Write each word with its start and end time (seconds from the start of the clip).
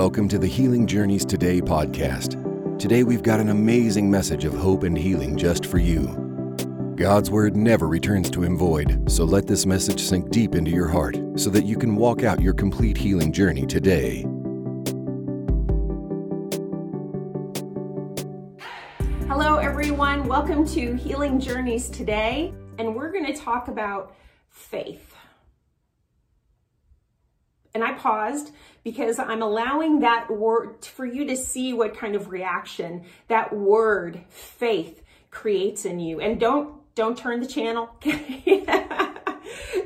Welcome 0.00 0.28
to 0.28 0.38
the 0.38 0.46
Healing 0.46 0.86
Journeys 0.86 1.26
Today 1.26 1.60
podcast. 1.60 2.78
Today 2.78 3.04
we've 3.04 3.22
got 3.22 3.38
an 3.38 3.50
amazing 3.50 4.10
message 4.10 4.46
of 4.46 4.54
hope 4.54 4.82
and 4.84 4.96
healing 4.96 5.36
just 5.36 5.66
for 5.66 5.76
you. 5.76 6.06
God's 6.96 7.30
Word 7.30 7.54
never 7.54 7.86
returns 7.86 8.30
to 8.30 8.42
Him 8.42 8.56
void, 8.56 9.12
so 9.12 9.24
let 9.26 9.46
this 9.46 9.66
message 9.66 10.00
sink 10.00 10.30
deep 10.30 10.54
into 10.54 10.70
your 10.70 10.88
heart 10.88 11.18
so 11.36 11.50
that 11.50 11.66
you 11.66 11.76
can 11.76 11.96
walk 11.96 12.22
out 12.22 12.40
your 12.40 12.54
complete 12.54 12.96
healing 12.96 13.30
journey 13.30 13.66
today. 13.66 14.22
Hello, 19.28 19.58
everyone. 19.58 20.26
Welcome 20.26 20.66
to 20.68 20.94
Healing 20.94 21.38
Journeys 21.38 21.90
today, 21.90 22.54
and 22.78 22.96
we're 22.96 23.12
going 23.12 23.26
to 23.26 23.34
talk 23.34 23.68
about 23.68 24.14
faith 24.48 25.14
and 27.74 27.84
I 27.84 27.92
paused 27.92 28.52
because 28.82 29.18
I'm 29.18 29.42
allowing 29.42 30.00
that 30.00 30.30
word 30.30 30.84
for 30.84 31.04
you 31.04 31.26
to 31.26 31.36
see 31.36 31.72
what 31.72 31.96
kind 31.96 32.14
of 32.14 32.30
reaction 32.30 33.04
that 33.28 33.52
word 33.52 34.20
faith 34.28 35.02
creates 35.30 35.84
in 35.84 36.00
you. 36.00 36.20
And 36.20 36.40
don't 36.40 36.74
don't 36.94 37.16
turn 37.16 37.40
the 37.40 37.46
channel. 37.46 37.90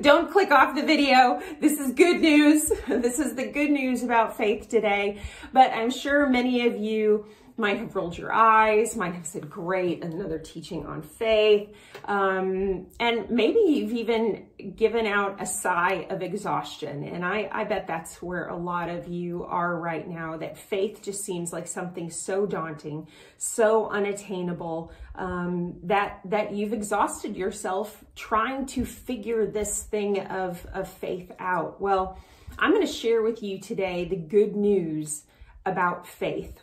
don't 0.00 0.32
click 0.32 0.50
off 0.50 0.74
the 0.74 0.82
video. 0.82 1.40
This 1.60 1.78
is 1.78 1.92
good 1.92 2.20
news. 2.20 2.72
This 2.88 3.18
is 3.18 3.34
the 3.34 3.46
good 3.46 3.70
news 3.70 4.02
about 4.02 4.36
faith 4.36 4.68
today. 4.68 5.20
But 5.52 5.70
I'm 5.72 5.90
sure 5.90 6.26
many 6.26 6.66
of 6.66 6.76
you 6.76 7.26
might 7.56 7.78
have 7.78 7.94
rolled 7.94 8.18
your 8.18 8.32
eyes, 8.32 8.96
might 8.96 9.14
have 9.14 9.26
said, 9.26 9.48
great, 9.48 10.02
another 10.02 10.38
teaching 10.38 10.84
on 10.86 11.02
faith. 11.02 11.68
Um, 12.04 12.88
and 12.98 13.30
maybe 13.30 13.60
you've 13.60 13.92
even 13.92 14.46
given 14.74 15.06
out 15.06 15.40
a 15.40 15.46
sigh 15.46 16.06
of 16.10 16.20
exhaustion. 16.20 17.04
And 17.04 17.24
I, 17.24 17.48
I 17.52 17.62
bet 17.64 17.86
that's 17.86 18.20
where 18.20 18.48
a 18.48 18.56
lot 18.56 18.88
of 18.88 19.06
you 19.06 19.44
are 19.44 19.78
right 19.78 20.06
now, 20.08 20.36
that 20.38 20.58
faith 20.58 21.00
just 21.00 21.24
seems 21.24 21.52
like 21.52 21.68
something 21.68 22.10
so 22.10 22.44
daunting, 22.44 23.06
so 23.38 23.88
unattainable, 23.88 24.90
um, 25.14 25.76
that, 25.84 26.20
that 26.24 26.52
you've 26.52 26.72
exhausted 26.72 27.36
yourself 27.36 28.04
trying 28.16 28.66
to 28.66 28.84
figure 28.84 29.46
this 29.46 29.84
thing 29.84 30.18
of, 30.26 30.66
of 30.74 30.88
faith 30.88 31.30
out. 31.38 31.80
Well, 31.80 32.18
I'm 32.58 32.72
going 32.72 32.86
to 32.86 32.92
share 32.92 33.22
with 33.22 33.44
you 33.44 33.60
today 33.60 34.06
the 34.06 34.16
good 34.16 34.56
news 34.56 35.22
about 35.64 36.06
faith. 36.06 36.60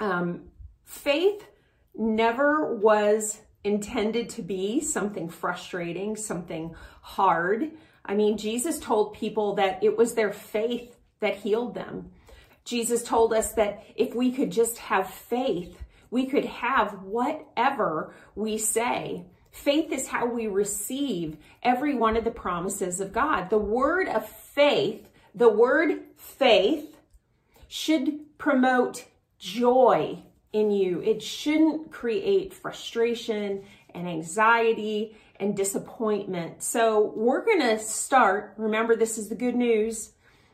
Um, 0.00 0.50
faith 0.84 1.46
never 1.94 2.74
was 2.76 3.40
intended 3.64 4.28
to 4.30 4.42
be 4.42 4.80
something 4.80 5.28
frustrating, 5.28 6.16
something 6.16 6.74
hard. 7.02 7.72
I 8.04 8.14
mean, 8.14 8.38
Jesus 8.38 8.78
told 8.78 9.14
people 9.14 9.54
that 9.56 9.82
it 9.82 9.96
was 9.96 10.14
their 10.14 10.32
faith 10.32 10.96
that 11.20 11.36
healed 11.36 11.74
them. 11.74 12.10
Jesus 12.64 13.02
told 13.02 13.32
us 13.32 13.52
that 13.52 13.82
if 13.96 14.14
we 14.14 14.30
could 14.30 14.50
just 14.50 14.78
have 14.78 15.10
faith, 15.10 15.82
we 16.10 16.26
could 16.26 16.44
have 16.44 17.02
whatever 17.02 18.14
we 18.34 18.58
say. 18.58 19.24
Faith 19.50 19.90
is 19.90 20.06
how 20.06 20.26
we 20.26 20.46
receive 20.46 21.36
every 21.62 21.94
one 21.94 22.16
of 22.16 22.24
the 22.24 22.30
promises 22.30 23.00
of 23.00 23.12
God. 23.12 23.50
The 23.50 23.58
word 23.58 24.08
of 24.08 24.28
faith, 24.28 25.08
the 25.34 25.48
word 25.48 26.00
faith 26.16 26.96
should 27.66 28.38
promote 28.38 29.04
joy 29.38 30.22
in 30.52 30.70
you. 30.70 31.00
It 31.02 31.22
shouldn't 31.22 31.90
create 31.90 32.54
frustration 32.54 33.64
and 33.94 34.08
anxiety 34.08 35.16
and 35.40 35.56
disappointment. 35.56 36.62
So 36.62 37.12
we're 37.16 37.44
going 37.44 37.60
to 37.60 37.78
start, 37.78 38.54
remember 38.56 38.96
this 38.96 39.18
is 39.18 39.28
the 39.28 39.34
good 39.34 39.54
news. 39.54 40.12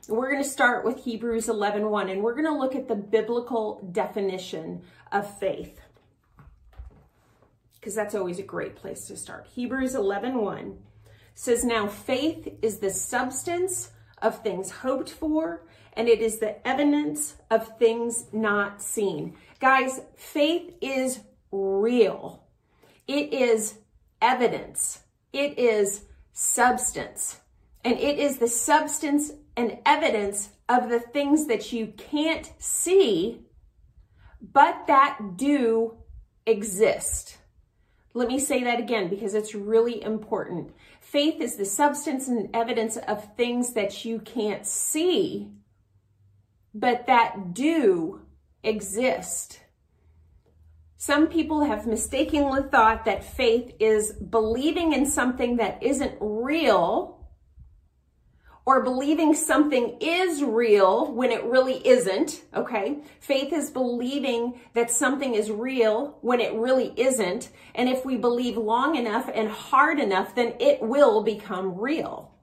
We're 0.09 0.31
going 0.31 0.43
to 0.43 0.49
start 0.49 0.85
with 0.85 1.05
Hebrews 1.05 1.47
11:1 1.47 1.89
1, 1.89 2.11
and 2.11 2.23
we're 2.23 2.35
going 2.35 2.45
to 2.45 2.59
look 2.59 2.75
at 2.75 2.89
the 2.89 2.95
biblical 2.95 3.81
definition 3.91 4.83
of 5.11 5.39
faith. 5.39 5.81
Because 7.75 7.95
that's 7.95 8.15
always 8.15 8.39
a 8.39 8.43
great 8.43 8.77
place 8.77 9.07
to 9.07 9.17
start. 9.17 9.47
Hebrews 9.55 9.95
11:1 9.95 10.35
1 10.35 10.79
says 11.35 11.65
now 11.65 11.87
faith 11.87 12.49
is 12.61 12.79
the 12.79 12.91
substance 12.91 13.91
of 14.21 14.43
things 14.43 14.71
hoped 14.71 15.11
for 15.11 15.63
and 15.97 16.09
it 16.09 16.21
is 16.21 16.39
the 16.39 16.67
evidence 16.67 17.37
of 17.51 17.79
things 17.79 18.27
not 18.33 18.83
seen. 18.83 19.37
Guys, 19.61 20.01
faith 20.17 20.75
is 20.81 21.21
real. 21.51 22.45
It 23.07 23.33
is 23.33 23.79
evidence. 24.21 25.01
It 25.33 25.59
is 25.59 26.05
substance. 26.33 27.41
And 27.85 27.99
it 27.99 28.19
is 28.19 28.39
the 28.39 28.49
substance 28.49 29.33
and 29.57 29.79
evidence 29.85 30.51
of 30.69 30.89
the 30.89 31.01
things 31.01 31.47
that 31.47 31.73
you 31.73 31.89
can't 31.97 32.51
see, 32.59 33.43
but 34.41 34.87
that 34.87 35.37
do 35.37 35.99
exist. 36.47 37.39
Let 38.15 38.29
me 38.29 38.39
say 38.39 38.63
that 38.65 38.79
again 38.79 39.09
because 39.09 39.35
it's 39.35 39.55
really 39.55 40.03
important. 40.03 40.73
Faith 41.01 41.41
is 41.41 41.57
the 41.57 41.65
substance 41.65 42.29
and 42.29 42.49
evidence 42.55 42.97
of 42.97 43.35
things 43.37 43.75
that 43.75 44.05
you 44.05 44.21
can't 44.21 44.65
see, 44.67 45.51
but 46.75 47.07
that 47.07 47.55
do 47.55 48.23
exist. 48.63 49.61
Some 50.97 51.29
people 51.29 51.65
have 51.65 51.87
mistakenly 51.87 52.63
thought 52.63 53.05
that 53.05 53.25
faith 53.25 53.75
is 53.79 54.13
believing 54.13 54.93
in 54.93 55.07
something 55.07 55.57
that 55.57 55.83
isn't 55.83 56.17
real 56.21 57.15
or 58.67 58.83
believing 58.83 59.35
something 59.35 59.99
is 60.01 60.43
real 60.43 61.13
when 61.13 61.31
it 61.31 61.45
really 61.45 61.87
isn't, 61.87 62.43
okay? 62.55 63.03
Faith 63.21 63.53
is 63.53 63.71
believing 63.71 64.59
that 64.73 64.91
something 64.91 65.35
is 65.35 65.51
real 65.51 66.17
when 66.23 66.41
it 66.41 66.55
really 66.55 66.95
isn't. 66.97 67.51
And 67.75 67.91
if 67.91 68.07
we 68.07 68.17
believe 68.17 68.57
long 68.57 68.97
enough 68.97 69.29
and 69.33 69.51
hard 69.51 70.01
enough, 70.01 70.35
then 70.35 70.55
it 70.59 70.81
will 70.81 71.23
become 71.23 71.79
real. 71.79 72.34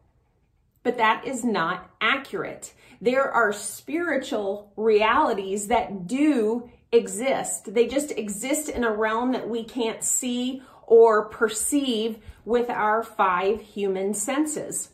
But 0.84 0.98
that 0.98 1.26
is 1.26 1.44
not 1.44 1.90
accurate 2.02 2.74
there 3.02 3.32
are 3.32 3.52
spiritual 3.52 4.72
realities 4.78 5.68
that 5.68 6.06
do 6.06 6.70
exist. 6.92 7.74
They 7.74 7.88
just 7.88 8.12
exist 8.12 8.70
in 8.70 8.84
a 8.84 8.92
realm 8.92 9.32
that 9.32 9.50
we 9.50 9.64
can't 9.64 10.04
see 10.04 10.62
or 10.86 11.26
perceive 11.26 12.20
with 12.46 12.70
our 12.70 13.02
five 13.02 13.62
human 13.62 14.14
senses. 14.14 14.90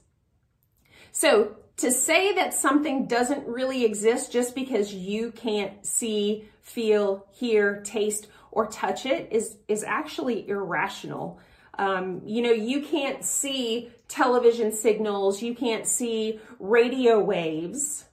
So 1.12 1.58
to 1.78 1.92
say 1.92 2.34
that 2.34 2.54
something 2.54 3.08
doesn't 3.08 3.46
really 3.46 3.84
exist 3.84 4.32
just 4.32 4.56
because 4.56 4.94
you 4.94 5.32
can't 5.32 5.86
see, 5.86 6.48
feel, 6.62 7.28
hear, 7.34 7.82
taste, 7.82 8.28
or 8.52 8.68
touch 8.68 9.06
it 9.06 9.28
is, 9.32 9.58
is 9.68 9.84
actually 9.84 10.48
irrational. 10.48 11.40
Um, 11.78 12.22
you 12.26 12.42
know, 12.42 12.52
you 12.52 12.82
can't 12.82 13.24
see 13.24 13.92
television 14.08 14.72
signals, 14.72 15.42
you 15.42 15.54
can't 15.54 15.86
see 15.86 16.40
radio 16.60 17.20
waves, 17.20 18.06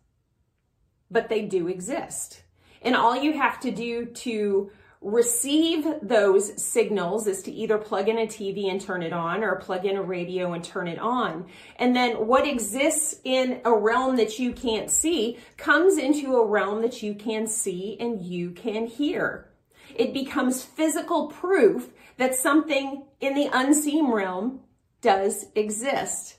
but 1.11 1.29
they 1.29 1.43
do 1.43 1.69
exist. 1.69 2.43
And 2.83 2.95
all 2.95 3.17
you 3.17 3.33
have 3.33 3.61
to 3.61 3.71
do 3.71 4.07
to 4.07 4.71
receive 5.05 5.87
those 6.03 6.61
signals 6.63 7.27
is 7.27 7.43
to 7.43 7.53
either 7.53 7.77
plug 7.77 8.09
in 8.09 8.19
a 8.19 8.27
TV 8.27 8.71
and 8.71 8.81
turn 8.81 9.03
it 9.03 9.13
on 9.13 9.45
or 9.45 9.57
plug 9.57 9.85
in 9.85 9.97
a 9.97 10.03
radio 10.03 10.55
and 10.55 10.65
turn 10.65 10.89
it 10.89 10.99
on. 10.99 11.47
And 11.77 11.95
then 11.95 12.27
what 12.27 12.47
exists 12.47 13.21
in 13.23 13.61
a 13.67 13.73
realm 13.73 14.17
that 14.17 14.39
you 14.39 14.53
can't 14.53 14.91
see 14.91 15.39
comes 15.59 15.99
into 15.99 16.37
a 16.37 16.47
realm 16.47 16.81
that 16.81 17.03
you 17.03 17.15
can 17.15 17.47
see 17.47 17.99
and 18.01 18.23
you 18.23 18.51
can 18.53 18.87
hear. 18.87 19.51
It 19.95 20.15
becomes 20.15 20.65
physical 20.65 21.29
proof 21.29 21.93
that 22.17 22.35
something 22.35 23.05
in 23.21 23.35
the 23.35 23.49
unseen 23.53 24.11
realm 24.11 24.61
does 25.01 25.47
exist. 25.55 26.39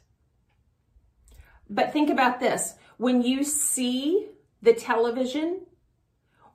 But 1.70 1.94
think 1.94 2.10
about 2.10 2.40
this 2.40 2.76
when 2.98 3.22
you 3.22 3.44
see 3.44 4.28
the 4.62 4.74
television 4.74 5.62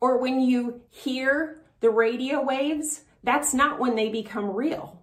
or 0.00 0.18
when 0.18 0.40
you 0.40 0.80
hear 0.88 1.62
the 1.80 1.90
radio 1.90 2.42
waves, 2.42 3.02
that's 3.22 3.52
not 3.52 3.78
when 3.78 3.94
they 3.94 4.08
become 4.08 4.50
real. 4.50 5.02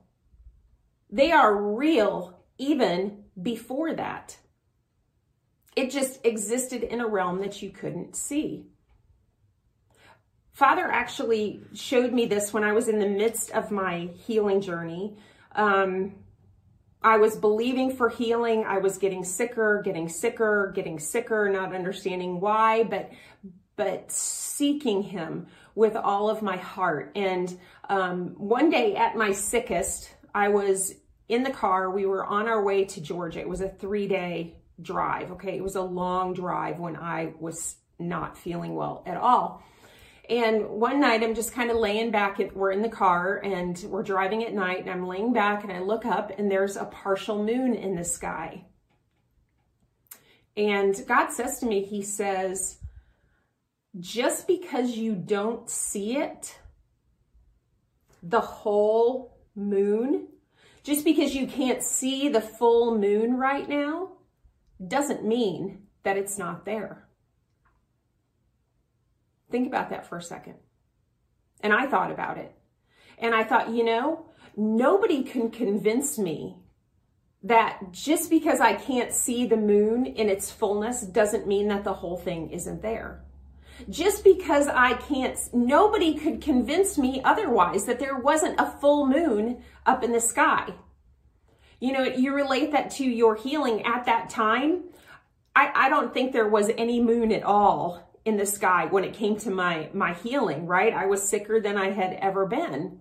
They 1.10 1.32
are 1.32 1.56
real 1.56 2.40
even 2.58 3.24
before 3.42 3.94
that. 3.94 4.38
It 5.76 5.92
just 5.92 6.26
existed 6.26 6.82
in 6.82 7.00
a 7.00 7.08
realm 7.08 7.40
that 7.42 7.62
you 7.62 7.70
couldn't 7.70 8.16
see. 8.16 8.66
Father 10.58 10.88
actually 10.92 11.62
showed 11.76 12.12
me 12.12 12.26
this 12.26 12.52
when 12.52 12.64
I 12.64 12.72
was 12.72 12.88
in 12.88 12.98
the 12.98 13.08
midst 13.08 13.52
of 13.52 13.70
my 13.70 14.10
healing 14.26 14.60
journey. 14.60 15.16
Um, 15.56 16.16
I 17.04 17.18
was 17.18 17.36
believing 17.36 17.96
for 17.96 18.10
healing. 18.10 18.66
I 18.66 18.80
was 18.80 18.98
getting 18.98 19.24
sicker, 19.24 19.84
getting 19.86 20.10
sicker, 20.10 20.72
getting 20.74 20.98
sicker, 20.98 21.48
not 21.48 21.76
understanding 21.76 22.40
why, 22.40 22.86
but 22.86 23.12
but 23.76 24.12
seeking 24.12 25.04
him 25.04 25.46
with 25.76 25.96
all 25.96 26.28
of 26.28 26.42
my 26.42 26.58
heart. 26.58 27.12
And 27.16 27.56
um, 27.88 28.30
one 28.30 28.72
day 28.72 28.96
at 28.96 29.16
my 29.16 29.34
sickest, 29.34 30.10
I 30.34 30.48
was 30.48 30.96
in 31.30 31.44
the 31.44 31.52
car. 31.52 31.92
We 31.92 32.08
were 32.08 32.26
on 32.26 32.48
our 32.48 32.64
way 32.64 32.84
to 32.86 33.00
Georgia. 33.00 33.42
It 33.42 33.48
was 33.48 33.62
a 33.62 33.70
three 33.70 34.08
day 34.08 34.56
drive. 34.82 35.34
Okay. 35.34 35.56
It 35.56 35.64
was 35.64 35.76
a 35.76 35.84
long 35.84 36.34
drive 36.34 36.80
when 36.80 36.96
I 36.96 37.34
was 37.40 37.76
not 38.00 38.36
feeling 38.36 38.74
well 38.74 39.04
at 39.06 39.18
all. 39.18 39.62
And 40.30 40.68
one 40.68 41.00
night 41.00 41.24
I'm 41.24 41.36
just 41.36 41.54
kind 41.54 41.72
of 41.72 41.78
laying 41.78 42.12
back. 42.12 42.40
we're 42.54 42.72
in 42.72 42.82
the 42.82 42.90
car 42.90 43.38
and 43.38 43.78
we're 43.90 44.04
driving 44.04 44.44
at 44.44 44.54
night 44.54 44.82
and 44.82 44.90
I'm 44.90 45.08
laying 45.08 45.32
back 45.32 45.64
and 45.64 45.72
I 45.72 45.80
look 45.80 46.06
up 46.06 46.32
and 46.38 46.52
there's 46.52 46.76
a 46.76 46.86
partial 46.86 47.44
moon 47.44 47.74
in 47.76 47.96
the 47.96 48.04
sky. 48.04 48.66
And 50.58 51.02
God 51.08 51.32
says 51.32 51.60
to 51.60 51.66
me, 51.66 51.84
He 51.84 52.02
says, 52.02 52.80
just 54.00 54.48
because 54.48 54.98
you 54.98 55.16
don't 55.16 55.70
see 55.70 56.18
it, 56.18 56.60
the 58.22 58.42
whole 58.42 59.38
moon, 59.56 60.28
just 60.84 61.06
because 61.06 61.36
you 61.36 61.48
can't 61.48 61.82
see 61.82 62.28
the 62.28 62.42
full 62.42 62.98
moon 62.98 63.38
right 63.38 63.68
now, 63.68 64.10
doesn't 64.86 65.26
mean 65.26 65.84
that 66.04 66.18
it's 66.18 66.38
not 66.38 66.66
there. 66.66 67.07
Think 69.50 69.68
about 69.68 69.90
that 69.90 70.08
for 70.08 70.18
a 70.18 70.22
second. 70.22 70.56
And 71.62 71.74
I 71.74 71.88
thought 71.88 72.12
about 72.12 72.38
it. 72.38 72.54
And 73.18 73.34
I 73.34 73.44
thought, 73.44 73.70
you 73.70 73.84
know, 73.84 74.26
nobody 74.56 75.24
can 75.24 75.50
convince 75.50 76.18
me 76.18 76.58
that 77.44 77.80
just 77.92 78.30
because 78.30 78.60
I 78.60 78.74
can't 78.74 79.14
see 79.14 79.46
the 79.46 79.58
moon 79.58 80.06
in 80.06 80.30
its 80.30 80.52
fullness 80.52 81.02
doesn't 81.02 81.48
mean 81.48 81.68
that 81.70 81.84
the 81.84 81.94
whole 81.94 82.18
thing 82.18 82.50
isn't 82.52 82.82
there. 82.82 83.24
Just 83.90 84.24
because 84.24 84.68
I 84.68 84.94
can't, 84.94 85.38
nobody 85.54 86.16
could 86.16 86.42
convince 86.42 86.98
me 86.98 87.22
otherwise 87.24 87.86
that 87.86 88.00
there 88.00 88.18
wasn't 88.18 88.60
a 88.60 88.72
full 88.82 89.06
moon 89.06 89.64
up 89.86 90.04
in 90.04 90.12
the 90.12 90.20
sky. 90.20 90.74
You 91.80 91.94
know, 91.94 92.04
you 92.04 92.34
relate 92.34 92.72
that 92.72 92.90
to 92.92 93.06
your 93.06 93.36
healing 93.36 93.86
at 93.86 94.06
that 94.06 94.32
time. 94.32 94.86
I, 95.56 95.72
I 95.76 95.90
don't 95.90 96.12
think 96.12 96.34
there 96.34 96.50
was 96.50 96.72
any 96.76 97.00
moon 97.00 97.32
at 97.32 97.44
all 97.44 98.07
in 98.28 98.36
the 98.36 98.46
sky 98.46 98.86
when 98.86 99.06
it 99.06 99.14
came 99.14 99.38
to 99.38 99.50
my 99.50 99.90
my 99.94 100.14
healing, 100.14 100.68
right? 100.68 100.94
I 100.94 101.06
was 101.06 101.28
sicker 101.28 101.62
than 101.62 101.78
I 101.78 101.92
had 101.92 102.14
ever 102.22 102.46
been. 102.46 103.00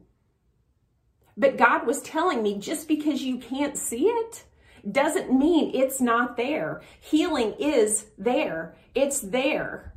But 1.36 1.58
God 1.58 1.86
was 1.86 2.00
telling 2.00 2.42
me 2.42 2.58
just 2.58 2.86
because 2.86 3.22
you 3.22 3.38
can't 3.38 3.76
see 3.76 4.06
it 4.06 4.44
doesn't 4.90 5.36
mean 5.36 5.74
it's 5.74 6.00
not 6.00 6.36
there. 6.36 6.80
Healing 7.00 7.54
is 7.58 8.06
there. 8.16 8.76
It's 8.94 9.20
there. 9.20 9.92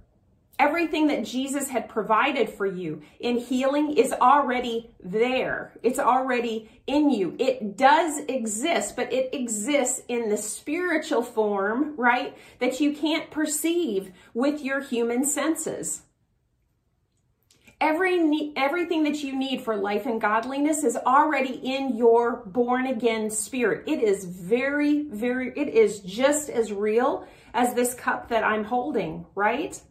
Everything 0.59 1.07
that 1.07 1.23
Jesus 1.23 1.69
had 1.69 1.87
provided 1.87 2.49
for 2.49 2.65
you 2.65 3.01
in 3.21 3.37
healing 3.37 3.95
is 3.95 4.11
already 4.11 4.91
there. 5.01 5.71
It's 5.83 5.99
already 5.99 6.69
in 6.85 7.09
you. 7.09 7.37
It 7.39 7.77
does 7.77 8.19
exist, 8.27 8.97
but 8.97 9.13
it 9.13 9.33
exists 9.33 10.01
in 10.09 10.27
the 10.27 10.35
spiritual 10.35 11.23
form, 11.23 11.95
right? 11.95 12.37
That 12.59 12.81
you 12.81 12.93
can't 12.93 13.31
perceive 13.31 14.11
with 14.33 14.61
your 14.61 14.81
human 14.81 15.23
senses. 15.23 16.01
Every 17.79 18.51
everything 18.57 19.03
that 19.03 19.23
you 19.23 19.37
need 19.37 19.61
for 19.61 19.77
life 19.77 20.05
and 20.05 20.19
godliness 20.19 20.83
is 20.83 20.97
already 20.97 21.53
in 21.53 21.95
your 21.95 22.43
born 22.45 22.87
again 22.87 23.29
spirit. 23.29 23.85
It 23.87 24.03
is 24.03 24.25
very, 24.25 25.03
very, 25.03 25.53
it 25.55 25.69
is 25.69 26.01
just 26.01 26.49
as 26.49 26.73
real 26.73 27.25
as 27.53 27.73
this 27.73 27.93
cup 27.93 28.27
that 28.27 28.43
I'm 28.43 28.65
holding, 28.65 29.25
right? 29.33 29.81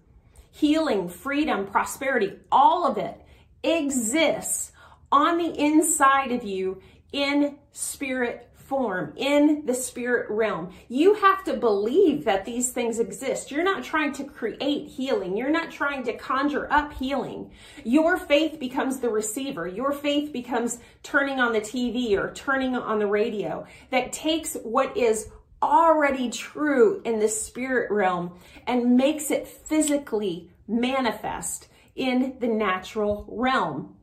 Healing, 0.59 1.09
freedom, 1.09 1.67
prosperity, 1.67 2.33
all 2.51 2.85
of 2.85 2.99
it 2.99 3.21
exists 3.63 4.73
on 5.13 5.39
the 5.39 5.57
inside 5.59 6.33
of 6.33 6.43
you 6.43 6.81
in 7.13 7.57
spirit 7.73 8.49
form, 8.69 9.15
in 9.17 9.65
the 9.65 9.73
spirit 9.73 10.29
realm. 10.29 10.71
You 10.89 11.15
have 11.15 11.43
to 11.45 11.57
believe 11.57 12.25
that 12.25 12.45
these 12.45 12.71
things 12.71 12.99
exist. 12.99 13.51
You're 13.51 13.65
not 13.65 13.83
trying 13.83 14.13
to 14.15 14.25
create 14.25 14.89
healing. 14.89 15.37
You're 15.37 15.49
not 15.49 15.71
trying 15.71 16.03
to 16.05 16.13
conjure 16.13 16.71
up 16.71 16.93
healing. 16.93 17.51
Your 17.85 18.19
faith 18.19 18.61
becomes 18.61 18.99
the 18.99 19.09
receiver. 19.09 19.67
Your 19.67 19.93
faith 19.93 20.33
becomes 20.33 20.81
turning 21.03 21.41
on 21.41 21.53
the 21.53 21.63
TV 21.63 22.19
or 22.19 22.35
turning 22.35 22.77
on 22.77 22.99
the 22.99 23.07
radio 23.07 23.65
that 23.91 24.13
takes 24.13 24.55
what 24.65 24.95
is 24.97 25.31
already 25.63 26.31
true 26.31 27.03
in 27.05 27.19
the 27.19 27.29
spirit 27.29 27.91
realm 27.91 28.39
and 28.67 28.97
makes 28.97 29.31
it 29.31 29.49
physically 29.49 30.51
manifest 30.67 31.69
in 31.95 32.37
the 32.39 32.47
natural 32.47 33.25
realm. 33.29 33.97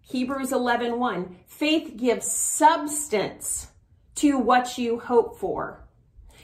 Hebrews 0.00 0.52
11:1 0.52 0.98
1, 0.98 1.36
Faith 1.46 1.96
gives 1.96 2.30
substance 2.30 3.68
to 4.16 4.38
what 4.38 4.78
you 4.78 5.00
hope 5.00 5.38
for. 5.38 5.84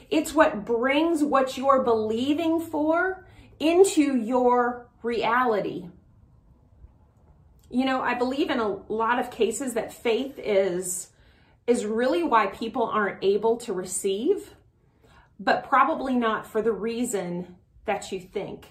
It's 0.09 0.33
what 0.33 0.65
brings 0.65 1.23
what 1.23 1.57
you're 1.57 1.83
believing 1.83 2.59
for 2.59 3.25
into 3.59 4.15
your 4.17 4.87
reality. 5.01 5.87
You 7.69 7.85
know, 7.85 8.01
I 8.01 8.13
believe 8.13 8.51
in 8.51 8.59
a 8.59 8.67
lot 8.67 9.17
of 9.17 9.31
cases 9.31 9.73
that 9.73 9.93
faith 9.93 10.37
is 10.37 11.09
is 11.67 11.85
really 11.85 12.23
why 12.23 12.47
people 12.47 12.83
aren't 12.83 13.23
able 13.23 13.57
to 13.57 13.73
receive, 13.73 14.53
but 15.39 15.67
probably 15.67 16.15
not 16.15 16.45
for 16.45 16.61
the 16.61 16.71
reason 16.71 17.55
that 17.85 18.11
you 18.11 18.19
think. 18.19 18.67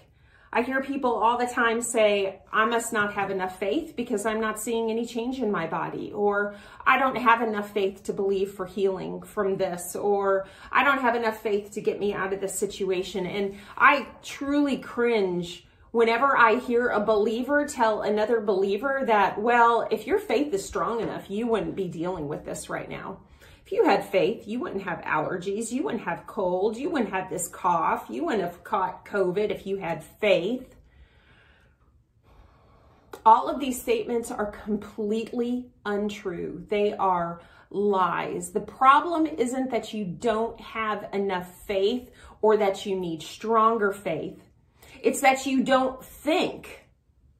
I 0.55 0.61
hear 0.61 0.83
people 0.83 1.11
all 1.11 1.39
the 1.39 1.47
time 1.47 1.81
say, 1.81 2.39
I 2.51 2.65
must 2.65 2.93
not 2.93 3.15
have 3.15 3.31
enough 3.31 3.57
faith 3.57 3.95
because 3.95 4.23
I'm 4.27 4.39
not 4.39 4.59
seeing 4.59 4.91
any 4.91 5.03
change 5.03 5.39
in 5.39 5.51
my 5.51 5.65
body, 5.65 6.11
or 6.13 6.55
I 6.85 6.99
don't 6.99 7.15
have 7.15 7.41
enough 7.41 7.73
faith 7.73 8.03
to 8.03 8.13
believe 8.13 8.51
for 8.51 8.67
healing 8.67 9.23
from 9.23 9.57
this, 9.57 9.95
or 9.95 10.45
I 10.71 10.83
don't 10.83 11.01
have 11.01 11.15
enough 11.15 11.41
faith 11.41 11.71
to 11.71 11.81
get 11.81 11.99
me 11.99 12.13
out 12.13 12.33
of 12.33 12.39
this 12.39 12.53
situation. 12.53 13.25
And 13.25 13.57
I 13.75 14.07
truly 14.21 14.77
cringe 14.77 15.65
whenever 15.93 16.35
I 16.35 16.55
hear 16.55 16.89
a 16.89 16.99
believer 16.99 17.67
tell 17.67 18.01
another 18.01 18.41
believer 18.41 19.03
that, 19.05 19.39
well, 19.39 19.87
if 19.91 20.07
your 20.07 20.17
faith 20.17 20.51
is 20.51 20.65
strong 20.65 21.01
enough, 21.01 21.29
you 21.29 21.45
wouldn't 21.45 21.75
be 21.75 21.87
dealing 21.87 22.27
with 22.27 22.43
this 22.43 22.67
right 22.67 22.89
now. 22.89 23.19
If 23.63 23.71
you 23.71 23.85
had 23.85 24.03
faith, 24.03 24.47
you 24.47 24.59
wouldn't 24.59 24.81
have 24.83 25.01
allergies, 25.01 25.71
you 25.71 25.83
wouldn't 25.83 26.03
have 26.03 26.25
cold, 26.25 26.75
you 26.77 26.89
wouldn't 26.89 27.13
have 27.13 27.29
this 27.29 27.47
cough, 27.47 28.07
you 28.09 28.25
wouldn't 28.25 28.43
have 28.43 28.63
caught 28.63 29.05
COVID 29.05 29.51
if 29.51 29.67
you 29.67 29.77
had 29.77 30.03
faith. 30.03 30.75
All 33.23 33.47
of 33.47 33.59
these 33.59 33.79
statements 33.79 34.31
are 34.31 34.47
completely 34.47 35.69
untrue. 35.85 36.65
They 36.69 36.93
are 36.93 37.39
lies. 37.69 38.49
The 38.51 38.61
problem 38.61 39.27
isn't 39.27 39.69
that 39.69 39.93
you 39.93 40.05
don't 40.05 40.59
have 40.59 41.07
enough 41.13 41.65
faith 41.67 42.09
or 42.41 42.57
that 42.57 42.87
you 42.87 42.99
need 42.99 43.21
stronger 43.21 43.91
faith. 43.91 44.41
It's 45.03 45.19
that 45.19 45.45
you 45.45 45.63
don't 45.63 46.03
think 46.03 46.87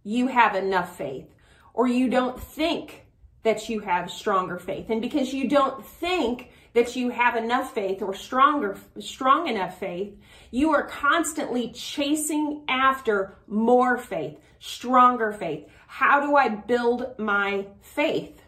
you 0.03 0.27
have 0.27 0.53
enough 0.53 0.97
faith 0.97 1.33
or 1.73 1.87
you 1.87 2.09
don't 2.09 2.39
think 2.39 3.05
that 3.43 3.69
you 3.69 3.79
have 3.79 4.11
stronger 4.11 4.59
faith. 4.59 4.89
And 4.89 5.01
because 5.01 5.33
you 5.33 5.47
don't 5.47 5.83
think 5.85 6.49
that 6.73 6.97
you 6.97 7.09
have 7.09 7.37
enough 7.37 7.73
faith 7.73 8.01
or 8.01 8.13
stronger 8.13 8.77
strong 8.99 9.47
enough 9.47 9.79
faith, 9.79 10.13
you 10.51 10.73
are 10.73 10.87
constantly 10.87 11.71
chasing 11.71 12.63
after 12.67 13.37
more 13.47 13.97
faith, 13.97 14.37
stronger 14.59 15.31
faith. 15.31 15.65
How 15.87 16.19
do 16.19 16.35
I 16.35 16.49
build 16.49 17.17
my 17.17 17.67
faith? 17.81 18.42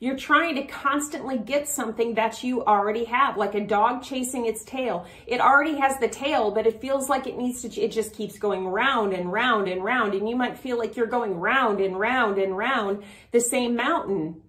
You're 0.00 0.16
trying 0.16 0.56
to 0.56 0.64
constantly 0.64 1.38
get 1.38 1.68
something 1.68 2.14
that 2.14 2.42
you 2.42 2.64
already 2.64 3.04
have, 3.04 3.36
like 3.36 3.54
a 3.54 3.66
dog 3.66 4.02
chasing 4.02 4.46
its 4.46 4.64
tail. 4.64 5.06
It 5.26 5.40
already 5.40 5.76
has 5.76 5.98
the 5.98 6.08
tail, 6.08 6.50
but 6.50 6.66
it 6.66 6.80
feels 6.80 7.08
like 7.08 7.26
it 7.26 7.38
needs 7.38 7.62
to, 7.62 7.80
it 7.80 7.92
just 7.92 8.14
keeps 8.14 8.38
going 8.38 8.66
round 8.66 9.12
and 9.12 9.32
round 9.32 9.68
and 9.68 9.82
round. 9.82 10.14
And 10.14 10.28
you 10.28 10.36
might 10.36 10.58
feel 10.58 10.78
like 10.78 10.96
you're 10.96 11.06
going 11.06 11.38
round 11.38 11.80
and 11.80 11.98
round 11.98 12.38
and 12.38 12.56
round 12.56 13.04
the 13.30 13.40
same 13.40 13.76
mountain. 13.76 14.42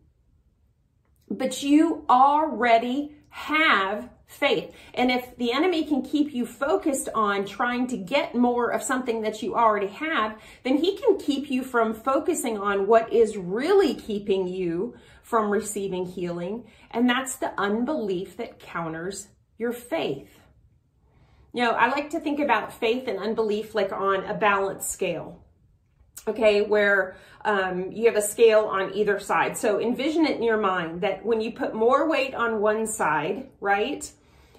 But 1.29 1.63
you 1.63 2.05
already 2.09 3.15
have 3.29 4.09
faith. 4.27 4.71
And 4.93 5.11
if 5.11 5.37
the 5.37 5.51
enemy 5.51 5.83
can 5.85 6.01
keep 6.01 6.33
you 6.33 6.45
focused 6.45 7.09
on 7.13 7.45
trying 7.45 7.87
to 7.87 7.97
get 7.97 8.35
more 8.35 8.69
of 8.69 8.81
something 8.81 9.21
that 9.21 9.41
you 9.41 9.55
already 9.55 9.87
have, 9.87 10.37
then 10.63 10.77
he 10.77 10.97
can 10.97 11.17
keep 11.17 11.49
you 11.49 11.63
from 11.63 11.93
focusing 11.93 12.57
on 12.57 12.87
what 12.87 13.11
is 13.13 13.37
really 13.37 13.93
keeping 13.93 14.47
you 14.47 14.95
from 15.25 15.49
receiving 15.49 16.05
healing. 16.05 16.63
And 16.91 17.09
that's 17.09 17.37
the 17.37 17.59
unbelief 17.59 18.37
that 18.37 18.59
counters 18.59 19.27
your 19.57 19.73
faith. 19.73 20.39
You 21.51 21.63
know, 21.63 21.71
I 21.71 21.87
like 21.87 22.11
to 22.11 22.19
think 22.19 22.39
about 22.39 22.71
faith 22.71 23.07
and 23.07 23.17
unbelief 23.17 23.73
like 23.73 23.91
on 23.91 24.23
a 24.25 24.35
balance 24.35 24.87
scale. 24.87 25.43
Okay, 26.27 26.61
where 26.61 27.17
um, 27.43 27.91
you 27.91 28.05
have 28.05 28.15
a 28.15 28.21
scale 28.21 28.65
on 28.65 28.93
either 28.93 29.19
side. 29.19 29.57
So 29.57 29.81
envision 29.81 30.27
it 30.27 30.37
in 30.37 30.43
your 30.43 30.59
mind 30.59 31.01
that 31.01 31.25
when 31.25 31.41
you 31.41 31.53
put 31.53 31.73
more 31.73 32.07
weight 32.07 32.35
on 32.35 32.61
one 32.61 32.85
side, 32.85 33.49
right, 33.59 34.09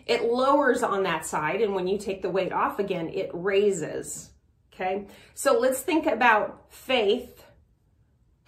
it 0.05 0.25
lowers 0.25 0.83
on 0.83 1.05
that 1.05 1.25
side. 1.25 1.61
And 1.61 1.77
when 1.77 1.87
you 1.87 1.97
take 1.97 2.23
the 2.23 2.31
weight 2.31 2.53
off 2.53 2.81
again, 2.81 3.09
it 3.11 3.31
raises. 3.33 4.31
Okay, 4.75 5.07
so 5.33 5.61
let's 5.61 5.81
think 5.81 6.07
about 6.07 6.73
faith 6.73 7.45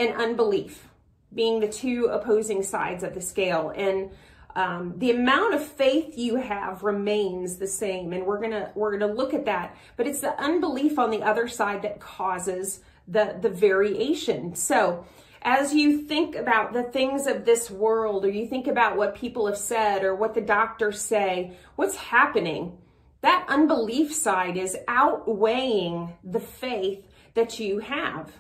and 0.01 0.15
unbelief 0.15 0.88
being 1.35 1.61
the 1.61 1.69
two 1.69 2.07
opposing 2.07 2.63
sides 2.63 3.03
of 3.03 3.15
the 3.15 3.21
scale. 3.21 3.73
And 3.75 4.11
um, 4.57 4.95
the 4.97 5.11
amount 5.11 5.55
of 5.55 5.65
faith 5.65 6.17
you 6.17 6.37
have 6.37 6.83
remains 6.83 7.57
the 7.57 7.67
same. 7.67 8.13
And 8.13 8.27
we're 8.27 8.41
gonna 8.41 8.73
we're 8.75 8.97
gonna 8.99 9.13
look 9.13 9.35
at 9.35 9.45
that. 9.45 9.77
But 9.97 10.07
it's 10.07 10.21
the 10.21 10.39
unbelief 10.41 10.99
on 10.99 11.11
the 11.11 11.23
other 11.23 11.49
side 11.49 11.83
that 11.83 12.01
causes 12.01 12.81
the 13.07 13.37
the 13.41 13.51
variation. 13.51 14.55
So 14.55 15.05
as 15.43 15.73
you 15.73 16.03
think 16.03 16.35
about 16.35 16.73
the 16.73 16.83
things 16.83 17.27
of 17.27 17.45
this 17.45 17.71
world 17.71 18.25
or 18.25 18.31
you 18.31 18.49
think 18.49 18.67
about 18.67 18.97
what 18.97 19.15
people 19.15 19.47
have 19.47 19.59
said 19.59 20.03
or 20.03 20.15
what 20.17 20.35
the 20.35 20.41
doctors 20.41 21.01
say 21.01 21.57
what's 21.77 21.97
happening? 21.97 22.79
That 23.21 23.47
unbelief 23.49 24.15
side 24.15 24.57
is 24.57 24.77
outweighing 24.87 26.15
the 26.23 26.41
faith 26.41 27.05
that 27.35 27.59
you 27.61 27.79
have 27.81 28.33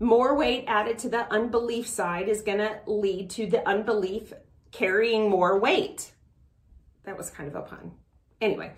more 0.00 0.36
weight 0.36 0.64
added 0.66 0.98
to 1.00 1.08
the 1.08 1.30
unbelief 1.32 1.86
side 1.86 2.28
is 2.28 2.42
going 2.42 2.58
to 2.58 2.78
lead 2.86 3.30
to 3.30 3.46
the 3.46 3.66
unbelief 3.68 4.32
carrying 4.70 5.28
more 5.28 5.58
weight. 5.58 6.12
That 7.04 7.16
was 7.16 7.30
kind 7.30 7.48
of 7.48 7.54
a 7.54 7.62
pun. 7.62 7.92
Anyway, 8.40 8.72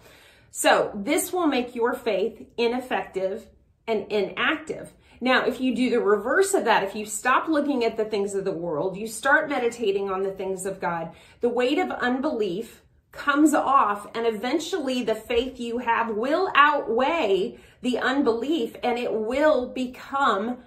so 0.51 0.91
this 0.95 1.33
will 1.33 1.47
make 1.47 1.75
your 1.75 1.95
faith 1.95 2.47
ineffective 2.57 3.47
and 3.87 4.11
inactive. 4.11 4.93
Now, 5.21 5.45
if 5.45 5.61
you 5.61 5.75
do 5.75 5.91
the 5.91 6.01
reverse 6.01 6.55
of 6.55 6.65
that, 6.65 6.83
if 6.83 6.95
you 6.95 7.05
stop 7.05 7.49
looking 7.49 7.85
at 7.85 7.97
the 7.97 8.07
things 8.07 8.35
of 8.35 8.45
the 8.45 8.53
world, 8.53 8.97
you 8.97 9.07
start 9.07 9.51
meditating 9.51 10.11
on 10.11 10.23
the 10.23 10.31
things 10.31 10.65
of 10.65 10.81
God, 10.81 11.13
the 11.41 11.49
weight 11.51 11.79
of 11.79 11.91
unbelief 11.91 12.83
comes 13.13 13.53
off, 13.53 14.07
and 14.15 14.27
eventually 14.27 15.03
the 15.03 15.15
faith 15.15 15.61
you 15.61 15.79
have 15.79 16.11
will 16.11 16.51
outweigh 16.55 17.59
the 17.83 17.99
unbelief 17.99 18.77
and 18.83 18.99
it 18.99 19.13
will 19.13 19.69
become 19.69 20.59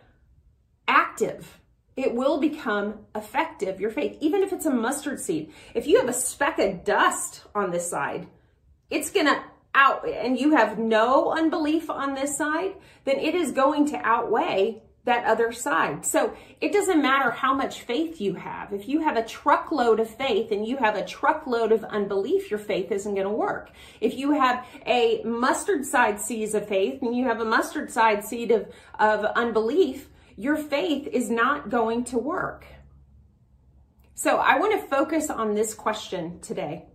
active. 0.87 1.59
It 1.95 2.15
will 2.15 2.39
become 2.39 3.05
effective, 3.15 3.79
your 3.79 3.91
faith, 3.91 4.17
even 4.19 4.41
if 4.41 4.51
it's 4.51 4.65
a 4.65 4.73
mustard 4.73 5.19
seed. 5.19 5.53
If 5.75 5.85
you 5.85 5.99
have 5.99 6.09
a 6.09 6.13
speck 6.13 6.57
of 6.57 6.83
dust 6.83 7.43
on 7.53 7.71
this 7.71 7.89
side, 7.89 8.27
it's 8.89 9.11
going 9.11 9.27
to 9.27 9.43
out, 9.75 10.07
and 10.07 10.39
you 10.39 10.55
have 10.55 10.77
no 10.77 11.31
unbelief 11.31 11.89
on 11.89 12.13
this 12.13 12.37
side, 12.37 12.73
then 13.05 13.17
it 13.17 13.35
is 13.35 13.51
going 13.51 13.87
to 13.87 13.97
outweigh 13.97 14.81
that 15.05 15.25
other 15.25 15.51
side. 15.51 16.05
So 16.05 16.33
it 16.61 16.71
doesn't 16.71 17.01
matter 17.01 17.29
how 17.29 17.53
much 17.53 17.81
faith 17.81 18.21
you 18.21 18.35
have. 18.35 18.71
If 18.71 18.87
you 18.87 19.01
have 19.01 19.17
a 19.17 19.25
truckload 19.25 19.99
of 19.99 20.09
faith 20.09 20.51
and 20.51 20.65
you 20.65 20.77
have 20.77 20.95
a 20.95 21.03
truckload 21.03 21.73
of 21.73 21.83
unbelief, 21.83 22.49
your 22.49 22.59
faith 22.59 22.89
isn't 22.91 23.13
going 23.13 23.27
to 23.27 23.33
work. 23.33 23.71
If 23.99 24.15
you 24.15 24.31
have 24.31 24.65
a 24.85 25.21
mustard 25.23 25.85
side 25.85 26.21
seed 26.21 26.55
of 26.55 26.67
faith 26.67 27.01
and 27.01 27.15
you 27.15 27.25
have 27.25 27.41
a 27.41 27.45
mustard 27.45 27.91
side 27.91 28.23
seed 28.23 28.51
of, 28.51 28.71
of 28.97 29.25
unbelief, 29.35 30.07
your 30.35 30.57
faith 30.57 31.07
is 31.07 31.29
not 31.29 31.69
going 31.69 32.03
to 32.05 32.17
work. 32.17 32.65
So 34.15 34.37
I 34.37 34.59
want 34.59 34.79
to 34.79 34.87
focus 34.87 35.29
on 35.29 35.55
this 35.55 35.73
question 35.73 36.39
today. 36.39 36.85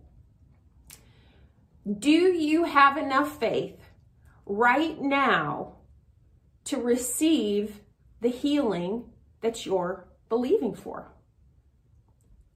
Do 1.87 2.11
you 2.11 2.65
have 2.65 2.97
enough 2.97 3.39
faith 3.39 3.79
right 4.45 4.99
now 5.01 5.75
to 6.65 6.77
receive 6.77 7.81
the 8.21 8.29
healing 8.29 9.05
that 9.41 9.65
you're 9.65 10.07
believing 10.27 10.75
for? 10.75 11.11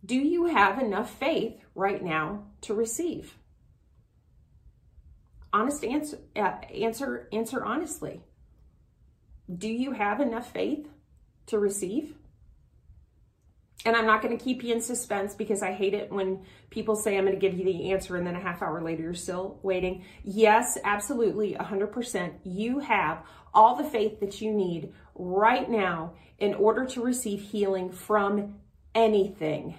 Do 0.05 0.15
you 0.15 0.45
have 0.45 0.79
enough 0.79 1.17
faith 1.17 1.63
right 1.75 2.03
now 2.03 2.45
to 2.61 2.73
receive? 2.73 3.37
Honest 5.53 5.83
answer, 5.83 6.17
uh, 6.35 6.55
answer, 6.73 7.29
answer 7.31 7.63
honestly. 7.63 8.21
Do 9.49 9.69
you 9.69 9.91
have 9.91 10.19
enough 10.19 10.51
faith 10.51 10.87
to 11.47 11.59
receive? 11.59 12.15
And 13.85 13.95
I'm 13.95 14.05
not 14.05 14.21
going 14.21 14.37
to 14.37 14.43
keep 14.43 14.63
you 14.63 14.73
in 14.73 14.81
suspense 14.81 15.33
because 15.33 15.61
I 15.61 15.73
hate 15.73 15.93
it 15.93 16.11
when 16.11 16.45
people 16.69 16.95
say 16.95 17.17
I'm 17.17 17.25
going 17.25 17.37
to 17.37 17.39
give 17.39 17.57
you 17.57 17.65
the 17.65 17.91
answer 17.91 18.15
and 18.15 18.25
then 18.25 18.35
a 18.35 18.39
half 18.39 18.61
hour 18.61 18.81
later 18.81 19.03
you're 19.03 19.13
still 19.13 19.59
waiting. 19.61 20.05
Yes, 20.23 20.77
absolutely, 20.85 21.53
100%. 21.59 22.33
You 22.45 22.79
have 22.79 23.23
all 23.53 23.75
the 23.75 23.83
faith 23.83 24.21
that 24.21 24.41
you 24.41 24.53
need 24.53 24.93
right 25.15 25.69
now 25.69 26.13
in 26.39 26.53
order 26.53 26.85
to 26.85 27.03
receive 27.03 27.41
healing 27.41 27.91
from 27.91 28.55
anything. 28.95 29.75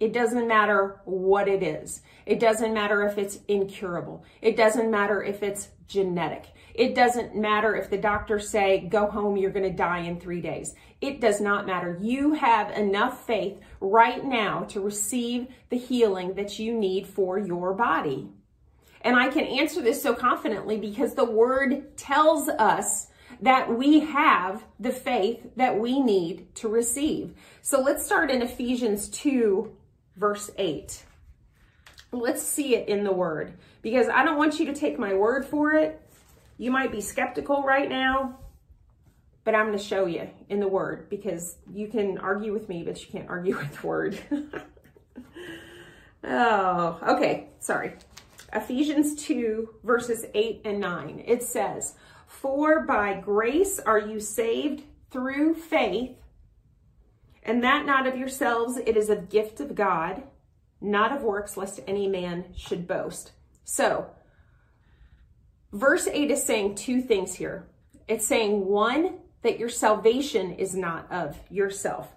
It 0.00 0.12
doesn't 0.12 0.46
matter 0.46 1.00
what 1.04 1.48
it 1.48 1.62
is. 1.62 2.02
It 2.26 2.38
doesn't 2.40 2.74
matter 2.74 3.02
if 3.04 3.18
it's 3.18 3.38
incurable. 3.48 4.24
It 4.40 4.56
doesn't 4.56 4.90
matter 4.90 5.22
if 5.22 5.42
it's 5.42 5.68
genetic. 5.88 6.46
It 6.74 6.94
doesn't 6.94 7.34
matter 7.34 7.74
if 7.74 7.90
the 7.90 7.98
doctors 7.98 8.48
say, 8.48 8.86
go 8.88 9.06
home, 9.06 9.36
you're 9.36 9.50
going 9.50 9.68
to 9.68 9.76
die 9.76 10.00
in 10.00 10.20
three 10.20 10.40
days. 10.40 10.74
It 11.00 11.20
does 11.20 11.40
not 11.40 11.66
matter. 11.66 11.98
You 12.00 12.34
have 12.34 12.70
enough 12.70 13.26
faith 13.26 13.60
right 13.80 14.24
now 14.24 14.64
to 14.64 14.80
receive 14.80 15.48
the 15.70 15.78
healing 15.78 16.34
that 16.34 16.58
you 16.58 16.72
need 16.72 17.06
for 17.06 17.38
your 17.38 17.74
body. 17.74 18.28
And 19.02 19.16
I 19.16 19.28
can 19.28 19.44
answer 19.44 19.80
this 19.80 20.02
so 20.02 20.14
confidently 20.14 20.76
because 20.76 21.14
the 21.14 21.24
word 21.24 21.96
tells 21.96 22.48
us 22.48 23.08
that 23.40 23.76
we 23.76 24.00
have 24.00 24.64
the 24.80 24.90
faith 24.90 25.40
that 25.56 25.78
we 25.78 26.00
need 26.00 26.54
to 26.56 26.68
receive. 26.68 27.34
So 27.62 27.80
let's 27.80 28.04
start 28.04 28.30
in 28.30 28.42
Ephesians 28.42 29.08
2 29.08 29.74
verse 30.16 30.50
8. 30.58 31.04
Let's 32.10 32.42
see 32.42 32.74
it 32.74 32.88
in 32.88 33.04
the 33.04 33.12
word 33.12 33.52
because 33.82 34.08
I 34.08 34.24
don't 34.24 34.38
want 34.38 34.58
you 34.58 34.66
to 34.66 34.74
take 34.74 34.98
my 34.98 35.14
word 35.14 35.44
for 35.44 35.72
it. 35.72 36.00
You 36.56 36.70
might 36.70 36.90
be 36.90 37.00
skeptical 37.00 37.62
right 37.62 37.88
now, 37.88 38.38
but 39.44 39.54
I'm 39.54 39.66
going 39.66 39.78
to 39.78 39.84
show 39.84 40.06
you 40.06 40.28
in 40.48 40.58
the 40.60 40.68
word 40.68 41.10
because 41.10 41.56
you 41.72 41.86
can 41.88 42.18
argue 42.18 42.52
with 42.52 42.68
me, 42.68 42.82
but 42.82 43.00
you 43.00 43.12
can't 43.12 43.28
argue 43.28 43.56
with 43.58 43.80
the 43.80 43.86
word. 43.86 44.18
oh, 46.24 46.98
okay. 47.08 47.48
Sorry. 47.60 47.92
Ephesians 48.52 49.22
2, 49.22 49.74
verses 49.84 50.24
8 50.34 50.62
and 50.64 50.80
9. 50.80 51.22
It 51.26 51.42
says, 51.42 51.94
For 52.26 52.80
by 52.80 53.20
grace 53.20 53.78
are 53.78 53.98
you 53.98 54.18
saved 54.18 54.84
through 55.10 55.54
faith, 55.54 56.16
and 57.42 57.62
that 57.62 57.84
not 57.84 58.06
of 58.06 58.16
yourselves, 58.16 58.78
it 58.78 58.96
is 58.96 59.10
a 59.10 59.16
gift 59.16 59.60
of 59.60 59.74
God 59.74 60.22
not 60.80 61.12
of 61.12 61.22
works, 61.22 61.56
lest 61.56 61.80
any 61.86 62.06
man 62.06 62.46
should 62.56 62.86
boast. 62.86 63.32
So, 63.64 64.06
verse 65.72 66.06
8 66.06 66.30
is 66.30 66.42
saying 66.42 66.76
two 66.76 67.00
things 67.02 67.34
here. 67.34 67.66
It's 68.06 68.26
saying, 68.26 68.66
one, 68.66 69.18
that 69.42 69.58
your 69.58 69.68
salvation 69.68 70.52
is 70.52 70.74
not 70.74 71.10
of 71.12 71.38
yourself. 71.50 72.08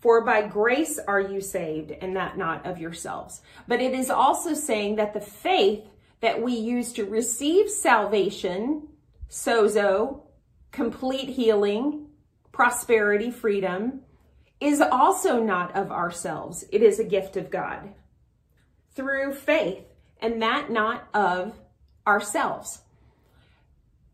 For 0.00 0.24
by 0.24 0.42
grace 0.42 0.98
are 0.98 1.20
you 1.20 1.40
saved, 1.40 1.92
and 1.92 2.16
that 2.16 2.36
not 2.36 2.66
of 2.66 2.78
yourselves. 2.78 3.40
But 3.68 3.80
it 3.80 3.94
is 3.94 4.10
also 4.10 4.54
saying 4.54 4.96
that 4.96 5.14
the 5.14 5.20
faith 5.20 5.84
that 6.20 6.42
we 6.42 6.54
use 6.54 6.92
to 6.94 7.04
receive 7.04 7.70
salvation, 7.70 8.88
sozo, 9.30 10.22
complete 10.72 11.28
healing, 11.28 12.06
prosperity, 12.50 13.30
freedom, 13.30 14.00
is 14.62 14.80
also 14.80 15.42
not 15.42 15.74
of 15.76 15.90
ourselves. 15.90 16.64
It 16.70 16.82
is 16.82 16.98
a 16.98 17.04
gift 17.04 17.36
of 17.36 17.50
God 17.50 17.92
through 18.94 19.34
faith, 19.34 19.84
and 20.20 20.42
that 20.42 20.70
not 20.70 21.08
of 21.14 21.58
ourselves. 22.06 22.80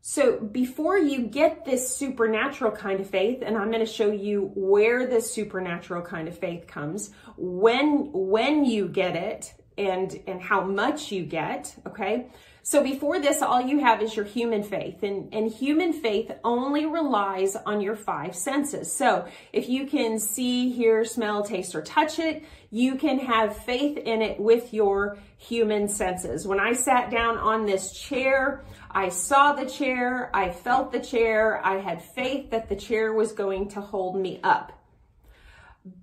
So 0.00 0.38
before 0.38 0.96
you 0.96 1.26
get 1.26 1.66
this 1.66 1.94
supernatural 1.94 2.72
kind 2.72 3.00
of 3.00 3.10
faith, 3.10 3.42
and 3.42 3.58
I'm 3.58 3.70
going 3.70 3.84
to 3.84 3.92
show 3.92 4.10
you 4.10 4.50
where 4.54 5.06
this 5.06 5.30
supernatural 5.32 6.02
kind 6.02 6.28
of 6.28 6.38
faith 6.38 6.66
comes, 6.66 7.10
when 7.36 8.10
when 8.12 8.64
you 8.64 8.88
get 8.88 9.16
it, 9.16 9.52
and 9.76 10.18
and 10.26 10.40
how 10.40 10.62
much 10.62 11.12
you 11.12 11.24
get, 11.24 11.74
okay? 11.86 12.28
So 12.68 12.82
before 12.82 13.18
this, 13.18 13.40
all 13.40 13.62
you 13.62 13.78
have 13.78 14.02
is 14.02 14.14
your 14.14 14.26
human 14.26 14.62
faith, 14.62 15.02
and, 15.02 15.32
and 15.32 15.50
human 15.50 15.94
faith 15.94 16.30
only 16.44 16.84
relies 16.84 17.56
on 17.56 17.80
your 17.80 17.96
five 17.96 18.36
senses. 18.36 18.92
So 18.92 19.26
if 19.54 19.70
you 19.70 19.86
can 19.86 20.18
see, 20.18 20.70
hear, 20.70 21.02
smell, 21.06 21.42
taste, 21.42 21.74
or 21.74 21.80
touch 21.80 22.18
it, 22.18 22.44
you 22.70 22.96
can 22.96 23.20
have 23.20 23.56
faith 23.64 23.96
in 23.96 24.20
it 24.20 24.38
with 24.38 24.74
your 24.74 25.16
human 25.38 25.88
senses. 25.88 26.46
When 26.46 26.60
I 26.60 26.74
sat 26.74 27.10
down 27.10 27.38
on 27.38 27.64
this 27.64 27.98
chair, 27.98 28.62
I 28.90 29.08
saw 29.08 29.54
the 29.54 29.64
chair, 29.64 30.30
I 30.34 30.50
felt 30.50 30.92
the 30.92 31.00
chair, 31.00 31.64
I 31.64 31.78
had 31.78 32.02
faith 32.02 32.50
that 32.50 32.68
the 32.68 32.76
chair 32.76 33.14
was 33.14 33.32
going 33.32 33.68
to 33.70 33.80
hold 33.80 34.14
me 34.20 34.40
up. 34.44 34.78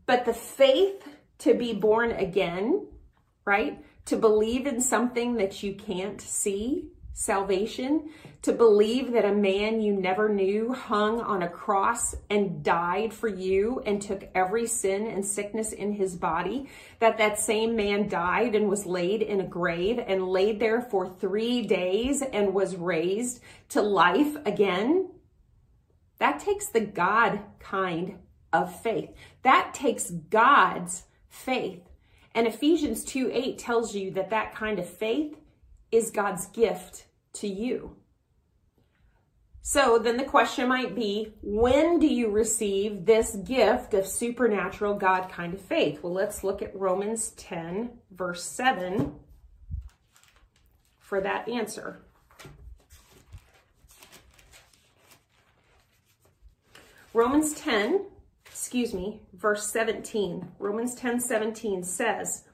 But 0.07 0.25
the 0.25 0.33
faith 0.33 1.07
to 1.37 1.53
be 1.53 1.73
born 1.73 2.09
again, 2.09 2.87
right? 3.45 3.77
To 4.05 4.15
believe 4.15 4.67
in 4.67 4.79
something 4.79 5.35
that 5.35 5.63
you 5.63 5.73
can't 5.73 6.21
see, 6.21 6.89
salvation, 7.13 8.09
to 8.41 8.51
believe 8.51 9.13
that 9.13 9.25
a 9.25 9.33
man 9.33 9.81
you 9.81 9.93
never 9.93 10.29
knew 10.29 10.71
hung 10.73 11.19
on 11.21 11.41
a 11.41 11.49
cross 11.49 12.13
and 12.29 12.61
died 12.61 13.13
for 13.13 13.27
you 13.27 13.81
and 13.85 14.01
took 14.01 14.27
every 14.35 14.67
sin 14.67 15.07
and 15.07 15.25
sickness 15.25 15.71
in 15.71 15.93
his 15.93 16.15
body, 16.15 16.69
that 16.99 17.17
that 17.17 17.39
same 17.39 17.75
man 17.75 18.07
died 18.07 18.53
and 18.53 18.69
was 18.69 18.85
laid 18.85 19.21
in 19.23 19.39
a 19.39 19.47
grave 19.47 19.97
and 20.05 20.27
laid 20.27 20.59
there 20.59 20.81
for 20.81 21.07
three 21.07 21.63
days 21.63 22.21
and 22.21 22.53
was 22.53 22.75
raised 22.75 23.41
to 23.69 23.81
life 23.81 24.35
again. 24.45 25.09
That 26.19 26.39
takes 26.39 26.67
the 26.67 26.81
God 26.81 27.39
kind 27.59 28.19
of 28.53 28.79
faith. 28.81 29.09
That 29.41 29.73
takes 29.73 30.11
God's 30.11 31.03
faith 31.29 31.81
And 32.35 32.47
Ephesians 32.47 33.05
2 33.05 33.31
8 33.33 33.57
tells 33.57 33.95
you 33.95 34.11
that 34.11 34.29
that 34.29 34.53
kind 34.53 34.77
of 34.77 34.87
faith 34.87 35.37
is 35.91 36.11
God's 36.11 36.47
gift 36.47 37.05
to 37.33 37.47
you. 37.47 37.95
So 39.61 39.97
then 39.97 40.17
the 40.17 40.25
question 40.25 40.67
might 40.67 40.93
be 40.93 41.33
when 41.41 41.97
do 41.97 42.05
you 42.05 42.29
receive 42.29 43.05
this 43.05 43.35
gift 43.37 43.93
of 43.95 44.05
supernatural 44.05 44.95
God 44.95 45.29
kind 45.29 45.53
of 45.53 45.61
faith? 45.61 46.03
Well, 46.03 46.13
let's 46.13 46.43
look 46.43 46.61
at 46.61 46.75
Romans 46.75 47.31
10, 47.31 47.89
verse 48.11 48.43
7 48.43 49.15
for 50.99 51.21
that 51.21 51.47
answer. 51.47 52.01
Romans 57.13 57.53
10, 57.53 58.05
excuse 58.55 58.93
me, 58.93 59.19
verse 59.33 59.69
17. 59.69 60.47
Romans 60.59 60.95
10, 60.95 61.19
17 61.19 61.83
says, 61.83 62.45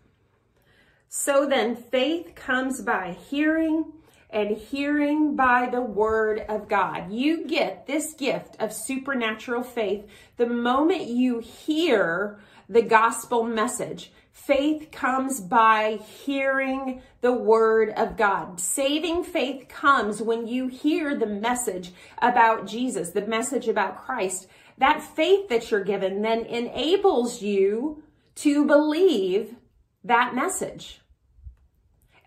So 1.08 1.46
then 1.46 1.76
faith 1.76 2.34
comes 2.34 2.82
by 2.82 3.16
hearing 3.30 3.94
and 4.32 4.58
hearing 4.58 5.36
by 5.36 5.70
the 5.72 5.82
word 5.82 6.44
of 6.50 6.68
God. 6.68 7.12
You 7.12 7.46
get 7.46 7.86
this 7.86 8.14
gift 8.14 8.56
of 8.60 8.74
supernatural 8.74 9.62
faith 9.62 10.08
the 10.38 10.48
moment 10.48 11.04
you 11.04 11.38
hear 11.38 12.40
the 12.68 12.82
gospel 12.82 13.44
message. 13.44 14.12
Faith 14.32 14.90
comes 14.92 15.40
by 15.40 16.00
hearing 16.26 17.04
the 17.20 17.34
word 17.34 17.90
of 17.92 18.18
God. 18.18 18.60
Saving 18.60 19.24
faith 19.24 19.68
comes 19.68 20.20
when 20.20 20.48
you 20.48 20.68
hear 20.68 21.16
the 21.16 21.28
message 21.28 21.92
about 22.20 22.66
Jesus, 22.66 23.12
the 23.12 23.28
message 23.28 23.68
about 23.68 24.04
Christ. 24.04 24.48
That 24.82 25.04
faith 25.04 25.48
that 25.50 25.70
you're 25.70 25.84
given 25.84 26.24
then 26.24 26.44
enables 26.44 27.40
you 27.40 28.02
to 28.38 28.66
believe 28.66 29.54
that 30.04 30.34
message. 30.34 31.02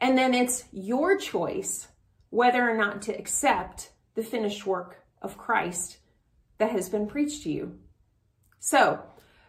And 0.01 0.17
then 0.17 0.35
it's 0.35 0.63
your 0.71 1.19
choice 1.19 1.89
whether 2.31 2.71
or 2.71 2.77
not 2.77 3.03
to 3.03 3.19
accept 3.19 3.91
the 4.15 4.23
finished 4.23 4.67
work 4.67 5.05
of 5.21 5.37
Christ 5.37 5.99
that 6.59 6.71
has 6.71 6.89
been 6.89 7.09
preached 7.09 7.43
to 7.43 7.51
you. 7.51 7.77
So, 8.61 9.01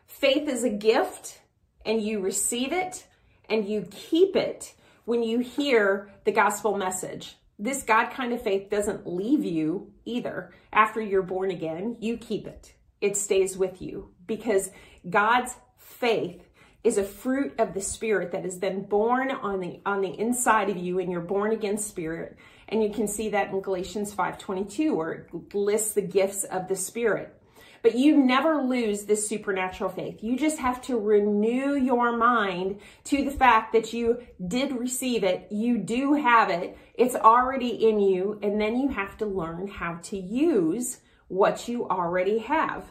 faith 0.07 0.49
is 0.49 0.63
a 0.63 0.69
gift 0.71 1.41
and 1.85 2.01
you 2.01 2.21
receive 2.21 2.73
it 2.73 3.05
and 3.47 3.69
you 3.69 3.87
keep 3.91 4.35
it 4.35 4.73
when 5.03 5.21
you 5.21 5.41
hear 5.41 6.09
the 6.23 6.31
gospel 6.31 6.75
message. 6.75 7.35
This 7.59 7.83
God 7.83 8.09
kind 8.09 8.33
of 8.33 8.41
faith 8.41 8.71
doesn't 8.71 9.05
leave 9.05 9.45
you 9.45 9.93
either. 10.05 10.55
After 10.73 10.99
you're 10.99 11.21
born 11.21 11.51
again, 11.51 11.97
you 11.99 12.17
keep 12.17 12.47
it. 12.47 12.74
It 13.05 13.15
stays 13.15 13.55
with 13.55 13.83
you 13.83 14.09
because 14.25 14.71
God's 15.07 15.55
faith 15.77 16.41
is 16.83 16.97
a 16.97 17.03
fruit 17.03 17.53
of 17.59 17.75
the 17.75 17.81
spirit 17.81 18.31
that 18.31 18.47
is 18.47 18.57
then 18.57 18.81
born 18.81 19.29
on 19.29 19.59
the 19.59 19.79
on 19.85 20.01
the 20.01 20.19
inside 20.19 20.71
of 20.71 20.77
you 20.77 20.97
in 20.97 21.11
your 21.11 21.21
born 21.21 21.51
again 21.51 21.77
spirit. 21.77 22.35
And 22.67 22.81
you 22.81 22.89
can 22.89 23.07
see 23.07 23.29
that 23.29 23.51
in 23.51 23.61
galatians 23.61 24.11
5.22 24.15 24.95
where 24.95 25.11
it 25.11 25.53
lists 25.53 25.93
the 25.93 26.01
gifts 26.01 26.45
of 26.45 26.67
the 26.67 26.75
spirit. 26.75 27.39
But 27.83 27.93
you 27.93 28.17
never 28.17 28.63
lose 28.63 29.03
this 29.03 29.29
supernatural 29.29 29.91
faith. 29.91 30.23
You 30.23 30.35
just 30.35 30.57
have 30.57 30.81
to 30.87 30.97
renew 30.97 31.75
your 31.75 32.17
mind 32.17 32.79
to 33.03 33.23
the 33.23 33.29
fact 33.29 33.71
that 33.73 33.93
you 33.93 34.23
did 34.47 34.71
receive 34.71 35.23
it. 35.23 35.47
You 35.51 35.77
do 35.77 36.15
have 36.15 36.49
it. 36.49 36.75
It's 36.95 37.15
already 37.15 37.87
in 37.87 37.99
you. 37.99 38.39
And 38.41 38.59
then 38.59 38.79
you 38.79 38.89
have 38.89 39.15
to 39.17 39.27
learn 39.27 39.67
how 39.67 39.99
to 40.05 40.17
use 40.17 41.01
what 41.27 41.67
you 41.67 41.87
already 41.87 42.39
have 42.39 42.85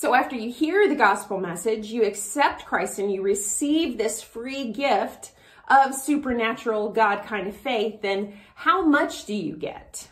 so 0.00 0.14
after 0.14 0.34
you 0.34 0.50
hear 0.50 0.88
the 0.88 0.94
gospel 0.94 1.38
message, 1.38 1.88
you 1.88 2.04
accept 2.04 2.64
Christ 2.64 2.98
and 2.98 3.12
you 3.12 3.20
receive 3.20 3.98
this 3.98 4.22
free 4.22 4.72
gift 4.72 5.32
of 5.68 5.94
supernatural 5.94 6.88
God 6.88 7.26
kind 7.26 7.46
of 7.46 7.54
faith, 7.54 8.00
then 8.00 8.32
how 8.54 8.82
much 8.82 9.26
do 9.26 9.34
you 9.34 9.54
get? 9.54 10.08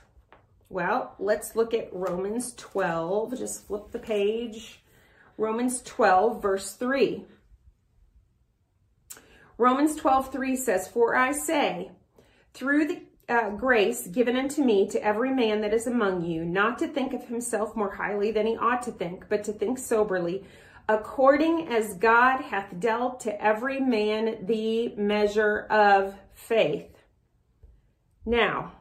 Well, 0.68 1.14
let's 1.18 1.57
look 1.57 1.73
at 1.73 1.88
Romans 1.90 2.52
12. 2.59 3.38
Just 3.38 3.66
flip 3.66 3.90
the 3.90 3.98
page. 3.98 4.83
Romans 5.38 5.81
12, 5.81 6.42
verse 6.42 6.74
3. 6.74 7.24
Romans 9.57 9.96
12, 9.96 10.31
3 10.31 10.55
says, 10.57 10.87
For 10.87 11.16
I 11.16 11.33
say, 11.33 11.92
through 12.53 12.88
the 12.88 13.01
uh, 13.29 13.51
grace 13.51 14.07
given 14.07 14.37
unto 14.37 14.62
me 14.62 14.88
to 14.88 15.05
every 15.05 15.33
man 15.33 15.61
that 15.61 15.75
is 15.75 15.87
among 15.87 16.25
you, 16.25 16.45
not 16.45 16.79
to 16.79 16.88
think 16.88 17.12
of 17.12 17.25
himself 17.25 17.77
more 17.77 17.95
highly 17.95 18.31
than 18.31 18.47
he 18.47 18.57
ought 18.57 18.83
to 18.83 18.93
think, 18.93 19.27
but 19.29 19.45
to 19.45 19.53
think 19.53 19.79
soberly, 19.79 20.45
according 20.88 21.69
as 21.69 21.95
God 21.95 22.41
hath 22.41 22.81
dealt 22.81 23.21
to 23.21 23.43
every 23.45 23.81
man 23.81 24.47
the 24.47 24.95
measure 24.97 25.67
of 25.71 26.14
faith. 26.33 26.97
Now, 28.25 28.73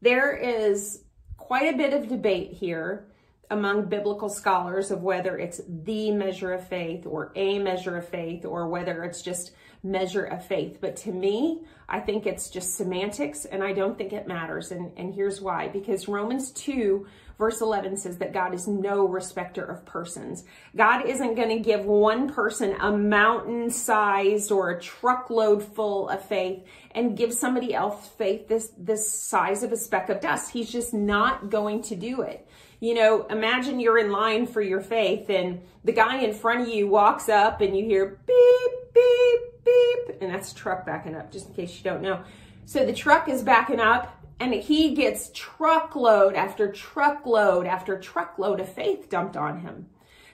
there 0.00 0.32
is 0.32 1.04
quite 1.36 1.74
a 1.74 1.76
bit 1.76 1.92
of 1.92 2.08
debate 2.08 2.52
here 2.52 3.06
among 3.50 3.86
biblical 3.86 4.28
scholars 4.28 4.92
of 4.92 5.02
whether 5.02 5.36
it's 5.36 5.60
the 5.66 6.12
measure 6.12 6.52
of 6.52 6.66
faith 6.68 7.04
or 7.04 7.32
a 7.34 7.58
measure 7.58 7.96
of 7.96 8.08
faith 8.08 8.44
or 8.44 8.68
whether 8.68 9.02
it's 9.02 9.22
just 9.22 9.50
measure 9.82 10.24
of 10.24 10.44
faith. 10.44 10.78
But 10.80 10.96
to 10.96 11.12
me, 11.12 11.62
I 11.88 12.00
think 12.00 12.26
it's 12.26 12.50
just 12.50 12.76
semantics 12.76 13.44
and 13.44 13.62
I 13.62 13.72
don't 13.72 13.96
think 13.96 14.12
it 14.12 14.26
matters. 14.26 14.70
And, 14.70 14.92
and 14.96 15.14
here's 15.14 15.40
why 15.40 15.68
because 15.68 16.06
Romans 16.06 16.50
2, 16.52 17.06
verse 17.38 17.60
11 17.60 17.96
says 17.96 18.18
that 18.18 18.32
God 18.32 18.54
is 18.54 18.68
no 18.68 19.06
respecter 19.06 19.64
of 19.64 19.84
persons. 19.86 20.44
God 20.76 21.06
isn't 21.06 21.34
going 21.34 21.48
to 21.48 21.58
give 21.58 21.84
one 21.86 22.32
person 22.32 22.76
a 22.80 22.92
mountain 22.92 23.70
sized 23.70 24.52
or 24.52 24.70
a 24.70 24.80
truckload 24.80 25.64
full 25.64 26.08
of 26.10 26.24
faith 26.24 26.62
and 26.92 27.16
give 27.16 27.32
somebody 27.32 27.74
else 27.74 28.08
faith 28.18 28.46
this, 28.46 28.72
this 28.76 29.10
size 29.10 29.62
of 29.62 29.72
a 29.72 29.76
speck 29.76 30.10
of 30.10 30.20
dust. 30.20 30.52
He's 30.52 30.70
just 30.70 30.92
not 30.92 31.50
going 31.50 31.82
to 31.84 31.96
do 31.96 32.20
it. 32.20 32.46
You 32.80 32.94
know, 32.94 33.26
imagine 33.28 33.80
you're 33.80 33.98
in 33.98 34.10
line 34.10 34.46
for 34.46 34.62
your 34.62 34.80
faith 34.80 35.28
and 35.28 35.60
the 35.84 35.92
guy 35.92 36.18
in 36.20 36.32
front 36.32 36.62
of 36.62 36.68
you 36.68 36.88
walks 36.88 37.28
up 37.28 37.60
and 37.60 37.76
you 37.76 37.84
hear 37.84 38.20
beep, 38.26 38.94
beep, 38.94 39.40
beep, 39.64 40.18
and 40.20 40.32
that's 40.32 40.52
truck 40.52 40.86
backing 40.86 41.14
up, 41.14 41.30
just 41.32 41.48
in 41.48 41.54
case 41.54 41.76
you 41.76 41.84
don't 41.84 42.02
know. 42.02 42.22
So 42.64 42.86
the 42.86 42.92
truck 42.92 43.28
is 43.28 43.42
backing 43.42 43.80
up 43.80 44.16
and 44.38 44.54
he 44.54 44.94
gets 44.94 45.30
truckload 45.34 46.34
after 46.34 46.72
truckload 46.72 47.66
after 47.66 47.98
truckload 47.98 48.60
of 48.60 48.72
faith 48.72 49.08
dumped 49.10 49.36
on 49.36 49.60
him. 49.60 49.86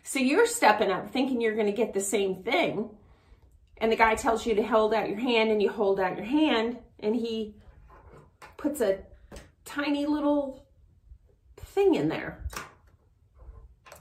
So 0.03 0.21
you're 0.21 0.47
stepping 0.47 0.91
up 0.91 1.11
thinking 1.11 1.41
you're 1.41 1.55
going 1.55 1.67
to 1.67 1.73
get 1.73 1.93
the 1.93 2.01
same 2.01 2.43
thing. 2.43 2.91
And 3.79 3.91
the 3.91 3.97
guy 3.97 4.15
tells 4.15 4.47
you 4.47 4.55
to 4.55 4.63
hold 4.63 4.95
out 4.95 5.09
your 5.09 5.19
hand 5.19 5.51
and 5.51 5.61
you 5.61 5.69
hold 5.69 5.99
out 5.99 6.17
your 6.17 6.25
hand 6.25 6.79
and 7.01 7.17
he 7.17 7.57
puts 8.57 8.81
a 8.81 9.01
tiny 9.65 10.07
little 10.07 10.65
thing 11.57 11.95
in 11.95 12.09
there. 12.09 12.45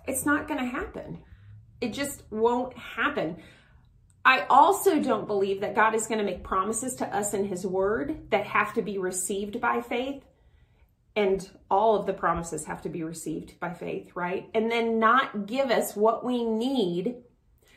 It's 0.07 0.25
not 0.25 0.47
going 0.47 0.59
to 0.59 0.65
happen. 0.65 1.23
It 1.81 1.93
just 1.93 2.23
won't 2.29 2.77
happen. 2.77 3.37
I 4.25 4.47
also 4.49 4.99
don't 4.99 5.27
believe 5.27 5.61
that 5.61 5.75
God 5.75 5.93
is 5.93 6.07
going 6.07 6.17
to 6.17 6.25
make 6.25 6.43
promises 6.43 6.95
to 6.95 7.15
us 7.15 7.35
in 7.35 7.45
His 7.45 7.65
Word 7.65 8.31
that 8.31 8.47
have 8.47 8.73
to 8.73 8.81
be 8.81 8.97
received 8.97 9.61
by 9.61 9.81
faith. 9.81 10.23
And 11.15 11.47
all 11.69 11.95
of 11.95 12.07
the 12.07 12.13
promises 12.13 12.65
have 12.65 12.81
to 12.81 12.89
be 12.89 13.03
received 13.03 13.59
by 13.59 13.73
faith, 13.73 14.09
right? 14.15 14.49
And 14.55 14.69
then 14.69 14.99
not 14.99 15.45
give 15.45 15.69
us 15.69 15.95
what 15.95 16.25
we 16.25 16.43
need 16.43 17.17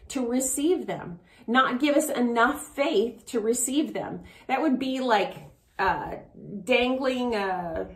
to 0.09 0.27
receive 0.27 0.87
them, 0.87 1.21
not 1.47 1.81
give 1.81 1.95
us 1.95 2.09
enough 2.09 2.75
faith 2.75 3.27
to 3.27 3.41
receive 3.41 3.93
them. 3.93 4.23
That 4.47 4.63
would 4.63 4.79
be 4.79 5.01
like 5.01 5.37
uh, 5.79 6.17
dangling 6.65 7.35
a 7.35 7.89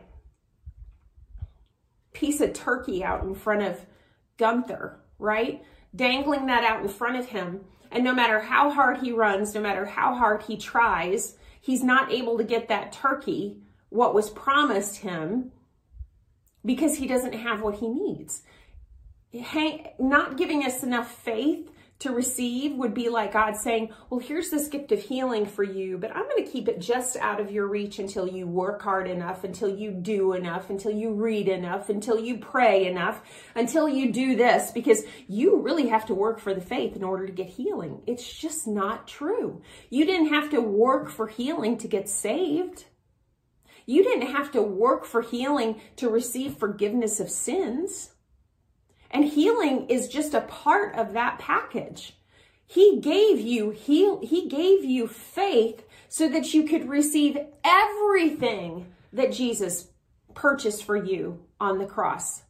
piece 2.12 2.42
of 2.42 2.52
turkey 2.52 3.02
out 3.02 3.24
in 3.24 3.34
front 3.34 3.62
of 3.62 3.80
Gunther, 4.36 5.00
right? 5.18 5.64
Dangling 5.96 6.46
that 6.46 6.64
out 6.64 6.82
in 6.82 6.88
front 6.88 7.16
of 7.16 7.26
him 7.26 7.62
and 7.92 8.02
no 8.02 8.14
matter 8.14 8.40
how 8.40 8.70
hard 8.70 8.98
he 8.98 9.12
runs, 9.12 9.54
no 9.54 9.60
matter 9.60 9.84
how 9.84 10.14
hard 10.14 10.42
he 10.42 10.56
tries, 10.56 11.36
he's 11.60 11.84
not 11.84 12.10
able 12.10 12.38
to 12.38 12.44
get 12.44 12.68
that 12.68 12.92
turkey, 12.92 13.58
what 13.90 14.14
was 14.14 14.30
promised 14.30 14.96
him, 14.96 15.52
because 16.64 16.96
he 16.96 17.06
doesn't 17.06 17.34
have 17.34 17.60
what 17.60 17.76
he 17.76 17.88
needs. 17.88 18.42
Not 19.98 20.36
giving 20.36 20.64
us 20.64 20.82
enough 20.82 21.12
faith 21.12 21.70
to 22.02 22.10
receive 22.10 22.76
would 22.76 22.94
be 22.94 23.08
like 23.08 23.32
God 23.32 23.56
saying, 23.56 23.90
Well, 24.10 24.20
here's 24.20 24.50
this 24.50 24.68
gift 24.68 24.90
of 24.92 25.00
healing 25.00 25.46
for 25.46 25.62
you, 25.62 25.98
but 25.98 26.14
I'm 26.14 26.28
going 26.28 26.44
to 26.44 26.50
keep 26.50 26.68
it 26.68 26.80
just 26.80 27.16
out 27.16 27.40
of 27.40 27.50
your 27.50 27.68
reach 27.68 27.98
until 27.98 28.28
you 28.28 28.46
work 28.46 28.82
hard 28.82 29.08
enough, 29.08 29.44
until 29.44 29.68
you 29.68 29.92
do 29.92 30.32
enough, 30.32 30.68
until 30.68 30.90
you 30.90 31.12
read 31.12 31.48
enough, 31.48 31.88
until 31.88 32.18
you 32.18 32.38
pray 32.38 32.86
enough, 32.86 33.22
until 33.54 33.88
you 33.88 34.12
do 34.12 34.36
this, 34.36 34.72
because 34.72 35.04
you 35.28 35.60
really 35.60 35.88
have 35.88 36.06
to 36.06 36.14
work 36.14 36.40
for 36.40 36.54
the 36.54 36.60
faith 36.60 36.96
in 36.96 37.04
order 37.04 37.26
to 37.26 37.32
get 37.32 37.46
healing. 37.46 38.02
It's 38.06 38.32
just 38.32 38.66
not 38.66 39.06
true. 39.06 39.62
You 39.88 40.04
didn't 40.04 40.28
have 40.28 40.50
to 40.50 40.60
work 40.60 41.08
for 41.08 41.28
healing 41.28 41.78
to 41.78 41.88
get 41.88 42.08
saved. 42.08 42.86
You 43.86 44.02
didn't 44.02 44.32
have 44.32 44.52
to 44.52 44.62
work 44.62 45.04
for 45.04 45.22
healing 45.22 45.80
to 45.96 46.08
receive 46.08 46.56
forgiveness 46.56 47.20
of 47.20 47.30
sins. 47.30 48.11
And 49.12 49.24
healing 49.24 49.88
is 49.88 50.08
just 50.08 50.34
a 50.34 50.40
part 50.40 50.96
of 50.96 51.12
that 51.12 51.38
package. 51.38 52.14
He 52.66 52.98
gave 53.00 53.38
you 53.38 53.70
he, 53.70 54.16
he 54.22 54.48
gave 54.48 54.84
you 54.84 55.06
faith 55.06 55.84
so 56.08 56.28
that 56.28 56.54
you 56.54 56.64
could 56.64 56.88
receive 56.88 57.36
everything 57.62 58.86
that 59.12 59.32
Jesus 59.32 59.88
purchased 60.34 60.84
for 60.84 60.96
you 60.96 61.44
on 61.60 61.78
the 61.78 61.86
cross. 61.86 62.42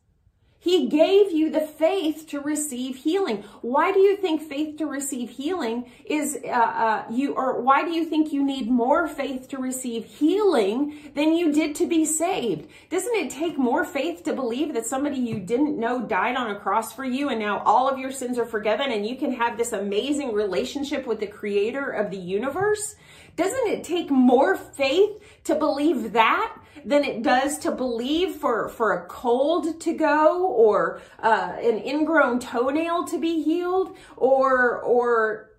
He 0.63 0.87
gave 0.87 1.33
you 1.33 1.51
the 1.51 1.67
faith 1.67 2.29
to 2.29 2.39
receive 2.39 2.95
healing. 2.95 3.43
Why 3.63 3.91
do 3.91 3.99
you 3.99 4.17
think 4.17 4.43
faith 4.43 4.77
to 4.79 4.87
receive 4.87 5.31
healing 5.31 5.91
is 6.05 6.39
uh, 6.45 6.51
uh, 6.51 7.05
you, 7.11 7.35
or 7.35 7.61
why 7.61 7.85
do 7.85 7.91
you 7.91 8.05
think 8.05 8.33
you 8.33 8.45
need 8.45 8.71
more 8.71 9.09
faith 9.09 9.49
to 9.49 9.59
receive 9.59 10.05
healing 10.05 11.11
than 11.17 11.33
you 11.33 11.53
did 11.53 11.75
to 11.77 11.89
be 11.89 12.05
saved? 12.05 12.69
Doesn't 12.91 13.17
it 13.17 13.31
take 13.31 13.59
more 13.59 13.85
faith 13.85 14.23
to 14.23 14.35
believe 14.35 14.73
that 14.75 14.87
somebody 14.87 15.17
you 15.17 15.41
didn't 15.41 15.81
know 15.81 16.01
died 16.01 16.37
on 16.37 16.53
a 16.53 16.61
cross 16.61 16.93
for 16.93 17.05
you 17.05 17.29
and 17.29 17.41
now 17.41 17.65
all 17.67 17.89
of 17.89 17.99
your 17.99 18.13
sins 18.13 18.39
are 18.39 18.47
forgiven 18.47 18.93
and 18.93 19.05
you 19.05 19.17
can 19.17 19.33
have 19.33 19.59
this 19.59 19.73
amazing 19.73 20.33
relationship 20.33 21.09
with 21.09 21.19
the 21.19 21.27
creator 21.27 21.91
of 21.91 22.13
the 22.13 22.17
universe? 22.17 22.95
Doesn't 23.35 23.67
it 23.67 23.83
take 23.83 24.13
more 24.13 24.55
faith 24.55 25.11
to 25.43 25.57
believe 25.57 26.13
that 26.13 26.57
than 26.85 27.05
it 27.05 27.23
does 27.23 27.59
to 27.59 27.71
believe 27.71 28.37
for, 28.37 28.69
for 28.69 28.93
a 28.93 29.07
cold 29.07 29.81
to 29.81 29.93
go 29.93 30.47
or 30.47 31.01
uh, 31.23 31.53
an 31.61 31.79
ingrown 31.79 32.41
toenail 32.41 33.05
to 33.05 33.19
be 33.19 33.43
healed 33.43 33.97
or, 34.17 34.81
or 34.81 35.51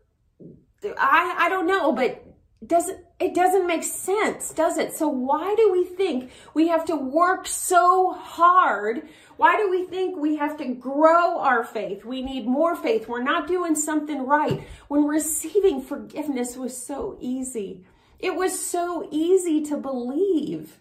I, 0.98 1.36
I 1.40 1.50
don't 1.50 1.68
know, 1.68 1.92
but 1.92 2.26
doesn't 2.66 3.00
it 3.20 3.34
doesn't 3.34 3.68
make 3.68 3.84
sense, 3.84 4.52
does 4.52 4.78
it? 4.78 4.94
So 4.94 5.08
why 5.08 5.56
do 5.56 5.72
we 5.72 5.86
think 5.86 6.32
we 6.54 6.68
have 6.68 6.84
to 6.86 6.96
work 6.96 7.48
so 7.48 8.12
hard? 8.14 9.08
Why 9.38 9.56
do 9.56 9.70
we 9.70 9.86
think 9.86 10.18
we 10.18 10.36
have 10.36 10.58
to 10.58 10.66
grow 10.74 11.40
our 11.40 11.64
faith? 11.64 12.04
We 12.04 12.22
need 12.22 12.46
more 12.46 12.76
faith. 12.76 13.08
We're 13.08 13.24
not 13.24 13.48
doing 13.48 13.76
something 13.76 14.26
right. 14.26 14.68
When 14.90 15.06
receiving 15.06 15.82
forgiveness 15.82 16.58
was 16.58 16.76
so 16.76 17.18
easy. 17.22 17.86
It 18.20 18.36
was 18.36 18.60
so 18.60 19.08
easy 19.10 19.64
to 19.66 19.78
believe 19.78 20.80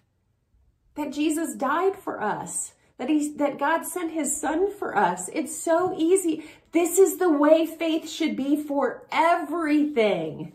that 0.95 1.13
Jesus 1.13 1.55
died 1.55 1.97
for 1.97 2.23
us, 2.23 2.75
that 2.99 3.09
he 3.09 3.33
that 3.37 3.59
God 3.59 3.85
sent 3.85 4.13
his 4.13 4.39
son 4.39 4.71
for 4.71 4.97
us. 4.97 5.29
It's 5.33 5.57
so 5.57 5.95
easy. 5.97 6.45
This 6.73 6.99
is 6.99 7.19
the 7.19 7.31
way 7.31 7.67
faith 7.67 8.09
should 8.09 8.37
be 8.37 8.63
for 8.63 9.07
everything. 9.11 10.53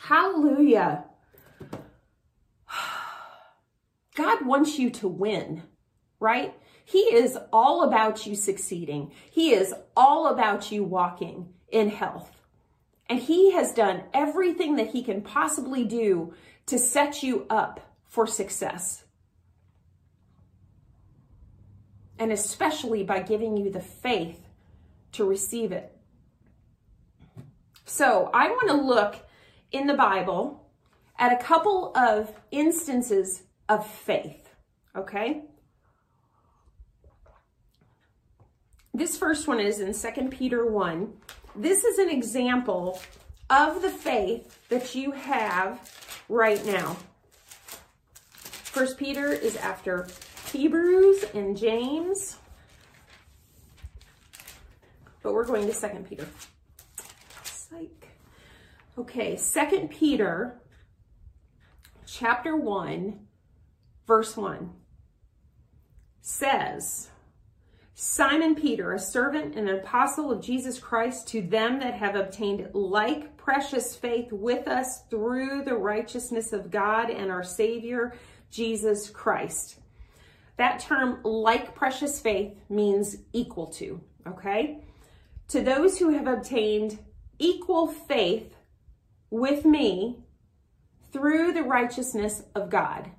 Hallelujah. 0.00 1.04
God 4.14 4.44
wants 4.44 4.78
you 4.78 4.90
to 4.90 5.08
win, 5.08 5.62
right? 6.20 6.54
He 6.84 6.98
is 6.98 7.38
all 7.52 7.84
about 7.84 8.26
you 8.26 8.34
succeeding. 8.34 9.12
He 9.30 9.52
is 9.52 9.74
all 9.96 10.26
about 10.26 10.72
you 10.72 10.84
walking 10.84 11.54
in 11.70 11.88
health. 11.88 12.42
And 13.08 13.18
he 13.18 13.52
has 13.52 13.72
done 13.72 14.04
everything 14.12 14.76
that 14.76 14.88
he 14.88 15.02
can 15.02 15.22
possibly 15.22 15.84
do 15.84 16.34
to 16.66 16.78
set 16.78 17.22
you 17.22 17.46
up 17.48 17.91
for 18.12 18.26
success. 18.26 19.04
And 22.18 22.30
especially 22.30 23.04
by 23.04 23.22
giving 23.22 23.56
you 23.56 23.70
the 23.70 23.80
faith 23.80 24.38
to 25.12 25.24
receive 25.24 25.72
it. 25.72 25.96
So 27.86 28.28
I 28.34 28.50
want 28.50 28.68
to 28.68 28.74
look 28.74 29.16
in 29.70 29.86
the 29.86 29.94
Bible 29.94 30.68
at 31.18 31.32
a 31.32 31.42
couple 31.42 31.96
of 31.96 32.30
instances 32.50 33.44
of 33.70 33.86
faith, 33.86 34.46
okay? 34.94 35.44
This 38.92 39.16
first 39.16 39.48
one 39.48 39.58
is 39.58 39.80
in 39.80 39.94
2 39.94 40.28
Peter 40.28 40.66
1. 40.66 41.14
This 41.56 41.82
is 41.84 41.96
an 41.98 42.10
example 42.10 43.00
of 43.48 43.80
the 43.80 43.88
faith 43.88 44.68
that 44.68 44.94
you 44.94 45.12
have 45.12 45.80
right 46.28 46.62
now. 46.66 46.98
First 48.72 48.96
Peter 48.96 49.30
is 49.30 49.54
after 49.56 50.08
Hebrews 50.50 51.26
and 51.34 51.58
James. 51.58 52.38
But 55.22 55.34
we're 55.34 55.44
going 55.44 55.66
to 55.66 55.74
Second 55.74 56.08
Peter. 56.08 56.26
Psych. 57.44 58.08
Okay, 58.96 59.36
Second 59.36 59.90
Peter 59.90 60.58
chapter 62.06 62.56
1, 62.56 63.20
verse 64.06 64.38
1 64.38 64.70
says, 66.22 67.10
Simon 67.92 68.54
Peter, 68.54 68.94
a 68.94 68.98
servant 68.98 69.54
and 69.54 69.68
an 69.68 69.80
apostle 69.80 70.32
of 70.32 70.40
Jesus 70.40 70.78
Christ, 70.78 71.28
to 71.28 71.42
them 71.42 71.78
that 71.80 71.92
have 71.92 72.14
obtained 72.14 72.70
like 72.72 73.36
precious 73.36 73.94
faith 73.94 74.32
with 74.32 74.66
us 74.66 75.02
through 75.10 75.62
the 75.64 75.76
righteousness 75.76 76.54
of 76.54 76.70
God 76.70 77.10
and 77.10 77.30
our 77.30 77.44
Savior 77.44 78.14
Jesus 78.52 79.10
Christ. 79.10 79.80
That 80.58 80.78
term, 80.78 81.20
like 81.24 81.74
precious 81.74 82.20
faith, 82.20 82.54
means 82.68 83.16
equal 83.32 83.66
to, 83.68 84.00
okay? 84.28 84.84
To 85.48 85.62
those 85.62 85.98
who 85.98 86.10
have 86.10 86.28
obtained 86.28 86.98
equal 87.38 87.88
faith 87.88 88.54
with 89.30 89.64
me 89.64 90.18
through 91.12 91.52
the 91.52 91.62
righteousness 91.62 92.44
of 92.54 92.70
God. 92.70 93.10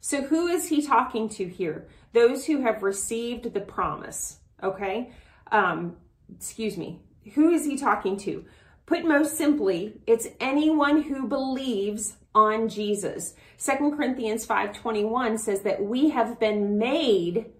So, 0.00 0.22
who 0.22 0.48
is 0.48 0.68
he 0.68 0.82
talking 0.82 1.28
to 1.30 1.48
here? 1.48 1.88
Those 2.12 2.44
who 2.44 2.60
have 2.62 2.82
received 2.82 3.54
the 3.54 3.60
promise, 3.60 4.40
okay? 4.62 5.12
Um, 5.50 5.96
excuse 6.34 6.76
me. 6.76 7.00
Who 7.34 7.50
is 7.50 7.64
he 7.64 7.76
talking 7.76 8.16
to? 8.18 8.44
Put 8.86 9.04
most 9.04 9.36
simply, 9.36 10.00
it's 10.06 10.28
anyone 10.40 11.02
who 11.02 11.26
believes 11.26 12.16
on 12.34 12.68
Jesus. 12.68 13.34
Second 13.56 13.96
Corinthians 13.96 14.44
5:21 14.44 15.38
says 15.38 15.62
that 15.62 15.84
we 15.84 16.10
have 16.10 16.40
been 16.40 16.78
made 16.78 17.52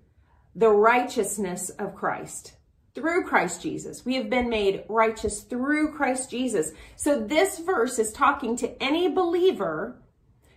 the 0.54 0.70
righteousness 0.70 1.70
of 1.70 1.94
Christ 1.94 2.56
through 2.94 3.24
Christ 3.24 3.62
Jesus. 3.62 4.04
We 4.04 4.16
have 4.16 4.28
been 4.28 4.48
made 4.48 4.84
righteous 4.88 5.42
through 5.42 5.92
Christ 5.92 6.30
Jesus. 6.30 6.72
So 6.96 7.18
this 7.18 7.58
verse 7.58 7.98
is 7.98 8.12
talking 8.12 8.56
to 8.56 8.82
any 8.82 9.08
believer 9.08 10.02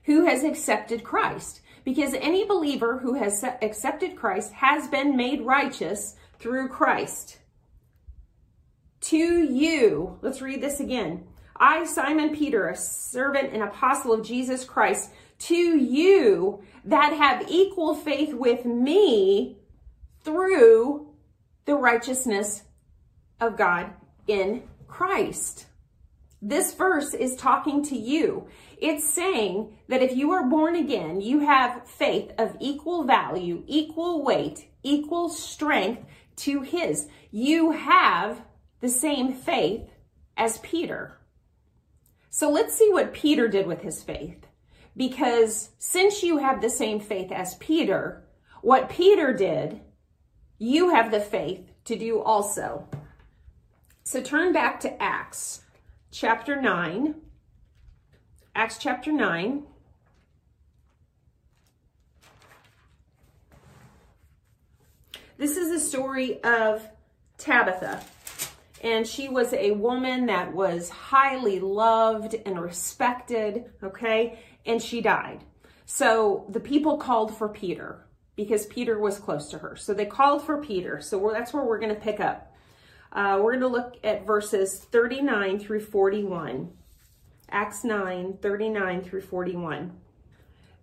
who 0.04 0.26
has 0.26 0.44
accepted 0.44 1.04
Christ 1.04 1.62
because 1.84 2.14
any 2.16 2.44
believer 2.44 2.98
who 2.98 3.14
has 3.14 3.44
accepted 3.44 4.16
Christ 4.16 4.52
has 4.54 4.88
been 4.88 5.16
made 5.16 5.42
righteous 5.42 6.16
through 6.40 6.68
Christ. 6.70 7.40
To 9.06 9.18
you, 9.18 10.18
let's 10.24 10.42
read 10.42 10.62
this 10.64 10.80
again. 10.80 11.26
I, 11.56 11.86
Simon 11.86 12.36
Peter, 12.36 12.70
a 12.70 12.76
servant 12.76 13.54
and 13.54 13.62
apostle 13.62 14.14
of 14.14 14.26
Jesus 14.26 14.64
Christ, 14.64 15.12
to 15.42 15.56
you 15.56 16.64
that 16.86 17.14
have 17.14 17.46
equal 17.48 17.94
faith 17.94 18.34
with 18.34 18.66
me 18.66 19.60
through 20.24 21.14
the 21.66 21.76
righteousness 21.76 22.64
of 23.40 23.56
God 23.56 23.92
in 24.28 24.64
Christ. 24.88 25.68
This 26.42 26.74
verse 26.74 27.14
is 27.14 27.36
talking 27.36 27.84
to 27.86 27.96
you. 27.96 28.48
It's 28.80 29.08
saying 29.08 29.78
that 29.88 30.02
if 30.02 30.16
you 30.16 30.32
are 30.32 30.50
born 30.50 30.76
again, 30.76 31.22
you 31.22 31.42
have 31.42 31.88
faith 31.88 32.32
of 32.40 32.58
equal 32.60 33.04
value, 33.04 33.64
equal 33.68 34.24
weight, 34.24 34.68
equal 34.82 35.30
strength 35.30 36.04
to 36.38 36.62
His. 36.62 37.08
You 37.30 37.70
have 37.70 38.42
the 38.86 38.92
same 38.92 39.34
faith 39.34 39.90
as 40.38 40.60
Peter. 40.60 41.18
So 42.30 42.52
let's 42.52 42.76
see 42.76 42.92
what 42.92 43.14
Peter 43.14 43.48
did 43.48 43.66
with 43.66 43.82
his 43.82 44.04
faith. 44.04 44.46
Because 44.96 45.72
since 45.80 46.22
you 46.22 46.38
have 46.38 46.62
the 46.62 46.70
same 46.70 47.00
faith 47.00 47.32
as 47.32 47.56
Peter, 47.56 48.24
what 48.62 48.90
Peter 48.90 49.34
did, 49.34 49.82
you 50.60 50.90
have 50.90 51.10
the 51.10 51.20
faith 51.20 51.72
to 51.86 51.96
do 51.96 52.22
also. 52.22 52.88
So 54.04 54.22
turn 54.22 54.54
back 54.54 54.80
to 54.82 55.02
Acts 55.02 55.62
chapter 56.12 56.62
9. 56.62 57.16
Acts 58.54 58.78
chapter 58.78 59.12
9. 59.12 59.64
This 65.40 65.58
is 65.58 65.72
the 65.72 65.80
story 65.80 66.42
of 66.44 66.88
Tabitha 67.40 68.04
and 68.86 69.08
she 69.08 69.28
was 69.28 69.52
a 69.52 69.72
woman 69.72 70.28
that 70.28 70.54
was 70.54 70.90
highly 70.90 71.60
loved 71.60 72.36
and 72.46 72.62
respected, 72.62 73.66
okay? 73.82 74.38
And 74.64 74.80
she 74.80 75.02
died. 75.02 75.44
So 75.88 76.46
the 76.50 76.60
people 76.60 76.98
called 76.98 77.36
for 77.36 77.50
Peter 77.50 78.06
because 78.36 78.68
Peter 78.68 79.00
was 79.00 79.18
close 79.18 79.50
to 79.50 79.58
her. 79.58 79.76
So 79.76 79.96
they 79.96 80.06
called 80.06 80.46
for 80.46 80.62
Peter. 80.62 81.02
So 81.02 81.32
that's 81.34 81.52
where 81.52 81.64
we're 81.64 81.80
going 81.80 81.96
to 81.96 82.00
pick 82.00 82.20
up. 82.20 82.54
Uh, 83.12 83.40
we're 83.42 83.58
going 83.58 83.62
to 83.62 83.68
look 83.68 83.96
at 84.04 84.28
verses 84.28 84.78
39 84.78 85.58
through 85.58 85.80
41. 85.80 86.72
Acts 87.50 87.84
9, 87.84 88.38
39 88.40 89.02
through 89.02 89.22
41. 89.22 89.94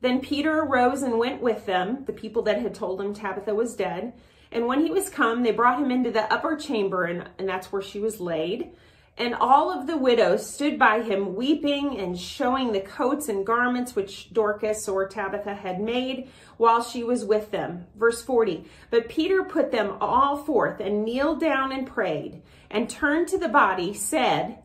Then 0.01 0.19
Peter 0.19 0.59
arose 0.59 1.03
and 1.03 1.21
went 1.21 1.41
with 1.41 1.67
them, 1.67 2.05
the 2.07 2.13
people 2.13 2.43
that 2.43 2.61
had 2.61 2.75
told 2.75 3.01
him 3.01 3.15
Tabitha 3.15 3.55
was 3.55 3.77
dead. 3.77 4.15
And 4.53 4.67
when 4.67 4.85
he 4.85 4.91
was 4.91 5.09
come, 5.09 5.43
they 5.43 5.51
brought 5.51 5.81
him 5.81 5.91
into 5.91 6.11
the 6.11 6.31
upper 6.33 6.57
chamber, 6.57 7.05
and, 7.05 7.29
and 7.39 7.49
that's 7.49 7.73
where 7.73 7.83
she 7.83 7.99
was 7.99 8.21
laid. 8.21 8.73
And 9.17 9.35
all 9.35 9.71
of 9.71 9.87
the 9.87 9.97
widows 9.97 10.49
stood 10.49 10.79
by 10.79 11.03
him, 11.03 11.35
weeping 11.35 11.99
and 11.99 12.19
showing 12.19 12.73
the 12.73 12.81
coats 12.81 13.29
and 13.29 13.45
garments 13.45 13.95
which 13.95 14.33
Dorcas 14.33 14.89
or 14.89 15.07
Tabitha 15.07 15.55
had 15.55 15.81
made 15.81 16.31
while 16.57 16.83
she 16.83 17.03
was 17.03 17.25
with 17.25 17.51
them. 17.51 17.87
Verse 17.95 18.23
40 18.23 18.65
But 18.91 19.09
Peter 19.09 19.43
put 19.43 19.71
them 19.71 19.97
all 20.01 20.37
forth 20.37 20.81
and 20.81 21.05
kneeled 21.05 21.41
down 21.41 21.73
and 21.73 21.87
prayed, 21.87 22.43
and 22.71 22.89
turned 22.89 23.29
to 23.29 23.39
the 23.39 23.49
body, 23.49 23.93
said, 23.93 24.59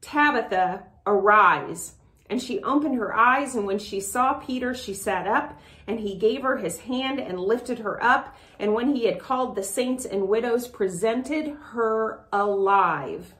Tabitha, 0.00 0.84
arise. 1.06 1.94
And 2.30 2.40
she 2.40 2.62
opened 2.62 2.94
her 2.94 3.14
eyes, 3.14 3.56
and 3.56 3.66
when 3.66 3.80
she 3.80 3.98
saw 3.98 4.34
Peter, 4.34 4.72
she 4.72 4.94
sat 4.94 5.26
up, 5.26 5.58
and 5.88 5.98
he 5.98 6.14
gave 6.14 6.42
her 6.42 6.58
his 6.58 6.78
hand 6.78 7.18
and 7.18 7.40
lifted 7.40 7.80
her 7.80 8.00
up. 8.02 8.36
And 8.60 8.72
when 8.72 8.94
he 8.94 9.06
had 9.06 9.18
called 9.18 9.56
the 9.56 9.64
saints 9.64 10.04
and 10.04 10.28
widows, 10.28 10.68
presented 10.68 11.56
her 11.72 12.24
alive. 12.32 13.34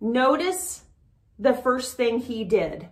Notice 0.00 0.84
the 1.38 1.52
first 1.52 1.98
thing 1.98 2.20
he 2.20 2.44
did. 2.44 2.88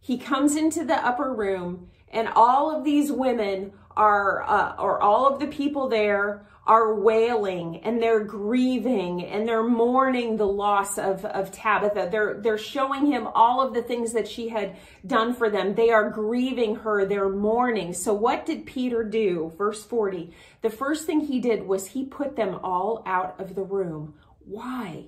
He 0.00 0.16
comes 0.16 0.56
into 0.56 0.82
the 0.82 1.06
upper 1.06 1.30
room, 1.30 1.90
and 2.08 2.26
all 2.34 2.74
of 2.74 2.84
these 2.84 3.12
women 3.12 3.74
are, 3.98 4.42
uh, 4.44 4.76
or 4.78 4.98
all 5.02 5.30
of 5.30 5.40
the 5.40 5.46
people 5.46 5.90
there 5.90 6.46
are 6.70 6.94
wailing 6.94 7.80
and 7.82 8.00
they're 8.00 8.22
grieving 8.22 9.24
and 9.26 9.46
they're 9.46 9.64
mourning 9.64 10.36
the 10.36 10.46
loss 10.46 10.98
of, 10.98 11.24
of 11.24 11.50
Tabitha. 11.50 12.08
They're, 12.12 12.34
they're 12.40 12.58
showing 12.58 13.06
him 13.06 13.26
all 13.26 13.60
of 13.60 13.74
the 13.74 13.82
things 13.82 14.12
that 14.12 14.28
she 14.28 14.48
had 14.48 14.76
done 15.04 15.34
for 15.34 15.50
them. 15.50 15.74
They 15.74 15.90
are 15.90 16.08
grieving 16.08 16.76
her. 16.76 17.04
They're 17.04 17.28
mourning. 17.28 17.92
So 17.92 18.14
what 18.14 18.46
did 18.46 18.66
Peter 18.66 19.02
do? 19.02 19.52
Verse 19.58 19.82
40. 19.82 20.30
The 20.62 20.70
first 20.70 21.06
thing 21.06 21.18
he 21.18 21.40
did 21.40 21.66
was 21.66 21.88
he 21.88 22.04
put 22.04 22.36
them 22.36 22.60
all 22.62 23.02
out 23.04 23.40
of 23.40 23.56
the 23.56 23.64
room. 23.64 24.14
Why? 24.38 25.06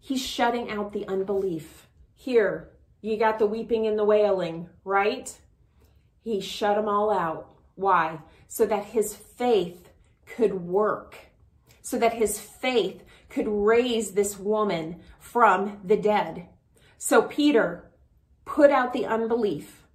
He's 0.00 0.24
shutting 0.24 0.70
out 0.70 0.94
the 0.94 1.06
unbelief. 1.06 1.86
Here, 2.14 2.70
you 3.02 3.18
got 3.18 3.38
the 3.38 3.46
weeping 3.46 3.86
and 3.86 3.98
the 3.98 4.04
wailing, 4.06 4.70
right? 4.86 5.30
He 6.22 6.40
shut 6.40 6.76
them 6.76 6.88
all 6.88 7.10
out. 7.10 7.50
Why? 7.74 8.20
So 8.48 8.64
that 8.64 8.86
his 8.86 9.14
faith 9.14 9.90
could 10.36 10.54
work, 10.54 11.16
so 11.80 11.98
that 11.98 12.14
his 12.14 12.38
faith 12.38 13.02
could 13.28 13.48
raise 13.48 14.12
this 14.12 14.38
woman 14.38 15.00
from 15.18 15.80
the 15.84 15.96
dead. 15.96 16.48
So 16.98 17.22
Peter 17.22 17.90
put 18.44 18.70
out 18.70 18.92
the 18.92 19.06
unbelief. 19.06 19.86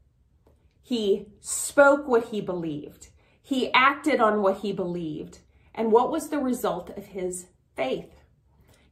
He 0.82 1.28
spoke 1.40 2.08
what 2.08 2.26
he 2.26 2.42
believed. 2.42 3.10
He 3.42 3.72
acted 3.74 4.20
on 4.20 4.42
what 4.42 4.60
he 4.60 4.74
believed. 4.74 5.40
And 5.74 5.92
what 5.92 6.12
was 6.12 6.30
the 6.30 6.40
result 6.40 6.90
of 6.98 7.06
his 7.06 7.48
faith? 7.76 8.18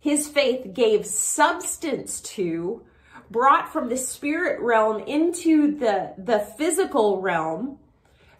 his 0.06 0.28
faith 0.28 0.72
gave 0.72 1.04
substance 1.04 2.22
to, 2.22 2.84
brought 3.32 3.74
from 3.74 3.90
the 3.90 3.98
spirit 3.98 4.62
realm 4.62 5.00
into 5.00 5.76
the, 5.80 6.14
the 6.20 6.38
physical 6.60 7.20
realm. 7.20 7.80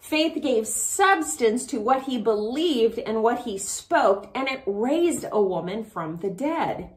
Faith 0.06 0.40
gave 0.40 0.68
substance 0.68 1.66
to 1.66 1.80
what 1.80 2.04
he 2.04 2.16
believed 2.16 2.96
and 2.96 3.24
what 3.24 3.40
he 3.40 3.58
spoke, 3.58 4.30
and 4.36 4.46
it 4.46 4.62
raised 4.64 5.24
a 5.32 5.42
woman 5.42 5.82
from 5.82 6.18
the 6.18 6.30
dead. 6.30 6.90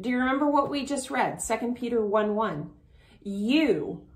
Do 0.00 0.08
you 0.08 0.16
remember 0.16 0.48
what 0.48 0.70
we 0.70 0.86
just 0.86 1.10
read? 1.10 1.40
2 1.46 1.74
Peter 1.74 2.02
1 2.02 2.34
1. 2.34 2.70
You 3.22 4.06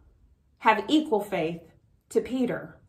have 0.60 0.84
equal 0.88 1.20
faith 1.20 1.60
to 2.08 2.22
Peter. 2.22 2.80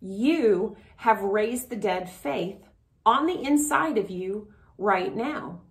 You 0.00 0.76
have 0.98 1.22
raised 1.22 1.68
the 1.68 1.74
dead 1.74 2.08
faith 2.08 2.62
on 3.04 3.26
the 3.26 3.42
inside 3.42 3.98
of 3.98 4.08
you 4.08 4.52
right 4.78 5.12
now. 5.16 5.62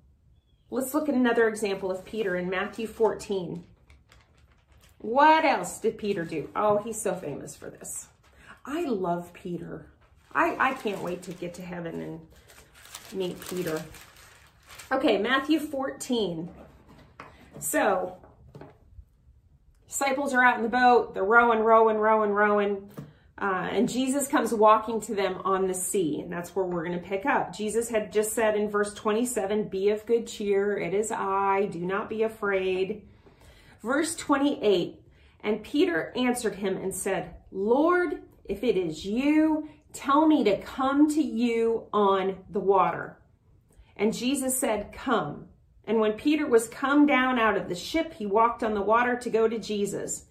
Let's 0.70 0.94
look 0.94 1.08
at 1.08 1.16
another 1.16 1.48
example 1.48 1.90
of 1.90 2.04
Peter 2.04 2.36
in 2.36 2.50
Matthew 2.50 2.86
14. 2.86 3.64
What 5.00 5.46
else 5.46 5.80
did 5.80 5.98
Peter 5.98 6.26
do? 6.26 6.50
Oh, 6.56 6.78
he's 6.78 7.02
so 7.02 7.16
famous 7.16 7.56
for 7.56 7.70
this. 7.70 8.08
I 8.66 8.84
love 8.84 9.34
Peter. 9.34 9.88
I, 10.34 10.56
I 10.60 10.74
can't 10.74 11.02
wait 11.02 11.24
to 11.24 11.32
get 11.32 11.54
to 11.56 11.62
heaven 11.62 12.02
and 12.02 12.20
meet 13.14 13.40
Peter. 13.48 13.82
Okay, 14.92 15.18
Matthew 15.18 15.60
14. 15.60 16.50
So, 17.60 18.18
disciples 19.88 20.34
are 20.34 20.44
out 20.44 20.58
in 20.58 20.64
the 20.64 20.70
boat. 20.70 21.14
They're 21.14 21.24
rowing, 21.24 21.60
rowing, 21.60 21.98
rowing, 21.98 22.32
rowing. 22.32 22.90
Uh, 23.42 23.70
and 23.72 23.88
Jesus 23.88 24.28
comes 24.28 24.54
walking 24.54 25.00
to 25.00 25.16
them 25.16 25.42
on 25.46 25.68
the 25.68 25.74
sea, 25.74 26.20
and 26.20 26.32
that's 26.32 26.54
where 26.54 26.66
we're 26.66 26.86
going 26.86 27.00
to 27.00 27.08
pick 27.08 27.26
up. 27.26 27.56
Jesus 27.56 27.90
had 27.90 28.12
just 28.12 28.34
said 28.34 28.58
in 28.58 28.70
verse 28.70 28.94
27, 28.94 29.70
Be 29.70 29.90
of 29.90 30.06
good 30.06 30.28
cheer, 30.28 30.78
it 30.78 30.94
is 30.94 31.10
I, 31.10 31.70
do 31.72 31.80
not 31.80 32.10
be 32.10 32.24
afraid. 32.24 33.04
Verse 33.82 34.16
28, 34.16 35.02
and 35.42 35.64
Peter 35.64 36.12
answered 36.16 36.56
him 36.56 36.78
and 36.78 36.94
said, 36.94 37.36
Lord, 37.52 38.22
if 38.46 38.64
it 38.64 38.76
is 38.76 39.06
you, 39.06 39.70
tell 39.94 40.28
me 40.28 40.44
to 40.44 40.58
come 40.62 41.10
to 41.14 41.22
you 41.22 41.88
on 41.94 42.38
the 42.50 42.60
water. 42.60 43.18
And 43.96 44.14
Jesus 44.14 44.58
said, 44.58 44.92
Come. 44.94 45.48
And 45.86 46.00
when 46.00 46.14
Peter 46.14 46.46
was 46.46 46.68
come 46.68 47.06
down 47.06 47.40
out 47.40 47.58
of 47.58 47.68
the 47.68 47.76
ship, 47.76 48.14
he 48.14 48.26
walked 48.26 48.64
on 48.64 48.74
the 48.74 48.82
water 48.82 49.16
to 49.18 49.30
go 49.30 49.48
to 49.48 49.58
Jesus. 49.58 50.26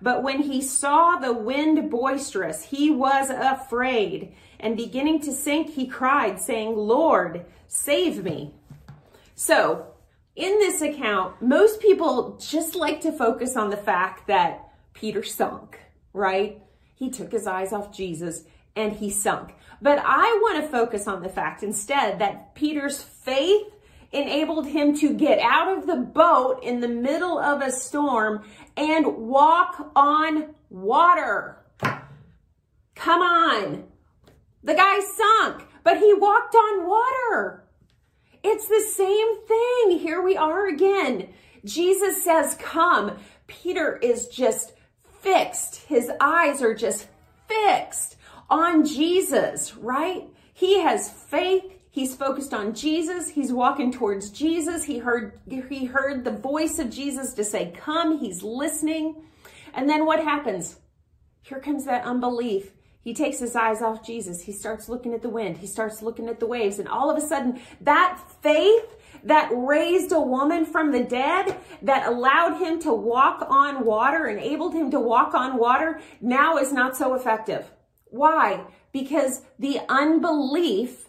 But 0.00 0.22
when 0.22 0.42
he 0.42 0.60
saw 0.60 1.16
the 1.16 1.32
wind 1.32 1.90
boisterous, 1.90 2.64
he 2.64 2.90
was 2.90 3.30
afraid. 3.30 4.34
And 4.60 4.76
beginning 4.76 5.20
to 5.22 5.32
sink, 5.32 5.70
he 5.70 5.86
cried, 5.86 6.40
saying, 6.40 6.76
Lord, 6.76 7.46
save 7.66 8.22
me. 8.22 8.54
So, 9.34 9.91
in 10.34 10.58
this 10.58 10.80
account, 10.80 11.40
most 11.42 11.80
people 11.80 12.38
just 12.40 12.74
like 12.74 13.00
to 13.02 13.12
focus 13.12 13.56
on 13.56 13.70
the 13.70 13.76
fact 13.76 14.26
that 14.28 14.70
Peter 14.94 15.22
sunk, 15.22 15.78
right? 16.12 16.62
He 16.94 17.10
took 17.10 17.32
his 17.32 17.46
eyes 17.46 17.72
off 17.72 17.92
Jesus 17.92 18.44
and 18.74 18.92
he 18.92 19.10
sunk. 19.10 19.54
But 19.82 19.98
I 20.04 20.38
want 20.42 20.62
to 20.62 20.70
focus 20.70 21.06
on 21.06 21.22
the 21.22 21.28
fact 21.28 21.62
instead 21.62 22.20
that 22.20 22.54
Peter's 22.54 23.02
faith 23.02 23.66
enabled 24.12 24.66
him 24.66 24.96
to 24.98 25.12
get 25.12 25.38
out 25.40 25.76
of 25.76 25.86
the 25.86 25.96
boat 25.96 26.62
in 26.62 26.80
the 26.80 26.88
middle 26.88 27.38
of 27.38 27.62
a 27.62 27.70
storm 27.70 28.44
and 28.76 29.06
walk 29.16 29.90
on 29.96 30.54
water. 30.70 31.58
Come 32.94 33.22
on. 33.22 33.84
The 34.62 34.74
guy 34.74 35.00
sunk, 35.00 35.66
but 35.82 35.98
he 35.98 36.14
walked 36.14 36.54
on 36.54 36.88
water. 36.88 37.61
It's 38.44 38.66
the 38.68 38.80
same 38.80 39.46
thing. 39.46 39.98
Here 39.98 40.20
we 40.20 40.36
are 40.36 40.66
again. 40.66 41.28
Jesus 41.64 42.24
says, 42.24 42.56
Come. 42.60 43.18
Peter 43.46 43.96
is 43.96 44.28
just 44.28 44.72
fixed. 45.20 45.76
His 45.86 46.10
eyes 46.20 46.62
are 46.62 46.74
just 46.74 47.08
fixed 47.46 48.16
on 48.50 48.84
Jesus, 48.84 49.76
right? 49.76 50.28
He 50.52 50.80
has 50.80 51.10
faith. 51.10 51.64
He's 51.90 52.14
focused 52.14 52.54
on 52.54 52.74
Jesus. 52.74 53.28
He's 53.28 53.52
walking 53.52 53.92
towards 53.92 54.30
Jesus. 54.30 54.84
He 54.84 54.98
heard, 54.98 55.38
he 55.46 55.84
heard 55.84 56.24
the 56.24 56.30
voice 56.30 56.78
of 56.78 56.90
Jesus 56.90 57.34
to 57.34 57.44
say, 57.44 57.72
come. 57.76 58.18
He's 58.18 58.42
listening. 58.42 59.22
And 59.74 59.88
then 59.88 60.06
what 60.06 60.22
happens? 60.22 60.78
Here 61.42 61.60
comes 61.60 61.84
that 61.84 62.04
unbelief. 62.04 62.72
He 63.02 63.14
takes 63.14 63.40
his 63.40 63.56
eyes 63.56 63.82
off 63.82 64.06
Jesus. 64.06 64.42
He 64.42 64.52
starts 64.52 64.88
looking 64.88 65.12
at 65.12 65.22
the 65.22 65.28
wind. 65.28 65.58
He 65.58 65.66
starts 65.66 66.02
looking 66.02 66.28
at 66.28 66.38
the 66.38 66.46
waves. 66.46 66.78
And 66.78 66.88
all 66.88 67.10
of 67.10 67.16
a 67.16 67.26
sudden, 67.26 67.60
that 67.80 68.20
faith 68.42 68.96
that 69.24 69.50
raised 69.52 70.12
a 70.12 70.20
woman 70.20 70.64
from 70.64 70.92
the 70.92 71.02
dead, 71.02 71.56
that 71.82 72.06
allowed 72.06 72.58
him 72.58 72.80
to 72.80 72.92
walk 72.92 73.44
on 73.48 73.84
water, 73.84 74.28
enabled 74.28 74.74
him 74.74 74.90
to 74.92 75.00
walk 75.00 75.34
on 75.34 75.58
water, 75.58 76.00
now 76.20 76.56
is 76.58 76.72
not 76.72 76.96
so 76.96 77.14
effective. 77.14 77.70
Why? 78.06 78.64
Because 78.92 79.42
the 79.58 79.80
unbelief 79.88 81.08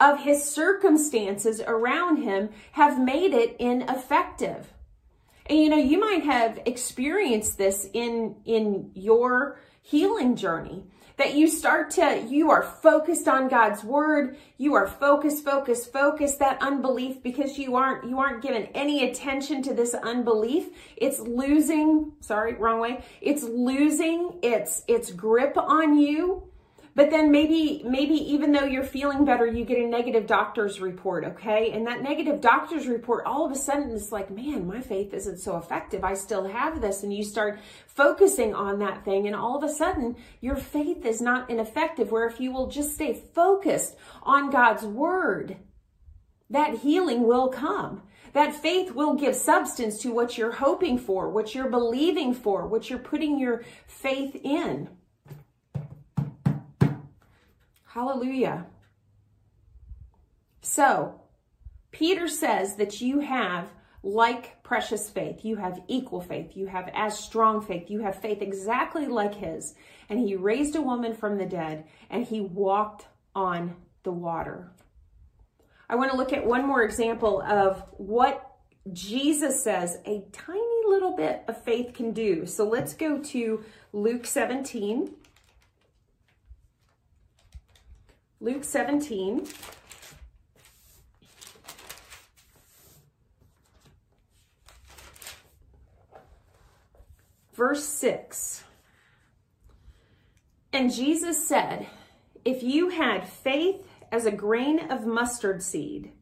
of 0.00 0.20
his 0.20 0.44
circumstances 0.44 1.60
around 1.60 2.22
him 2.22 2.50
have 2.72 2.98
made 2.98 3.32
it 3.32 3.56
ineffective. 3.58 4.72
And 5.46 5.58
you 5.58 5.68
know, 5.68 5.76
you 5.76 6.00
might 6.00 6.24
have 6.24 6.60
experienced 6.64 7.58
this 7.58 7.86
in 7.92 8.36
in 8.44 8.90
your 8.94 9.60
healing 9.82 10.36
journey 10.36 10.84
that 11.16 11.34
you 11.34 11.48
start 11.48 11.90
to 11.90 12.26
you 12.28 12.50
are 12.50 12.62
focused 12.62 13.28
on 13.28 13.48
God's 13.48 13.84
word, 13.84 14.36
you 14.58 14.74
are 14.74 14.86
focused 14.86 15.44
focused 15.44 15.92
focused 15.92 16.38
that 16.38 16.60
unbelief 16.60 17.22
because 17.22 17.58
you 17.58 17.76
aren't 17.76 18.08
you 18.08 18.18
aren't 18.18 18.42
given 18.42 18.64
any 18.74 19.10
attention 19.10 19.62
to 19.62 19.74
this 19.74 19.94
unbelief, 19.94 20.68
it's 20.96 21.20
losing, 21.20 22.12
sorry, 22.20 22.54
wrong 22.54 22.80
way. 22.80 23.04
It's 23.20 23.42
losing 23.42 24.38
its 24.42 24.82
its 24.88 25.10
grip 25.10 25.56
on 25.56 25.98
you 25.98 26.48
But 26.96 27.10
then 27.10 27.32
maybe, 27.32 27.82
maybe 27.84 28.14
even 28.14 28.52
though 28.52 28.64
you're 28.64 28.84
feeling 28.84 29.24
better, 29.24 29.46
you 29.46 29.64
get 29.64 29.78
a 29.78 29.86
negative 29.86 30.28
doctor's 30.28 30.80
report, 30.80 31.24
okay? 31.24 31.72
And 31.72 31.86
that 31.88 32.02
negative 32.02 32.40
doctor's 32.40 32.86
report, 32.86 33.26
all 33.26 33.44
of 33.44 33.50
a 33.50 33.56
sudden 33.56 33.90
it's 33.90 34.12
like, 34.12 34.30
man, 34.30 34.64
my 34.66 34.80
faith 34.80 35.12
isn't 35.12 35.38
so 35.38 35.56
effective. 35.56 36.04
I 36.04 36.14
still 36.14 36.46
have 36.46 36.80
this. 36.80 37.02
And 37.02 37.12
you 37.12 37.24
start 37.24 37.58
focusing 37.86 38.54
on 38.54 38.78
that 38.78 39.04
thing. 39.04 39.26
And 39.26 39.34
all 39.34 39.56
of 39.56 39.64
a 39.64 39.72
sudden 39.72 40.14
your 40.40 40.54
faith 40.54 41.04
is 41.04 41.20
not 41.20 41.50
ineffective. 41.50 42.12
Where 42.12 42.28
if 42.28 42.38
you 42.38 42.52
will 42.52 42.68
just 42.68 42.94
stay 42.94 43.12
focused 43.34 43.96
on 44.22 44.50
God's 44.50 44.84
word, 44.84 45.56
that 46.48 46.78
healing 46.78 47.26
will 47.26 47.48
come. 47.48 48.02
That 48.34 48.54
faith 48.54 48.92
will 48.92 49.14
give 49.14 49.34
substance 49.34 49.98
to 50.02 50.12
what 50.12 50.38
you're 50.38 50.52
hoping 50.52 50.98
for, 50.98 51.28
what 51.28 51.56
you're 51.56 51.70
believing 51.70 52.34
for, 52.34 52.68
what 52.68 52.88
you're 52.88 52.98
putting 53.00 53.38
your 53.38 53.64
faith 53.88 54.36
in. 54.44 54.90
Hallelujah. 57.94 58.66
So, 60.62 61.20
Peter 61.92 62.26
says 62.26 62.74
that 62.74 63.00
you 63.00 63.20
have 63.20 63.68
like 64.02 64.60
precious 64.64 65.08
faith. 65.08 65.44
You 65.44 65.54
have 65.54 65.80
equal 65.86 66.20
faith. 66.20 66.56
You 66.56 66.66
have 66.66 66.90
as 66.92 67.16
strong 67.16 67.62
faith. 67.62 67.88
You 67.88 68.00
have 68.00 68.20
faith 68.20 68.42
exactly 68.42 69.06
like 69.06 69.36
his. 69.36 69.76
And 70.08 70.18
he 70.18 70.34
raised 70.34 70.74
a 70.74 70.82
woman 70.82 71.14
from 71.14 71.38
the 71.38 71.46
dead 71.46 71.84
and 72.10 72.24
he 72.24 72.40
walked 72.40 73.06
on 73.32 73.76
the 74.02 74.10
water. 74.10 74.72
I 75.88 75.94
want 75.94 76.10
to 76.10 76.16
look 76.16 76.32
at 76.32 76.44
one 76.44 76.66
more 76.66 76.82
example 76.82 77.42
of 77.42 77.80
what 77.92 78.56
Jesus 78.92 79.62
says 79.62 79.98
a 80.04 80.24
tiny 80.32 80.82
little 80.88 81.14
bit 81.16 81.44
of 81.46 81.62
faith 81.62 81.94
can 81.94 82.10
do. 82.10 82.44
So 82.44 82.68
let's 82.68 82.92
go 82.92 83.20
to 83.20 83.62
Luke 83.92 84.26
17. 84.26 85.14
Luke 88.44 88.62
17. 88.62 89.46
Verse 97.54 97.84
6. 97.86 98.64
And 100.74 100.92
Jesus 100.92 101.48
said, 101.48 101.86
If 102.44 102.62
you 102.62 102.90
had 102.90 103.26
faith 103.26 103.86
as 104.12 104.26
a 104.26 104.30
grain 104.30 104.90
of 104.90 105.06
mustard 105.06 105.62
seed, 105.62 106.12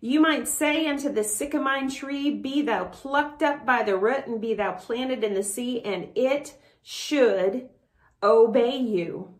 you 0.00 0.20
might 0.20 0.48
say 0.48 0.88
unto 0.88 1.08
the 1.08 1.20
sycamine 1.20 1.88
tree, 1.88 2.30
Be 2.30 2.62
thou 2.62 2.86
plucked 2.86 3.44
up 3.44 3.64
by 3.64 3.84
the 3.84 3.96
root, 3.96 4.26
and 4.26 4.40
be 4.40 4.54
thou 4.54 4.72
planted 4.72 5.22
in 5.22 5.34
the 5.34 5.44
sea, 5.44 5.80
and 5.82 6.08
it 6.16 6.58
should 6.82 7.68
obey 8.24 8.76
you. 8.76 9.36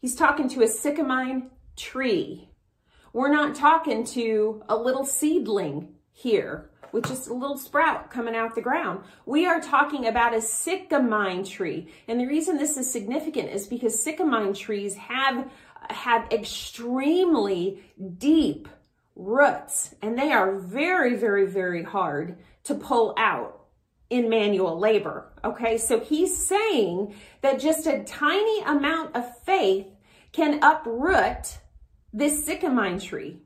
He's 0.00 0.14
talking 0.14 0.48
to 0.50 0.62
a 0.62 0.66
sycamine 0.66 1.48
tree. 1.76 2.48
We're 3.12 3.32
not 3.32 3.56
talking 3.56 4.04
to 4.06 4.62
a 4.68 4.76
little 4.76 5.04
seedling 5.04 5.94
here 6.12 6.70
with 6.92 7.06
just 7.06 7.28
a 7.28 7.34
little 7.34 7.58
sprout 7.58 8.10
coming 8.10 8.36
out 8.36 8.54
the 8.54 8.60
ground. 8.60 9.00
We 9.26 9.46
are 9.46 9.60
talking 9.60 10.06
about 10.06 10.34
a 10.34 10.38
sycamine 10.38 11.48
tree. 11.48 11.88
And 12.06 12.20
the 12.20 12.26
reason 12.26 12.58
this 12.58 12.76
is 12.76 12.90
significant 12.90 13.50
is 13.50 13.66
because 13.66 14.04
sycamine 14.04 14.56
trees 14.56 14.94
have, 14.94 15.50
have 15.90 16.30
extremely 16.30 17.82
deep 18.18 18.68
roots 19.16 19.96
and 20.00 20.16
they 20.16 20.30
are 20.30 20.58
very, 20.58 21.16
very, 21.16 21.46
very 21.46 21.82
hard 21.82 22.38
to 22.64 22.74
pull 22.74 23.14
out 23.18 23.57
in 24.10 24.28
manual 24.28 24.78
labor. 24.78 25.32
Okay, 25.44 25.78
so 25.78 26.00
he's 26.00 26.36
saying 26.36 27.14
that 27.42 27.60
just 27.60 27.86
a 27.86 28.04
tiny 28.04 28.62
amount 28.62 29.14
of 29.14 29.38
faith 29.40 29.86
can 30.32 30.62
uproot 30.62 31.58
this 32.12 32.46
sycamine 32.46 33.02
tree. 33.02 33.38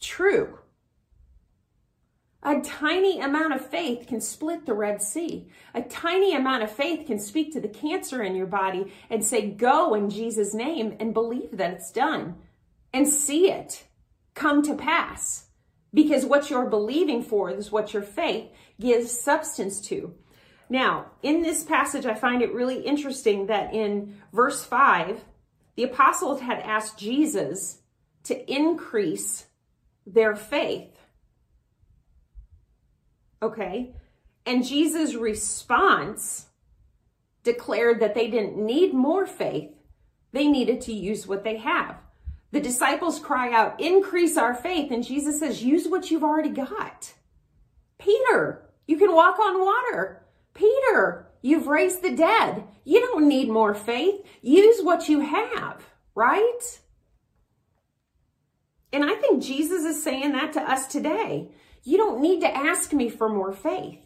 True. 0.00 0.58
A 2.42 2.60
tiny 2.60 3.20
amount 3.20 3.54
of 3.54 3.66
faith 3.66 4.06
can 4.06 4.20
split 4.20 4.66
the 4.66 4.74
Red 4.74 5.02
Sea. 5.02 5.48
A 5.74 5.82
tiny 5.82 6.32
amount 6.32 6.62
of 6.62 6.70
faith 6.70 7.08
can 7.08 7.18
speak 7.18 7.52
to 7.52 7.60
the 7.60 7.66
cancer 7.66 8.22
in 8.22 8.36
your 8.36 8.46
body 8.46 8.92
and 9.10 9.24
say, 9.24 9.50
Go 9.50 9.94
in 9.94 10.10
Jesus' 10.10 10.54
name 10.54 10.96
and 11.00 11.12
believe 11.12 11.56
that 11.56 11.72
it's 11.72 11.90
done 11.90 12.36
and 12.92 13.08
see 13.08 13.50
it 13.50 13.84
come 14.34 14.62
to 14.62 14.76
pass 14.76 15.45
because 15.92 16.24
what 16.24 16.50
you're 16.50 16.66
believing 16.66 17.22
for 17.22 17.50
is 17.50 17.72
what 17.72 17.92
your 17.92 18.02
faith 18.02 18.50
gives 18.80 19.10
substance 19.10 19.80
to. 19.82 20.14
Now, 20.68 21.06
in 21.22 21.42
this 21.42 21.62
passage, 21.64 22.06
I 22.06 22.14
find 22.14 22.42
it 22.42 22.52
really 22.52 22.80
interesting 22.80 23.46
that 23.46 23.72
in 23.72 24.16
verse 24.32 24.64
5, 24.64 25.24
the 25.76 25.84
apostles 25.84 26.40
had 26.40 26.58
asked 26.60 26.98
Jesus 26.98 27.78
to 28.24 28.52
increase 28.52 29.46
their 30.06 30.34
faith. 30.34 30.90
Okay? 33.40 33.94
And 34.44 34.64
Jesus' 34.64 35.14
response 35.14 36.46
declared 37.42 38.00
that 38.00 38.14
they 38.14 38.28
didn't 38.28 38.56
need 38.56 38.92
more 38.92 39.26
faith, 39.26 39.70
they 40.32 40.48
needed 40.48 40.80
to 40.82 40.92
use 40.92 41.26
what 41.26 41.44
they 41.44 41.58
have. 41.58 41.96
The 42.52 42.60
disciples 42.60 43.18
cry 43.18 43.52
out, 43.52 43.80
increase 43.80 44.36
our 44.36 44.54
faith. 44.54 44.90
And 44.90 45.04
Jesus 45.04 45.40
says, 45.40 45.62
use 45.62 45.88
what 45.88 46.10
you've 46.10 46.24
already 46.24 46.50
got. 46.50 47.12
Peter, 47.98 48.68
you 48.86 48.96
can 48.96 49.14
walk 49.14 49.38
on 49.38 49.64
water. 49.64 50.22
Peter, 50.54 51.26
you've 51.42 51.66
raised 51.66 52.02
the 52.02 52.14
dead. 52.14 52.64
You 52.84 53.00
don't 53.00 53.28
need 53.28 53.48
more 53.48 53.74
faith. 53.74 54.24
Use 54.42 54.82
what 54.82 55.08
you 55.08 55.20
have, 55.20 55.84
right? 56.14 56.80
And 58.92 59.04
I 59.04 59.14
think 59.16 59.42
Jesus 59.42 59.84
is 59.84 60.02
saying 60.02 60.32
that 60.32 60.52
to 60.54 60.60
us 60.60 60.86
today. 60.86 61.50
You 61.82 61.98
don't 61.98 62.20
need 62.20 62.40
to 62.40 62.56
ask 62.56 62.92
me 62.92 63.08
for 63.10 63.28
more 63.28 63.52
faith. 63.52 63.98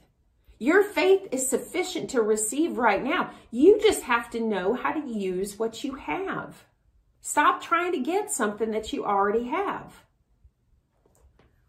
Your 0.59 0.83
faith 0.83 1.29
is 1.31 1.49
sufficient 1.49 2.11
to 2.11 2.21
receive 2.21 2.77
right 2.77 3.03
now. 3.03 3.31
You 3.51 3.81
just 3.81 4.03
have 4.03 4.29
to 4.31 4.41
know 4.41 4.75
how 4.75 4.93
to 4.93 5.09
use 5.09 5.59
what 5.59 5.85
you 5.85 5.95
have. 5.95 6.65
Stop 7.21 7.63
trying 7.63 7.93
to 7.93 7.99
get 7.99 8.31
something 8.31 8.71
that 8.71 8.93
you 8.93 9.05
already 9.05 9.45
have. 9.49 10.05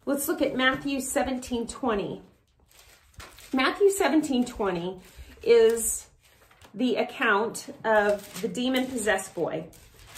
Let's 0.06 0.28
look 0.28 0.42
at 0.42 0.56
Matthew 0.56 1.02
17 1.02 1.68
20. 1.68 2.22
Matthew 3.54 3.90
17 3.90 4.46
20 4.46 5.00
is 5.44 6.08
the 6.74 6.96
account 6.96 7.68
of 7.84 8.42
the 8.42 8.48
demon 8.48 8.88
possessed 8.88 9.36
boy. 9.36 9.66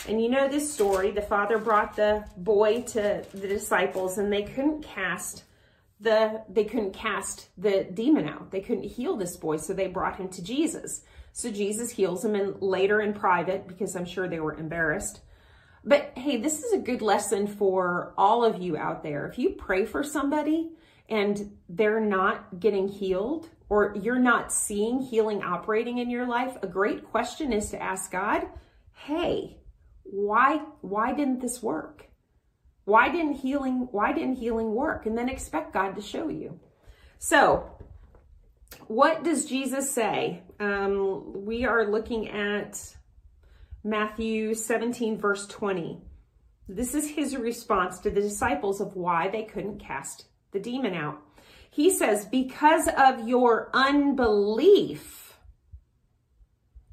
And 0.07 0.21
you 0.21 0.29
know 0.29 0.47
this 0.47 0.71
story. 0.71 1.11
The 1.11 1.21
father 1.21 1.57
brought 1.57 1.95
the 1.95 2.25
boy 2.37 2.81
to 2.87 3.25
the 3.33 3.47
disciples 3.47 4.17
and 4.17 4.31
they 4.31 4.43
couldn't 4.43 4.83
cast 4.83 5.43
the 5.99 6.43
they 6.49 6.65
couldn't 6.65 6.93
cast 6.93 7.49
the 7.57 7.85
demon 7.85 8.27
out. 8.27 8.51
They 8.51 8.61
couldn't 8.61 8.83
heal 8.83 9.15
this 9.15 9.35
boy, 9.37 9.57
so 9.57 9.73
they 9.73 9.87
brought 9.87 10.17
him 10.17 10.29
to 10.29 10.43
Jesus. 10.43 11.01
So 11.33 11.51
Jesus 11.51 11.89
heals 11.89 12.23
him 12.23 12.35
and 12.35 12.61
later 12.61 13.01
in 13.01 13.13
private 13.13 13.67
because 13.67 13.95
I'm 13.95 14.05
sure 14.05 14.27
they 14.27 14.39
were 14.39 14.53
embarrassed. 14.53 15.21
But 15.83 16.13
hey, 16.15 16.37
this 16.37 16.63
is 16.63 16.73
a 16.73 16.77
good 16.77 17.01
lesson 17.01 17.47
for 17.47 18.13
all 18.17 18.45
of 18.45 18.61
you 18.61 18.77
out 18.77 19.03
there. 19.03 19.27
If 19.27 19.39
you 19.39 19.49
pray 19.49 19.85
for 19.85 20.03
somebody 20.03 20.69
and 21.09 21.57
they're 21.67 21.99
not 21.99 22.59
getting 22.59 22.87
healed 22.87 23.49
or 23.67 23.95
you're 23.99 24.19
not 24.19 24.53
seeing 24.53 25.01
healing 25.01 25.41
operating 25.41 25.97
in 25.97 26.09
your 26.09 26.27
life, 26.27 26.55
a 26.61 26.67
great 26.67 27.03
question 27.03 27.51
is 27.51 27.71
to 27.71 27.81
ask 27.81 28.11
God, 28.11 28.47
"Hey, 28.93 29.57
why 30.03 30.61
why 30.81 31.13
didn't 31.13 31.41
this 31.41 31.63
work? 31.63 32.09
Why 32.85 33.09
didn't 33.09 33.37
healing 33.37 33.87
why 33.91 34.13
didn't 34.13 34.35
healing 34.35 34.75
work?" 34.75 35.07
And 35.07 35.17
then 35.17 35.29
expect 35.29 35.73
God 35.73 35.95
to 35.95 36.01
show 36.01 36.29
you. 36.29 36.59
So, 37.17 37.71
what 38.87 39.23
does 39.23 39.45
Jesus 39.45 39.91
say? 39.91 40.41
Um, 40.59 41.45
we 41.45 41.65
are 41.65 41.89
looking 41.89 42.29
at 42.29 42.95
Matthew 43.83 44.53
17, 44.53 45.17
verse 45.17 45.45
20. 45.47 46.01
This 46.69 46.95
is 46.95 47.09
his 47.09 47.35
response 47.35 47.99
to 47.99 48.09
the 48.09 48.21
disciples 48.21 48.79
of 48.79 48.95
why 48.95 49.27
they 49.27 49.43
couldn't 49.43 49.79
cast 49.79 50.25
the 50.51 50.59
demon 50.59 50.93
out. 50.93 51.19
He 51.69 51.89
says, 51.89 52.25
Because 52.25 52.87
of 52.87 53.27
your 53.27 53.69
unbelief, 53.73 55.37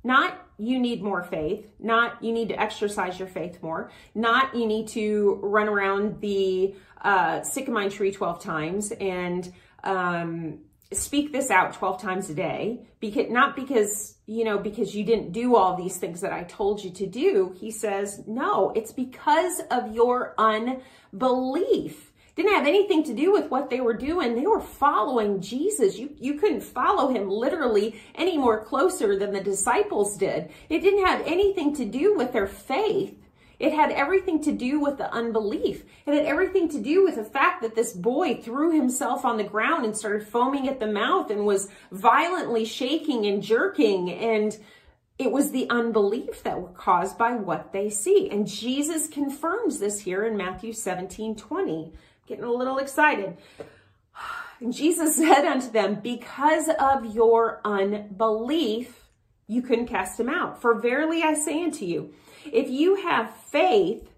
not 0.03 0.47
you 0.59 0.79
need 0.79 1.03
more 1.03 1.23
faith, 1.23 1.73
not 1.79 2.23
you 2.23 2.33
need 2.33 2.49
to 2.49 2.61
exercise 2.61 3.19
your 3.19 3.29
faith 3.29 3.63
more, 3.63 3.91
not 4.15 4.55
you 4.55 4.67
need 4.67 4.89
to 4.89 5.39
run 5.43 5.69
around 5.69 6.21
the 6.21 6.75
uh, 7.03 7.41
sycamine 7.41 7.91
tree 7.91 8.11
12 8.11 8.43
times 8.43 8.93
and 8.93 9.53
um, 9.85 10.59
speak 10.93 11.33
this 11.33 11.51
out 11.51 11.75
12 11.75 12.03
times 12.03 12.31
a 12.31 12.35
day 12.35 12.81
because 12.99 13.31
not 13.31 13.55
because 13.55 14.17
you 14.27 14.45
know 14.45 14.59
because 14.59 14.95
you 14.95 15.05
didn't 15.05 15.33
do 15.33 15.55
all 15.55 15.77
these 15.77 15.99
things 15.99 16.21
that 16.21 16.33
I 16.33 16.43
told 16.43 16.83
you 16.83 16.91
to 16.91 17.07
do 17.07 17.55
he 17.57 17.71
says 17.71 18.23
no 18.27 18.73
it's 18.75 18.93
because 18.93 19.61
of 19.71 19.95
your 19.95 20.35
unbelief 20.37 22.11
didn't 22.43 22.55
have 22.55 22.67
anything 22.67 23.05
to 23.05 23.15
do 23.15 23.33
with 23.33 23.51
what 23.51 23.69
they 23.69 23.81
were 23.81 23.95
doing. 23.95 24.35
They 24.35 24.47
were 24.47 24.61
following 24.61 25.41
Jesus. 25.41 25.99
You, 25.99 26.15
you 26.19 26.35
couldn't 26.35 26.63
follow 26.63 27.09
him 27.09 27.29
literally 27.29 28.01
any 28.15 28.39
more 28.39 28.65
closer 28.65 29.19
than 29.19 29.33
the 29.33 29.43
disciples 29.43 30.17
did. 30.17 30.51
It 30.69 30.81
didn't 30.81 31.05
have 31.05 31.27
anything 31.27 31.75
to 31.77 31.85
do 31.85 32.17
with 32.17 32.33
their 32.33 32.47
faith. 32.47 33.20
It 33.61 33.75
had 33.75 33.93
everything 33.93 34.43
to 34.45 34.53
do 34.53 34.81
with 34.81 34.97
the 34.97 35.13
unbelief. 35.13 35.85
It 36.07 36.15
had 36.15 36.25
everything 36.25 36.71
to 36.71 36.81
do 36.81 37.05
with 37.05 37.17
the 37.17 37.25
fact 37.25 37.61
that 37.61 37.75
this 37.75 37.93
boy 37.93 38.41
threw 38.43 38.73
himself 38.73 39.23
on 39.23 39.37
the 39.37 39.45
ground 39.45 39.85
and 39.85 39.95
started 39.95 40.27
foaming 40.27 40.67
at 40.67 40.81
the 40.81 40.87
mouth 40.87 41.31
and 41.31 41.45
was 41.45 41.69
violently 41.93 42.65
shaking 42.65 43.27
and 43.27 43.43
jerking. 43.43 44.11
And 44.11 44.57
it 45.19 45.31
was 45.31 45.51
the 45.51 45.69
unbelief 45.69 46.43
that 46.43 46.59
were 46.59 46.71
caused 46.71 47.19
by 47.19 47.35
what 47.35 47.75
they 47.75 47.91
see. 47.91 48.31
And 48.31 48.49
Jesus 48.49 49.07
confirms 49.07 49.79
this 49.79 50.01
here 50.01 50.25
in 50.25 50.39
Matthew 50.39 50.73
17 50.73 51.37
20. 51.37 51.93
Getting 52.27 52.45
a 52.45 52.53
little 52.53 52.79
excited. 52.79 53.37
And 54.63 54.75
Jesus 54.75 55.17
said 55.17 55.47
unto 55.47 55.71
them, 55.71 56.01
Because 56.03 56.69
of 56.79 57.15
your 57.15 57.63
unbelief, 57.65 59.07
you 59.47 59.63
couldn't 59.63 59.87
cast 59.87 60.21
him 60.21 60.29
out. 60.29 60.61
For 60.61 60.79
verily 60.79 61.23
I 61.23 61.33
say 61.33 61.65
unto 61.65 61.87
you, 61.87 62.13
if 62.45 62.69
you 62.69 62.97
have 62.97 63.35
faith 63.37 64.09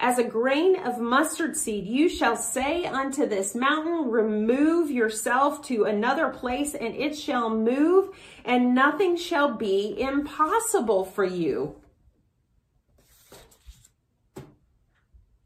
as 0.00 0.18
a 0.18 0.24
grain 0.24 0.76
of 0.76 0.98
mustard 0.98 1.56
seed, 1.56 1.86
you 1.86 2.08
shall 2.08 2.36
say 2.36 2.84
unto 2.84 3.26
this 3.26 3.54
mountain, 3.54 4.10
Remove 4.10 4.90
yourself 4.90 5.62
to 5.66 5.84
another 5.84 6.28
place, 6.28 6.74
and 6.74 6.94
it 6.94 7.16
shall 7.16 7.48
move, 7.48 8.10
and 8.44 8.74
nothing 8.74 9.16
shall 9.16 9.56
be 9.56 9.98
impossible 9.98 11.04
for 11.04 11.24
you. 11.24 11.76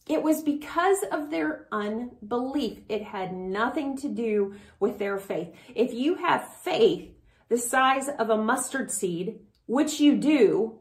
It 0.09 0.23
was 0.23 0.43
because 0.43 1.05
of 1.13 1.31
their 1.31 1.67
unbelief. 1.71 2.79
It 2.89 3.03
had 3.03 3.35
nothing 3.35 3.99
to 3.99 4.09
do 4.09 4.55
with 4.81 4.99
their 4.99 5.19
faith. 5.19 5.55
If 5.75 5.93
you 5.93 6.15
have 6.15 6.55
faith 6.63 7.11
the 7.51 7.59
size 7.59 8.09
of 8.09 8.31
a 8.31 8.37
mustard 8.37 8.91
seed, 8.91 9.41
which 9.67 10.01
you 10.01 10.17
do, 10.17 10.79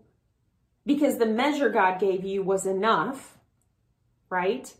because 0.87 1.17
the 1.17 1.25
measure 1.25 1.69
God 1.69 1.99
gave 1.99 2.23
you 2.23 2.41
was 2.41 2.65
enough, 2.65 3.37
right? 4.29 4.73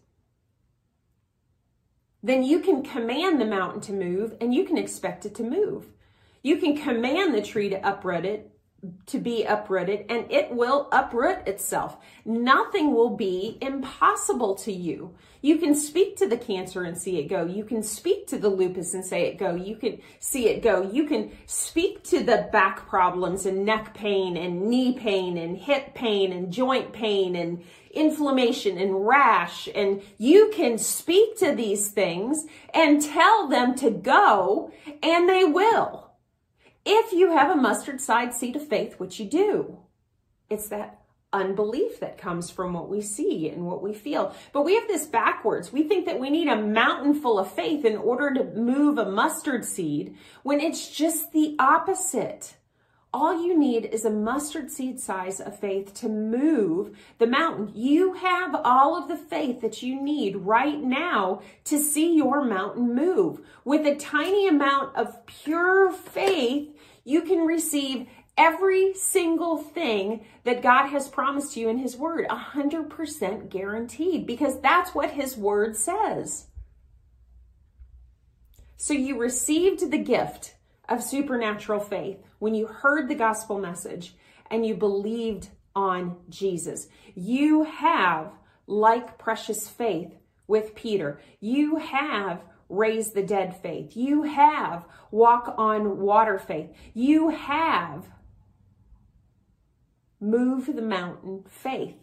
Then 2.23 2.43
you 2.43 2.61
can 2.61 2.81
command 2.81 3.39
the 3.39 3.45
mountain 3.45 3.81
to 3.81 3.93
move 3.93 4.35
and 4.39 4.53
you 4.53 4.63
can 4.63 4.77
expect 4.77 5.25
it 5.25 5.35
to 5.35 5.43
move. 5.43 5.87
You 6.41 6.57
can 6.57 6.77
command 6.77 7.35
the 7.35 7.41
tree 7.41 7.69
to 7.69 7.87
uproot 7.87 8.25
it 8.25 8.56
to 9.07 9.19
be 9.19 9.43
uprooted 9.43 10.05
and 10.09 10.31
it 10.31 10.51
will 10.51 10.87
uproot 10.91 11.47
itself. 11.47 11.97
Nothing 12.25 12.93
will 12.93 13.09
be 13.09 13.57
impossible 13.61 14.53
to 14.55 14.71
you. 14.71 15.15
You 15.41 15.57
can 15.57 15.73
speak 15.73 16.17
to 16.17 16.27
the 16.27 16.37
cancer 16.37 16.83
and 16.83 16.97
see 16.97 17.17
it 17.17 17.27
go. 17.27 17.45
You 17.45 17.63
can 17.63 17.81
speak 17.81 18.27
to 18.27 18.37
the 18.37 18.49
lupus 18.49 18.93
and 18.93 19.03
say 19.03 19.23
it 19.27 19.37
go. 19.37 19.55
You 19.55 19.75
can 19.77 19.99
see 20.19 20.47
it 20.49 20.61
go. 20.61 20.83
You 20.83 21.07
can 21.07 21.31
speak 21.47 22.03
to 22.05 22.23
the 22.23 22.49
back 22.51 22.87
problems 22.87 23.45
and 23.45 23.65
neck 23.65 23.93
pain 23.93 24.37
and 24.37 24.67
knee 24.67 24.93
pain 24.93 25.37
and 25.37 25.57
hip 25.57 25.95
pain 25.95 26.31
and 26.31 26.51
joint 26.53 26.93
pain 26.93 27.35
and 27.35 27.63
inflammation 27.91 28.77
and 28.77 29.07
rash. 29.07 29.67
And 29.73 30.01
you 30.17 30.51
can 30.53 30.77
speak 30.77 31.37
to 31.39 31.55
these 31.55 31.89
things 31.89 32.45
and 32.73 33.01
tell 33.01 33.47
them 33.47 33.73
to 33.75 33.89
go 33.89 34.71
and 35.01 35.27
they 35.27 35.43
will 35.43 36.06
if 36.87 37.11
you 37.11 37.31
have 37.31 37.51
a 37.51 37.61
mustard 37.61 38.01
side 38.01 38.33
seed 38.33 38.55
of 38.55 38.67
faith, 38.67 38.99
which 38.99 39.19
you 39.19 39.25
do. 39.25 39.77
It's 40.49 40.69
that 40.69 41.01
unbelief 41.33 41.99
that 41.99 42.17
comes 42.17 42.49
from 42.49 42.73
what 42.73 42.89
we 42.89 43.01
see 43.01 43.49
and 43.49 43.65
what 43.65 43.83
we 43.83 43.93
feel. 43.93 44.33
But 44.53 44.63
we 44.63 44.75
have 44.75 44.87
this 44.87 45.05
backwards. 45.05 45.73
We 45.73 45.83
think 45.83 46.05
that 46.05 46.19
we 46.19 46.29
need 46.29 46.47
a 46.47 46.61
mountain 46.61 47.13
full 47.13 47.37
of 47.37 47.51
faith 47.51 47.85
in 47.85 47.97
order 47.97 48.33
to 48.33 48.43
move 48.55 48.97
a 48.97 49.11
mustard 49.11 49.65
seed 49.65 50.15
when 50.43 50.61
it's 50.61 50.89
just 50.89 51.33
the 51.33 51.55
opposite. 51.59 52.55
All 53.19 53.43
you 53.43 53.57
need 53.57 53.85
is 53.85 54.05
a 54.05 54.11
mustard 54.11 54.69
seed 54.69 54.99
size 54.99 55.39
of 55.39 55.59
faith 55.59 55.91
to 55.95 56.07
move 56.07 56.95
the 57.17 57.25
mountain. 57.25 57.71
You 57.73 58.13
have 58.13 58.53
all 58.63 58.95
of 58.95 59.07
the 59.07 59.17
faith 59.17 59.59
that 59.61 59.81
you 59.81 59.99
need 59.99 60.35
right 60.35 60.79
now 60.79 61.41
to 61.63 61.79
see 61.79 62.15
your 62.15 62.45
mountain 62.45 62.93
move. 62.93 63.41
With 63.65 63.87
a 63.87 63.95
tiny 63.95 64.47
amount 64.47 64.95
of 64.95 65.25
pure 65.25 65.91
faith, 65.91 66.69
you 67.05 67.23
can 67.23 67.39
receive 67.39 68.05
every 68.37 68.93
single 68.93 69.57
thing 69.57 70.23
that 70.43 70.61
God 70.61 70.89
has 70.89 71.07
promised 71.07 71.57
you 71.57 71.69
in 71.69 71.79
His 71.79 71.97
Word, 71.97 72.27
100% 72.29 73.49
guaranteed, 73.49 74.27
because 74.27 74.61
that's 74.61 74.93
what 74.93 75.09
His 75.09 75.35
Word 75.35 75.75
says. 75.75 76.49
So 78.75 78.93
you 78.93 79.19
received 79.19 79.89
the 79.89 79.97
gift 79.97 80.53
of 80.89 81.03
supernatural 81.03 81.79
faith 81.79 82.17
when 82.39 82.53
you 82.53 82.67
heard 82.67 83.07
the 83.07 83.15
gospel 83.15 83.59
message 83.59 84.15
and 84.49 84.65
you 84.65 84.75
believed 84.75 85.49
on 85.75 86.17
Jesus. 86.29 86.87
You 87.13 87.63
have, 87.63 88.31
like 88.65 89.17
precious 89.17 89.67
faith 89.67 90.15
with 90.47 90.75
Peter, 90.75 91.19
you 91.39 91.77
have 91.77 92.41
raised 92.69 93.13
the 93.13 93.23
dead 93.23 93.55
faith. 93.61 93.95
You 93.95 94.23
have 94.23 94.85
walk 95.11 95.53
on 95.57 95.99
water 95.99 96.39
faith. 96.39 96.69
You 96.93 97.29
have 97.29 98.05
move 100.19 100.65
the 100.65 100.81
mountain 100.81 101.43
faith. 101.47 101.95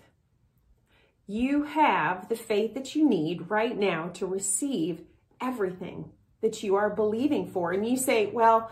You 1.26 1.64
have 1.64 2.28
the 2.28 2.36
faith 2.36 2.74
that 2.74 2.94
you 2.94 3.08
need 3.08 3.50
right 3.50 3.76
now 3.76 4.08
to 4.14 4.26
receive 4.26 5.02
everything 5.40 6.10
that 6.44 6.62
you 6.62 6.76
are 6.76 6.90
believing 6.90 7.46
for. 7.46 7.72
And 7.72 7.88
you 7.88 7.96
say, 7.96 8.26
well, 8.26 8.70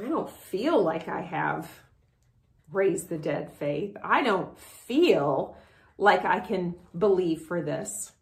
I 0.00 0.08
don't 0.08 0.30
feel 0.30 0.80
like 0.80 1.08
I 1.08 1.20
have 1.20 1.68
raised 2.70 3.08
the 3.08 3.18
dead 3.18 3.52
faith. 3.52 3.96
I 4.04 4.22
don't 4.22 4.56
feel 4.56 5.56
like 5.98 6.24
I 6.24 6.38
can 6.38 6.76
believe 6.96 7.42
for 7.42 7.60
this. 7.60 8.12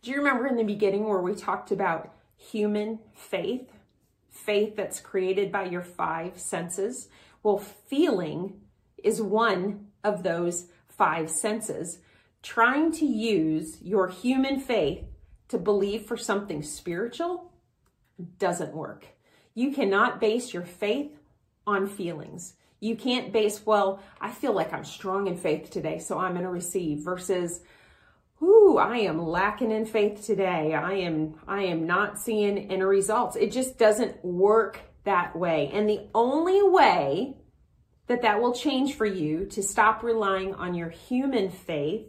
Do 0.00 0.10
you 0.10 0.16
remember 0.16 0.46
in 0.46 0.56
the 0.56 0.64
beginning 0.64 1.06
where 1.06 1.20
we 1.20 1.34
talked 1.34 1.70
about 1.70 2.14
human 2.38 3.00
faith? 3.12 3.70
Faith 4.30 4.76
that's 4.76 4.98
created 4.98 5.52
by 5.52 5.66
your 5.66 5.82
five 5.82 6.38
senses? 6.38 7.08
Well, 7.42 7.58
feeling 7.58 8.62
is 9.04 9.20
one 9.20 9.88
of 10.02 10.22
those 10.22 10.68
five 10.88 11.30
senses. 11.30 11.98
Trying 12.42 12.92
to 12.92 13.04
use 13.04 13.76
your 13.82 14.08
human 14.08 14.58
faith 14.58 15.04
to 15.50 15.58
believe 15.58 16.06
for 16.06 16.16
something 16.16 16.62
spiritual 16.62 17.52
doesn't 18.38 18.74
work. 18.74 19.06
You 19.54 19.72
cannot 19.72 20.20
base 20.20 20.54
your 20.54 20.64
faith 20.64 21.12
on 21.66 21.86
feelings. 21.86 22.54
You 22.80 22.96
can't 22.96 23.32
base, 23.32 23.66
well, 23.66 24.00
I 24.20 24.30
feel 24.30 24.54
like 24.54 24.72
I'm 24.72 24.84
strong 24.84 25.26
in 25.26 25.36
faith 25.36 25.70
today, 25.70 25.98
so 25.98 26.18
I'm 26.18 26.32
going 26.32 26.44
to 26.44 26.50
receive, 26.50 27.04
versus, 27.04 27.60
ooh, 28.42 28.78
I 28.78 28.98
am 28.98 29.20
lacking 29.20 29.70
in 29.70 29.84
faith 29.84 30.24
today. 30.24 30.72
I 30.72 30.94
am, 30.94 31.34
I 31.46 31.64
am 31.64 31.86
not 31.86 32.18
seeing 32.18 32.70
any 32.70 32.82
results. 32.82 33.36
It 33.36 33.52
just 33.52 33.76
doesn't 33.76 34.24
work 34.24 34.80
that 35.04 35.36
way. 35.36 35.70
And 35.74 35.88
the 35.88 36.08
only 36.14 36.62
way 36.62 37.36
that 38.06 38.22
that 38.22 38.40
will 38.40 38.54
change 38.54 38.94
for 38.94 39.06
you 39.06 39.46
to 39.46 39.62
stop 39.62 40.02
relying 40.02 40.54
on 40.54 40.74
your 40.74 40.88
human 40.88 41.50
faith 41.50 42.06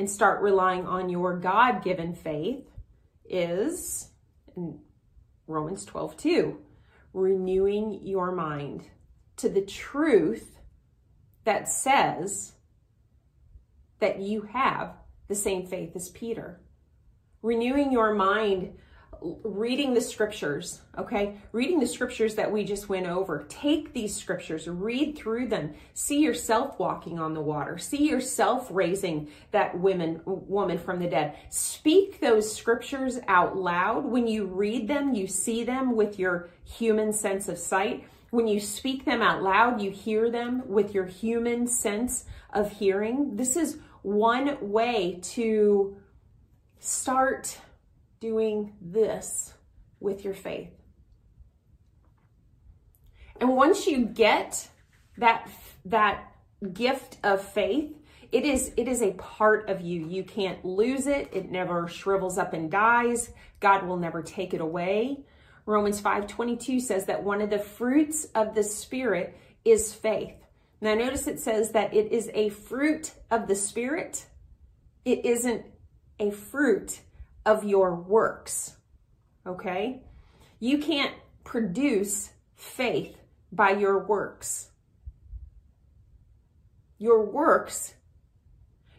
and 0.00 0.08
start 0.08 0.40
relying 0.40 0.86
on 0.86 1.10
your 1.10 1.36
God 1.36 1.84
given 1.84 2.14
faith 2.14 2.64
is 3.28 4.08
in 4.56 4.78
Romans 5.46 5.84
12, 5.84 6.16
2, 6.16 6.58
renewing 7.12 8.00
your 8.02 8.32
mind 8.32 8.84
to 9.36 9.50
the 9.50 9.60
truth 9.60 10.56
that 11.44 11.68
says 11.68 12.54
that 13.98 14.20
you 14.20 14.40
have 14.40 14.94
the 15.28 15.34
same 15.34 15.66
faith 15.66 15.94
as 15.94 16.08
Peter. 16.08 16.62
Renewing 17.42 17.92
your 17.92 18.14
mind 18.14 18.78
reading 19.22 19.94
the 19.94 20.00
scriptures, 20.00 20.80
okay? 20.96 21.36
Reading 21.52 21.80
the 21.80 21.86
scriptures 21.86 22.34
that 22.36 22.50
we 22.50 22.64
just 22.64 22.88
went 22.88 23.06
over. 23.06 23.44
Take 23.48 23.92
these 23.92 24.14
scriptures, 24.14 24.68
read 24.68 25.16
through 25.16 25.48
them, 25.48 25.74
see 25.94 26.20
yourself 26.20 26.78
walking 26.78 27.18
on 27.18 27.34
the 27.34 27.40
water, 27.40 27.78
see 27.78 28.08
yourself 28.08 28.68
raising 28.70 29.28
that 29.50 29.78
woman 29.78 30.20
woman 30.24 30.78
from 30.78 30.98
the 30.98 31.08
dead. 31.08 31.36
Speak 31.50 32.20
those 32.20 32.54
scriptures 32.54 33.18
out 33.28 33.56
loud. 33.56 34.04
When 34.04 34.26
you 34.26 34.46
read 34.46 34.88
them, 34.88 35.14
you 35.14 35.26
see 35.26 35.64
them 35.64 35.96
with 35.96 36.18
your 36.18 36.48
human 36.64 37.12
sense 37.12 37.48
of 37.48 37.58
sight. 37.58 38.04
When 38.30 38.46
you 38.46 38.60
speak 38.60 39.04
them 39.04 39.22
out 39.22 39.42
loud, 39.42 39.80
you 39.80 39.90
hear 39.90 40.30
them 40.30 40.62
with 40.66 40.94
your 40.94 41.06
human 41.06 41.66
sense 41.66 42.24
of 42.52 42.72
hearing. 42.72 43.36
This 43.36 43.56
is 43.56 43.78
one 44.02 44.56
way 44.60 45.20
to 45.22 45.96
start 46.78 47.58
doing 48.20 48.74
this 48.82 49.54
with 49.98 50.24
your 50.24 50.34
faith. 50.34 50.70
And 53.40 53.56
once 53.56 53.86
you 53.86 54.04
get 54.04 54.68
that 55.16 55.48
that 55.86 56.34
gift 56.72 57.16
of 57.24 57.40
faith, 57.42 57.96
It 58.32 58.44
is 58.44 58.72
it 58.76 58.86
is 58.86 59.02
a 59.02 59.12
part 59.12 59.68
of 59.68 59.80
you. 59.80 60.06
You 60.06 60.22
can't 60.22 60.64
lose 60.64 61.06
it. 61.06 61.30
It 61.32 61.50
never 61.50 61.88
shrivels 61.88 62.38
up 62.38 62.52
and 62.52 62.70
dies. 62.70 63.30
God 63.58 63.86
will 63.86 63.96
never 63.96 64.22
take 64.22 64.54
it 64.54 64.60
away. 64.60 65.24
Romans 65.66 66.00
5:22 66.00 66.80
says 66.80 67.06
that 67.06 67.24
one 67.24 67.40
of 67.40 67.50
the 67.50 67.58
fruits 67.58 68.26
of 68.34 68.54
the 68.54 68.62
spirit 68.62 69.36
is 69.64 69.92
faith. 69.92 70.34
Now 70.80 70.94
notice 70.94 71.26
it 71.26 71.40
says 71.40 71.72
that 71.72 71.92
it 71.92 72.12
is 72.12 72.30
a 72.34 72.50
fruit 72.50 73.14
of 73.30 73.48
the 73.48 73.56
spirit. 73.56 74.26
It 75.04 75.24
isn't 75.24 75.66
a 76.18 76.30
fruit 76.30 77.00
of 77.44 77.64
your 77.64 77.94
works. 77.94 78.76
Okay? 79.46 80.02
You 80.58 80.78
can't 80.78 81.14
produce 81.44 82.30
faith 82.54 83.16
by 83.52 83.70
your 83.70 83.98
works. 83.98 84.70
Your 86.98 87.24
works, 87.24 87.94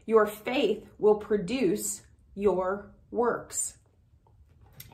your 0.08 0.26
faith 0.26 0.84
will 0.98 1.16
produce 1.16 2.02
your 2.34 2.92
works. 3.12 3.78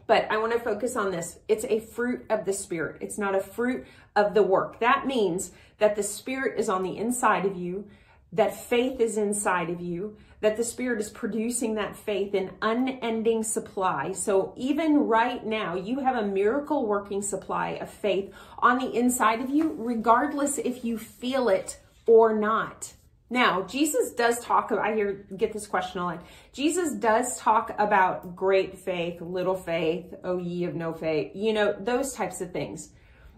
But 0.08 0.30
I 0.30 0.38
want 0.38 0.54
to 0.54 0.60
focus 0.60 0.96
on 0.96 1.12
this. 1.12 1.40
It's 1.48 1.66
a 1.66 1.80
fruit 1.80 2.26
of 2.30 2.46
the 2.46 2.54
Spirit, 2.54 2.98
it's 3.02 3.18
not 3.18 3.36
a 3.36 3.40
fruit 3.40 3.86
of 4.16 4.34
the 4.34 4.44
work. 4.44 4.80
That 4.80 5.08
means 5.08 5.52
that 5.78 5.96
the 5.96 6.04
Spirit 6.04 6.60
is 6.60 6.70
on 6.70 6.84
the 6.84 6.98
inside 6.98 7.46
of 7.46 7.56
you, 7.56 7.88
that 8.34 8.56
faith 8.56 9.00
is 9.00 9.18
inside 9.18 9.70
of 9.70 9.80
you, 9.80 10.18
that 10.42 10.58
the 10.58 10.64
Spirit 10.64 11.00
is 11.00 11.10
producing 11.10 11.76
that 11.76 11.96
faith 11.96 12.36
in 12.36 12.52
unending 12.62 13.44
supply. 13.44 14.12
So 14.12 14.54
even 14.58 15.08
right 15.08 15.46
now, 15.46 15.76
you 15.76 16.00
have 16.00 16.18
a 16.18 16.28
miracle 16.28 16.86
working 16.86 17.22
supply 17.22 17.72
of 17.82 17.90
faith 17.90 18.34
on 18.60 18.80
the 18.80 18.92
inside 18.92 19.42
of 19.42 19.50
you, 19.50 19.76
regardless 19.78 20.58
if 20.58 20.84
you 20.84 20.98
feel 20.98 21.50
it 21.50 21.80
or 22.06 22.38
not. 22.38 22.94
Now, 23.30 23.64
Jesus 23.64 24.12
does 24.14 24.40
talk 24.40 24.72
about, 24.72 24.86
I 24.86 24.96
hear, 24.96 25.26
get 25.36 25.52
this 25.52 25.68
question 25.68 26.00
a 26.00 26.06
lot. 26.06 26.24
Jesus 26.54 26.94
does 26.94 27.38
talk 27.38 27.76
about 27.78 28.36
great 28.36 28.78
faith, 28.78 29.20
little 29.20 29.56
faith, 29.56 30.14
oh 30.24 30.38
ye 30.38 30.64
of 30.64 30.76
no 30.76 30.94
faith, 30.94 31.32
you 31.36 31.52
know, 31.52 31.76
those 31.78 32.14
types 32.14 32.40
of 32.40 32.54
things. 32.54 32.90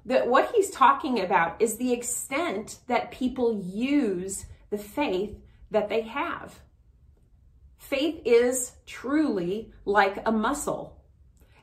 That 0.06 0.28
what 0.28 0.52
he's 0.54 0.70
talking 0.70 1.22
about 1.22 1.62
is 1.62 1.78
the 1.78 1.92
extent 1.92 2.80
that 2.88 3.12
people 3.12 3.62
use 3.64 4.46
the 4.70 4.78
faith 4.78 5.36
that 5.72 5.90
they 5.90 6.02
have. 6.02 6.60
Faith 7.78 8.22
is 8.26 8.74
truly 8.86 9.72
like 9.86 10.22
a 10.26 10.32
muscle. 10.32 10.98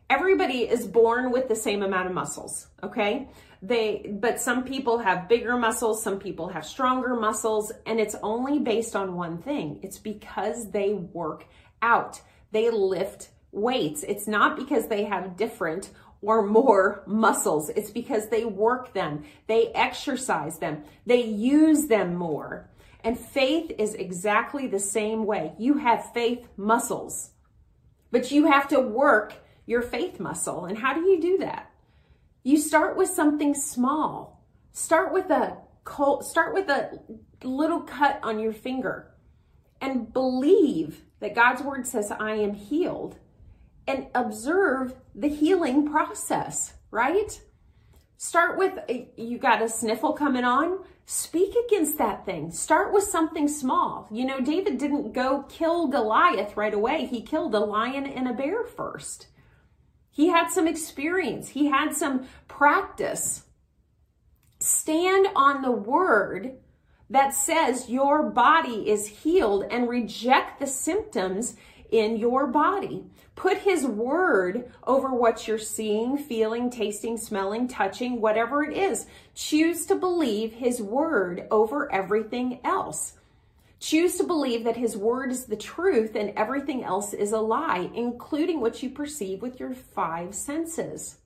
Everybody 0.09 0.61
is 0.69 0.87
born 0.87 1.31
with 1.31 1.49
the 1.49 1.57
same 1.57 1.83
amount 1.83 2.07
of 2.07 2.15
muscles, 2.15 2.69
okay? 2.83 3.29
They 3.63 4.17
but 4.21 4.41
some 4.41 4.65
people 4.65 4.99
have 4.99 5.29
bigger 5.29 5.57
muscles, 5.57 6.03
some 6.03 6.19
people 6.19 6.49
have 6.49 6.65
stronger 6.65 7.17
muscles, 7.17 7.73
and 7.87 7.99
it's 7.99 8.15
only 8.23 8.59
based 8.59 8.95
on 8.95 9.17
one 9.17 9.39
thing. 9.39 9.81
It's 9.83 9.99
because 9.99 10.71
they 10.71 10.95
work 10.95 11.47
out. 11.83 12.21
They 12.53 12.71
lift 12.71 13.31
weights. 13.51 14.05
It's 14.05 14.29
not 14.29 14.57
because 14.57 14.87
they 14.89 15.05
have 15.05 15.37
different 15.37 15.91
or 16.23 16.47
more 16.47 17.03
muscles. 17.07 17.71
It's 17.71 17.91
because 17.91 18.29
they 18.29 18.45
work 18.45 18.93
them, 18.93 19.25
they 19.47 19.69
exercise 19.69 20.59
them, 20.59 20.85
they 21.05 21.23
use 21.23 21.87
them 21.87 22.15
more. 22.15 22.69
And 23.07 23.17
faith 23.17 23.71
is 23.79 23.95
exactly 23.95 24.67
the 24.67 24.81
same 24.81 25.27
way. 25.27 25.53
You 25.59 25.79
have 25.79 26.13
faith 26.13 26.49
muscles, 26.57 27.31
but 28.11 28.33
you 28.33 28.47
have 28.47 28.67
to 28.71 28.81
work 28.81 29.35
your 29.65 29.81
faith 29.81 30.19
muscle. 30.19 30.65
And 30.65 30.77
how 30.77 30.93
do 30.93 31.03
you 31.03 31.21
do 31.21 31.39
that? 31.39 31.71
You 32.43 32.59
start 32.59 32.97
with 32.97 33.09
something 33.09 33.55
small. 33.55 34.45
Start 34.73 35.13
with 35.13 35.31
a 35.31 35.57
cold, 35.85 36.25
start 36.25 36.53
with 36.53 36.69
a 36.69 36.99
little 37.45 37.83
cut 37.83 38.19
on 38.25 38.41
your 38.41 38.53
finger 38.53 39.15
and 39.81 40.13
believe 40.13 41.05
that 41.21 41.37
God's 41.37 41.63
word 41.63 41.87
says, 41.87 42.11
I 42.11 42.33
am 42.33 42.55
healed 42.55 43.19
and 43.87 44.09
observe 44.17 44.97
the 45.15 45.29
healing 45.29 45.89
process, 45.89 46.75
right? 46.91 47.41
Start 48.19 48.59
with 48.59 48.79
uh, 48.89 48.95
you 49.17 49.39
got 49.39 49.63
a 49.63 49.69
sniffle 49.69 50.15
coming 50.15 50.45
on, 50.45 50.79
speak 51.05 51.55
against 51.67 51.99
that 51.99 52.25
thing. 52.25 52.51
Start 52.51 52.93
with 52.93 53.05
something 53.05 53.47
small. 53.47 54.09
You 54.11 54.25
know, 54.25 54.41
David 54.41 54.79
didn't 54.79 55.13
go 55.13 55.45
kill 55.49 55.89
Goliath 55.89 56.57
right 56.57 56.75
away. 56.75 57.07
He 57.07 57.21
killed 57.21 57.55
a 57.55 57.61
lion 57.61 58.07
and 58.07 58.27
a 58.27 58.33
bear 58.33 58.65
first. 58.65 59.29
He 60.11 60.29
had 60.29 60.49
some 60.49 60.67
experience. 60.67 61.51
He 61.51 61.67
had 61.67 61.95
some 61.95 62.27
practice. 62.49 63.45
Stand 64.61 65.29
on 65.37 65.61
the 65.61 65.73
word 65.73 66.57
that 67.11 67.35
says 67.35 67.91
your 67.91 68.23
body 68.31 68.89
is 68.91 69.07
healed 69.07 69.65
and 69.71 69.89
reject 69.89 70.59
the 70.59 70.67
symptoms 70.67 71.57
in 71.91 72.17
your 72.17 72.47
body. 72.47 73.05
Put 73.35 73.59
his 73.59 73.85
word 73.85 74.73
over 74.85 75.15
what 75.15 75.47
you're 75.47 75.59
seeing, 75.59 76.17
feeling, 76.17 76.71
tasting, 76.71 77.19
smelling, 77.19 77.69
touching, 77.69 78.21
whatever 78.21 78.63
it 78.63 78.77
is. 78.77 79.07
Choose 79.35 79.87
to 79.87 79.95
believe 79.95 80.53
his 80.53 80.81
word 80.81 81.47
over 81.51 81.93
everything 81.93 82.61
else. 82.65 83.15
Choose 83.79 84.17
to 84.17 84.25
believe 84.25 84.65
that 84.65 84.77
his 84.77 84.97
word 84.97 85.31
is 85.31 85.45
the 85.45 85.57
truth 85.57 86.15
and 86.15 86.33
everything 86.37 86.83
else 86.83 87.13
is 87.13 87.33
a 87.33 87.39
lie, 87.39 87.91
including 87.95 88.61
what 88.61 88.83
you 88.83 88.89
perceive 88.89 89.43
with 89.43 89.61
your 89.61 89.75
five 89.75 90.35
senses. 90.35 91.19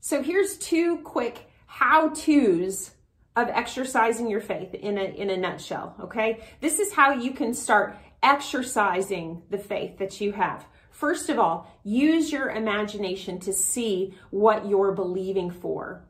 So 0.00 0.22
here's 0.22 0.56
two 0.56 0.98
quick 0.98 1.50
how-tos 1.66 2.92
of 3.36 3.48
exercising 3.50 4.28
your 4.28 4.40
faith 4.40 4.74
in 4.74 4.96
a, 4.96 5.04
in 5.04 5.30
a 5.30 5.36
nutshell, 5.36 5.94
okay? 6.00 6.40
This 6.60 6.78
is 6.78 6.92
how 6.92 7.12
you 7.12 7.32
can 7.32 7.52
start 7.52 7.96
exercising 8.22 9.42
the 9.50 9.58
faith 9.58 9.98
that 9.98 10.20
you 10.20 10.32
have. 10.32 10.66
First 10.90 11.28
of 11.28 11.38
all, 11.38 11.70
use 11.84 12.32
your 12.32 12.48
imagination 12.48 13.38
to 13.40 13.52
see 13.52 14.14
what 14.30 14.66
you're 14.66 14.92
believing 14.92 15.50
for. 15.50 16.06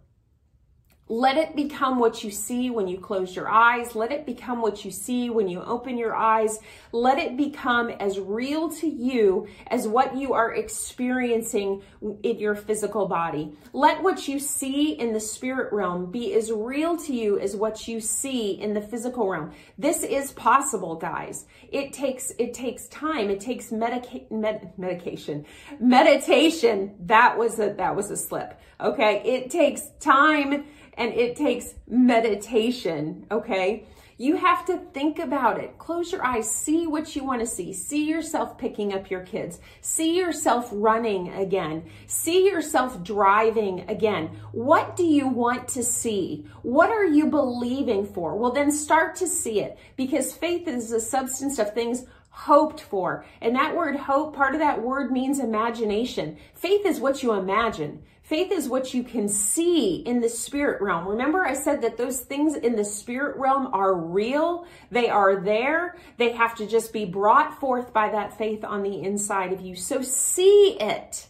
Let 1.09 1.37
it 1.37 1.55
become 1.55 2.01
what 2.01 2.25
you 2.25 2.33
see 2.33 2.69
when 2.69 2.89
you 2.89 2.99
close 2.99 3.37
your 3.37 3.49
eyes. 3.49 3.95
Let 3.95 4.11
it 4.11 4.27
become 4.27 4.61
what 4.61 4.85
you 4.85 4.91
see 4.91 5.31
when 5.31 5.47
you 5.49 5.63
open 5.63 5.97
your 5.97 6.17
eyes. 6.17 6.59
Let 6.91 7.19
it 7.19 7.37
become 7.37 7.91
as 7.91 8.19
real 8.19 8.71
to 8.71 8.89
you 8.89 9.47
as 9.69 9.87
what 9.87 10.17
you 10.17 10.33
are 10.35 10.53
experiencing 10.53 11.83
in 12.25 12.39
your 12.39 12.57
physical 12.57 13.07
body. 13.07 13.53
Let 13.73 14.03
what 14.03 14.27
you 14.27 14.41
see 14.41 14.99
in 14.99 15.13
the 15.13 15.21
spirit 15.21 15.73
realm 15.73 16.11
be 16.11 16.35
as 16.35 16.51
real 16.51 16.97
to 16.97 17.15
you 17.15 17.39
as 17.39 17.55
what 17.55 17.87
you 17.87 18.01
see 18.01 18.61
in 18.61 18.75
the 18.75 18.81
physical 18.81 19.29
realm. 19.29 19.53
This 19.79 20.03
is 20.03 20.33
possible, 20.33 20.97
guys. 20.97 21.47
It 21.71 21.93
takes 21.93 22.33
it 22.37 22.53
takes 22.53 22.89
time. 22.89 23.31
It 23.31 23.41
takes 23.41 23.71
medica- 23.71 24.27
med- 24.29 24.73
medication, 24.77 25.47
meditation. 25.79 26.97
That 26.99 27.39
was 27.39 27.61
a 27.61 27.75
that 27.75 27.95
was 27.95 28.11
a 28.11 28.17
slip. 28.17 28.61
Okay, 28.81 29.23
it 29.25 29.51
takes 29.51 29.89
time 30.01 30.65
and 30.97 31.12
it 31.12 31.36
takes 31.36 31.74
meditation, 31.86 33.26
okay? 33.30 33.86
You 34.18 34.36
have 34.36 34.64
to 34.66 34.78
think 34.94 35.18
about 35.18 35.61
it. 35.61 35.76
Close 35.76 36.11
your 36.11 36.24
eyes, 36.24 36.51
see 36.51 36.86
what 36.86 37.14
you 37.14 37.22
want 37.22 37.40
to 37.40 37.47
see. 37.47 37.74
See 37.74 38.09
yourself 38.09 38.57
picking 38.57 38.94
up 38.94 39.11
your 39.11 39.20
kids. 39.20 39.61
See 39.82 40.16
yourself 40.16 40.70
running 40.72 41.34
again. 41.34 41.84
See 42.07 42.49
yourself 42.49 43.03
driving 43.03 43.84
again. 43.90 44.30
What 44.53 44.97
do 44.97 45.05
you 45.05 45.28
want 45.28 45.68
to 45.68 45.82
see? 45.82 46.47
What 46.62 46.88
are 46.88 47.05
you 47.05 47.26
believing 47.26 48.07
for? 48.07 48.36
Well, 48.36 48.53
then 48.53 48.72
start 48.72 49.16
to 49.16 49.26
see 49.26 49.61
it 49.61 49.78
because 49.97 50.32
faith 50.32 50.66
is 50.66 50.88
the 50.88 51.01
substance 51.01 51.59
of 51.59 51.74
things 51.74 52.07
hoped 52.30 52.80
for. 52.80 53.26
And 53.42 53.55
that 53.57 53.76
word 53.76 53.97
hope, 53.97 54.34
part 54.34 54.55
of 54.55 54.61
that 54.61 54.80
word 54.80 55.12
means 55.12 55.40
imagination. 55.40 56.38
Faith 56.55 56.86
is 56.86 57.01
what 57.01 57.22
you 57.22 57.32
imagine. 57.34 58.03
Faith 58.27 58.51
is 58.51 58.68
what 58.68 58.93
you 58.93 59.05
can 59.05 59.29
see 59.29 59.99
in 59.99 60.20
the 60.20 60.29
spirit 60.29 60.83
realm. 60.83 61.07
Remember, 61.07 61.47
I 61.47 61.55
said 61.55 61.81
that 61.83 61.97
those 61.97 62.22
things 62.22 62.57
in 62.57 62.74
the 62.74 62.85
spirit 62.85 63.37
realm 63.37 63.68
are 63.72 63.95
real. 63.95 64.66
They 64.91 65.09
are 65.09 65.37
there. 65.37 65.95
They 66.16 66.33
have 66.33 66.57
to 66.57 66.66
just 66.66 66.93
be 66.93 67.05
brought 67.05 67.61
forth 67.61 67.93
by 67.93 68.09
that 68.09 68.37
faith 68.37 68.64
on 68.64 68.83
the 68.83 69.01
inside 69.01 69.53
of 69.53 69.61
you. 69.61 69.77
So 69.77 70.03
see 70.03 70.77
it. 70.81 71.29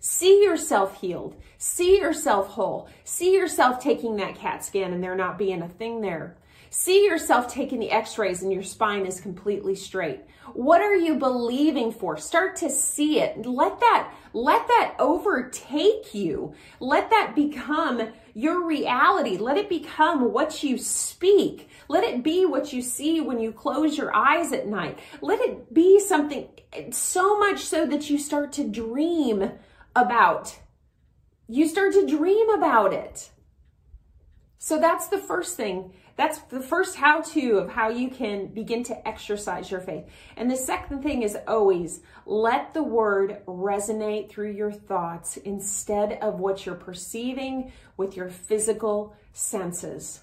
See 0.00 0.42
yourself 0.42 1.00
healed. 1.00 1.40
See 1.58 2.00
yourself 2.00 2.48
whole. 2.48 2.88
See 3.04 3.32
yourself 3.32 3.80
taking 3.80 4.16
that 4.16 4.34
CAT 4.34 4.64
scan 4.64 4.92
and 4.92 5.04
there 5.04 5.14
not 5.14 5.38
being 5.38 5.62
a 5.62 5.68
thing 5.68 6.00
there. 6.00 6.36
See 6.70 7.04
yourself 7.04 7.46
taking 7.46 7.78
the 7.78 7.92
x 7.92 8.18
rays 8.18 8.42
and 8.42 8.52
your 8.52 8.64
spine 8.64 9.06
is 9.06 9.20
completely 9.20 9.76
straight. 9.76 10.22
What 10.54 10.80
are 10.80 10.94
you 10.94 11.16
believing 11.16 11.92
for? 11.92 12.16
Start 12.16 12.56
to 12.56 12.70
see 12.70 13.20
it. 13.20 13.46
Let 13.46 13.80
that, 13.80 14.12
let 14.32 14.66
that 14.68 14.94
overtake 14.98 16.14
you. 16.14 16.54
Let 16.78 17.10
that 17.10 17.34
become 17.34 18.12
your 18.34 18.66
reality. 18.66 19.36
Let 19.36 19.56
it 19.56 19.68
become 19.68 20.32
what 20.32 20.62
you 20.62 20.78
speak. 20.78 21.68
Let 21.88 22.04
it 22.04 22.22
be 22.22 22.46
what 22.46 22.72
you 22.72 22.82
see 22.82 23.20
when 23.20 23.40
you 23.40 23.52
close 23.52 23.98
your 23.98 24.14
eyes 24.14 24.52
at 24.52 24.66
night. 24.66 24.98
Let 25.20 25.40
it 25.40 25.72
be 25.74 26.00
something 26.00 26.48
so 26.90 27.38
much 27.38 27.60
so 27.60 27.86
that 27.86 28.10
you 28.10 28.18
start 28.18 28.52
to 28.52 28.68
dream 28.68 29.52
about. 29.96 30.56
You 31.48 31.66
start 31.66 31.94
to 31.94 32.06
dream 32.06 32.48
about 32.50 32.92
it. 32.92 33.30
So 34.58 34.78
that's 34.78 35.08
the 35.08 35.18
first 35.18 35.56
thing 35.56 35.92
That's 36.20 36.40
the 36.50 36.60
first 36.60 36.96
how 36.96 37.22
to 37.22 37.56
of 37.56 37.70
how 37.70 37.88
you 37.88 38.10
can 38.10 38.48
begin 38.48 38.84
to 38.84 39.08
exercise 39.08 39.70
your 39.70 39.80
faith. 39.80 40.04
And 40.36 40.50
the 40.50 40.56
second 40.56 41.02
thing 41.02 41.22
is 41.22 41.34
always 41.48 42.02
let 42.26 42.74
the 42.74 42.82
word 42.82 43.38
resonate 43.46 44.28
through 44.28 44.50
your 44.50 44.70
thoughts 44.70 45.38
instead 45.38 46.18
of 46.20 46.38
what 46.38 46.66
you're 46.66 46.74
perceiving 46.74 47.72
with 47.96 48.18
your 48.18 48.28
physical 48.28 49.16
senses. 49.32 50.20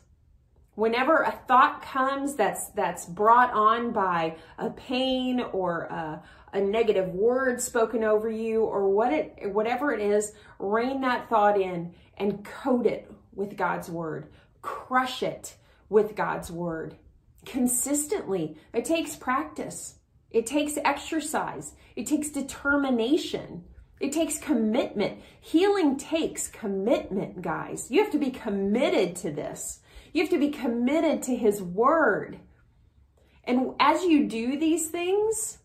Whenever 0.75 1.23
a 1.23 1.31
thought 1.47 1.81
comes 1.81 2.35
that's 2.35 2.67
that's 2.75 3.07
brought 3.07 3.51
on 3.53 3.91
by 3.91 4.35
a 4.59 4.69
pain 4.69 5.39
or 5.51 5.85
a, 5.85 6.21
a 6.53 6.61
negative 6.61 7.09
word 7.09 7.59
spoken 7.59 8.03
over 8.03 8.29
you 8.29 8.61
or 8.61 8.87
what 8.87 9.11
it 9.11 9.51
whatever 9.51 9.91
it 9.91 10.01
is, 10.01 10.33
rein 10.59 11.01
that 11.01 11.27
thought 11.27 11.59
in 11.59 11.91
and 12.19 12.45
coat 12.45 12.85
it 12.85 13.11
with 13.33 13.57
God's 13.57 13.89
word. 13.89 14.27
Crush 14.61 15.23
it 15.23 15.55
with 15.89 16.15
God's 16.15 16.51
word 16.51 16.97
consistently. 17.45 18.57
It 18.73 18.85
takes 18.85 19.15
practice, 19.15 19.95
it 20.29 20.45
takes 20.45 20.77
exercise, 20.83 21.73
it 21.95 22.05
takes 22.05 22.29
determination. 22.29 23.63
It 23.99 24.11
takes 24.11 24.37
commitment. 24.37 25.21
Healing 25.41 25.97
takes 25.97 26.47
commitment, 26.47 27.41
guys. 27.41 27.89
You 27.89 28.03
have 28.03 28.11
to 28.11 28.19
be 28.19 28.29
committed 28.29 29.15
to 29.17 29.31
this. 29.31 29.79
You 30.13 30.21
have 30.21 30.29
to 30.29 30.39
be 30.39 30.49
committed 30.49 31.23
to 31.23 31.35
His 31.35 31.63
Word. 31.63 32.39
And 33.43 33.71
as 33.79 34.03
you 34.03 34.27
do 34.27 34.59
these 34.59 34.89
things, 34.89 35.57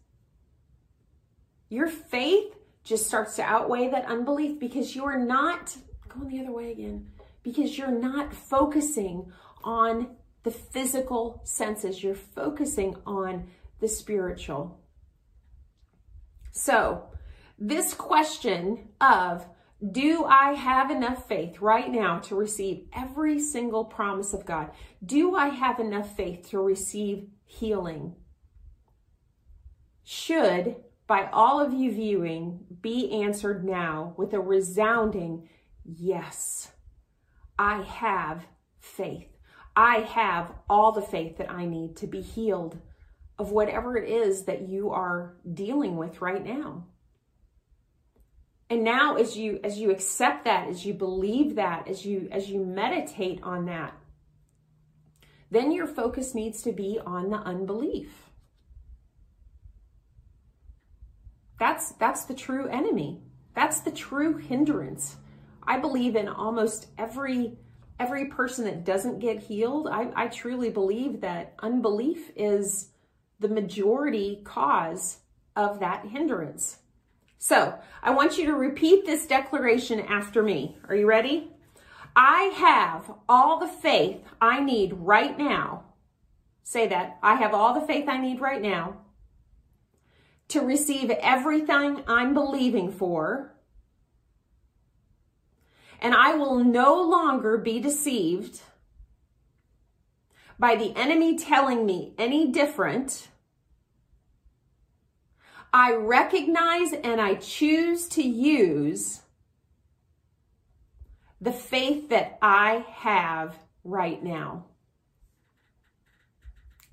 your 1.69 1.89
faith 1.89 2.55
just 2.85 3.07
starts 3.07 3.37
to 3.37 3.43
outweigh 3.43 3.91
that 3.91 4.07
unbelief 4.07 4.59
because 4.59 4.97
you 4.97 5.05
are 5.05 5.19
not 5.19 5.77
going 6.09 6.29
the 6.29 6.41
other 6.41 6.53
way 6.53 6.73
again, 6.73 7.09
because 7.43 7.77
you're 7.77 7.91
not 7.91 8.33
focusing 8.33 9.31
on 9.65 10.17
the 10.43 10.51
physical 10.51 11.41
senses, 11.45 12.03
you're 12.03 12.15
focusing 12.15 12.97
on 13.07 13.49
the 13.81 13.89
spiritual. 13.89 14.81
So, 16.51 17.09
this 17.59 17.95
question 17.95 18.89
of 19.01 19.47
do 19.91 20.25
I 20.25 20.53
have 20.53 20.93
enough 20.93 21.27
faith 21.27 21.61
right 21.61 21.91
now 21.91 22.21
to 22.21 22.37
receive 22.37 22.87
every 22.95 23.41
single 23.41 23.85
promise 23.85 24.33
of 24.33 24.47
God? 24.47 24.71
Do 25.05 25.35
I 25.35 25.49
have 25.49 25.81
enough 25.81 26.17
faith 26.17 26.49
to 26.51 26.61
receive 26.61 27.27
healing? 27.45 28.15
Should, 30.05 30.77
by 31.09 31.29
all 31.33 31.61
of 31.61 31.73
you 31.73 31.91
viewing, 31.91 32.61
be 32.81 33.11
answered 33.11 33.65
now 33.65 34.15
with 34.17 34.35
a 34.35 34.41
resounding 34.41 35.49
yes. 35.85 36.71
I 37.59 37.83
have 37.83 38.47
faith. 38.79 39.32
I 39.75 40.01
have 40.01 40.53
all 40.69 40.93
the 40.93 41.03
faith 41.03 41.39
that 41.39 41.51
I 41.51 41.65
need 41.65 41.97
to 41.97 42.07
be 42.07 42.21
healed 42.21 42.79
of 43.39 43.51
whatever 43.51 43.97
it 43.97 44.09
is 44.09 44.45
that 44.45 44.69
you 44.69 44.91
are 44.91 45.35
dealing 45.53 45.97
with 45.97 46.21
right 46.21 46.45
now. 46.45 46.87
And 48.69 48.85
now 48.85 49.17
as 49.17 49.37
you 49.37 49.61
as 49.65 49.79
you 49.79 49.91
accept 49.91 50.45
that, 50.45 50.69
as 50.69 50.87
you 50.87 50.95
believe 50.95 51.57
that, 51.57 51.89
as 51.89 52.07
you 52.07 52.29
as 52.33 52.49
you 52.49 52.65
meditate 52.65 53.41
on 53.43 53.67
that, 53.67 53.95
then 55.51 55.73
your 55.73 55.87
focus 55.87 56.35
needs 56.35 56.63
to 56.63 56.73
be 56.73 56.99
on 57.05 57.29
the 57.29 57.37
unbelief. 57.37 58.31
That's 61.59 61.93
that's 61.93 62.25
the 62.25 62.35
true 62.35 62.67
enemy. 62.69 63.21
That's 63.55 63.81
the 63.81 63.91
true 63.91 64.39
hindrance. 64.39 65.17
I 65.63 65.79
believe 65.79 66.17
in 66.17 66.29
almost 66.29 66.87
every 66.97 67.59
every 68.03 68.25
person 68.25 68.65
that 68.65 68.85
doesn't 68.85 69.21
get 69.21 69.39
healed, 69.39 69.87
I, 69.87 70.09
I 70.17 70.27
truly 70.27 70.71
believe 70.71 71.21
that 71.21 71.55
unbelief 71.61 72.33
is 72.35 72.89
the 73.39 73.47
majority 73.47 74.41
cause 74.43 75.19
of 75.55 75.79
that 75.79 76.07
hindrance. 76.07 76.79
So 77.39 77.79
I 78.03 78.11
want 78.11 78.39
you 78.39 78.47
to 78.47 78.55
repeat 78.55 79.07
this 79.07 79.25
declaration 79.27 80.01
after 80.01 80.43
me. 80.43 80.79
Are 80.89 80.97
you 80.97 81.07
ready? 81.07 81.53
I 82.17 82.53
have 82.57 83.15
all 83.29 83.61
the 83.61 83.69
faith 83.69 84.19
I 84.41 84.59
need 84.59 84.95
right 84.95 85.39
now. 85.39 85.85
Say 86.65 86.89
that. 86.89 87.19
I 87.23 87.37
have 87.37 87.55
all 87.55 87.73
the 87.73 87.87
faith 87.87 88.09
I 88.09 88.19
need 88.19 88.41
right 88.41 88.61
now 88.61 88.97
to 90.49 90.61
receive 90.61 91.09
everything 91.11 92.03
I'm 92.09 92.35
believing 92.35 92.91
for 92.91 93.55
and 96.03 96.15
I 96.15 96.35
will 96.35 96.63
no 96.63 97.01
longer 97.01 97.57
be 97.57 97.79
deceived 97.79 98.61
by 100.59 100.75
the 100.75 100.95
enemy 100.97 101.39
telling 101.39 101.87
me 101.87 102.13
any 102.19 102.51
different. 102.51 103.29
I 105.73 105.95
recognize 105.95 106.93
and 106.93 107.21
I 107.21 107.37
choose 107.37 108.09
to 108.09 108.23
use 108.23 109.23
the 111.41 111.53
faith 111.53 112.11
that 112.11 112.37
I 112.43 112.85
have 112.91 113.57
right 113.85 114.23
now. 114.23 114.67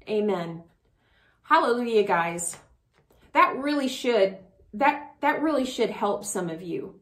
Amen. 0.07 0.63
Hallelujah, 1.43 2.03
guys. 2.03 2.57
That 3.33 3.57
really 3.57 3.87
should 3.87 4.37
that 4.73 5.15
that 5.21 5.41
really 5.41 5.65
should 5.65 5.89
help 5.89 6.23
some 6.23 6.49
of 6.49 6.61
you 6.61 6.98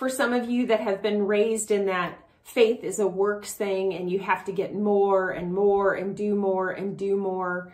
for 0.00 0.08
some 0.08 0.32
of 0.32 0.48
you 0.48 0.66
that 0.66 0.80
have 0.80 1.02
been 1.02 1.26
raised 1.26 1.70
in 1.70 1.84
that 1.84 2.18
faith 2.42 2.82
is 2.84 3.00
a 3.00 3.06
works 3.06 3.52
thing 3.52 3.92
and 3.92 4.10
you 4.10 4.18
have 4.18 4.42
to 4.46 4.50
get 4.50 4.74
more 4.74 5.32
and 5.32 5.52
more 5.52 5.92
and 5.92 6.16
do 6.16 6.34
more 6.34 6.70
and 6.70 6.96
do 6.96 7.16
more 7.16 7.70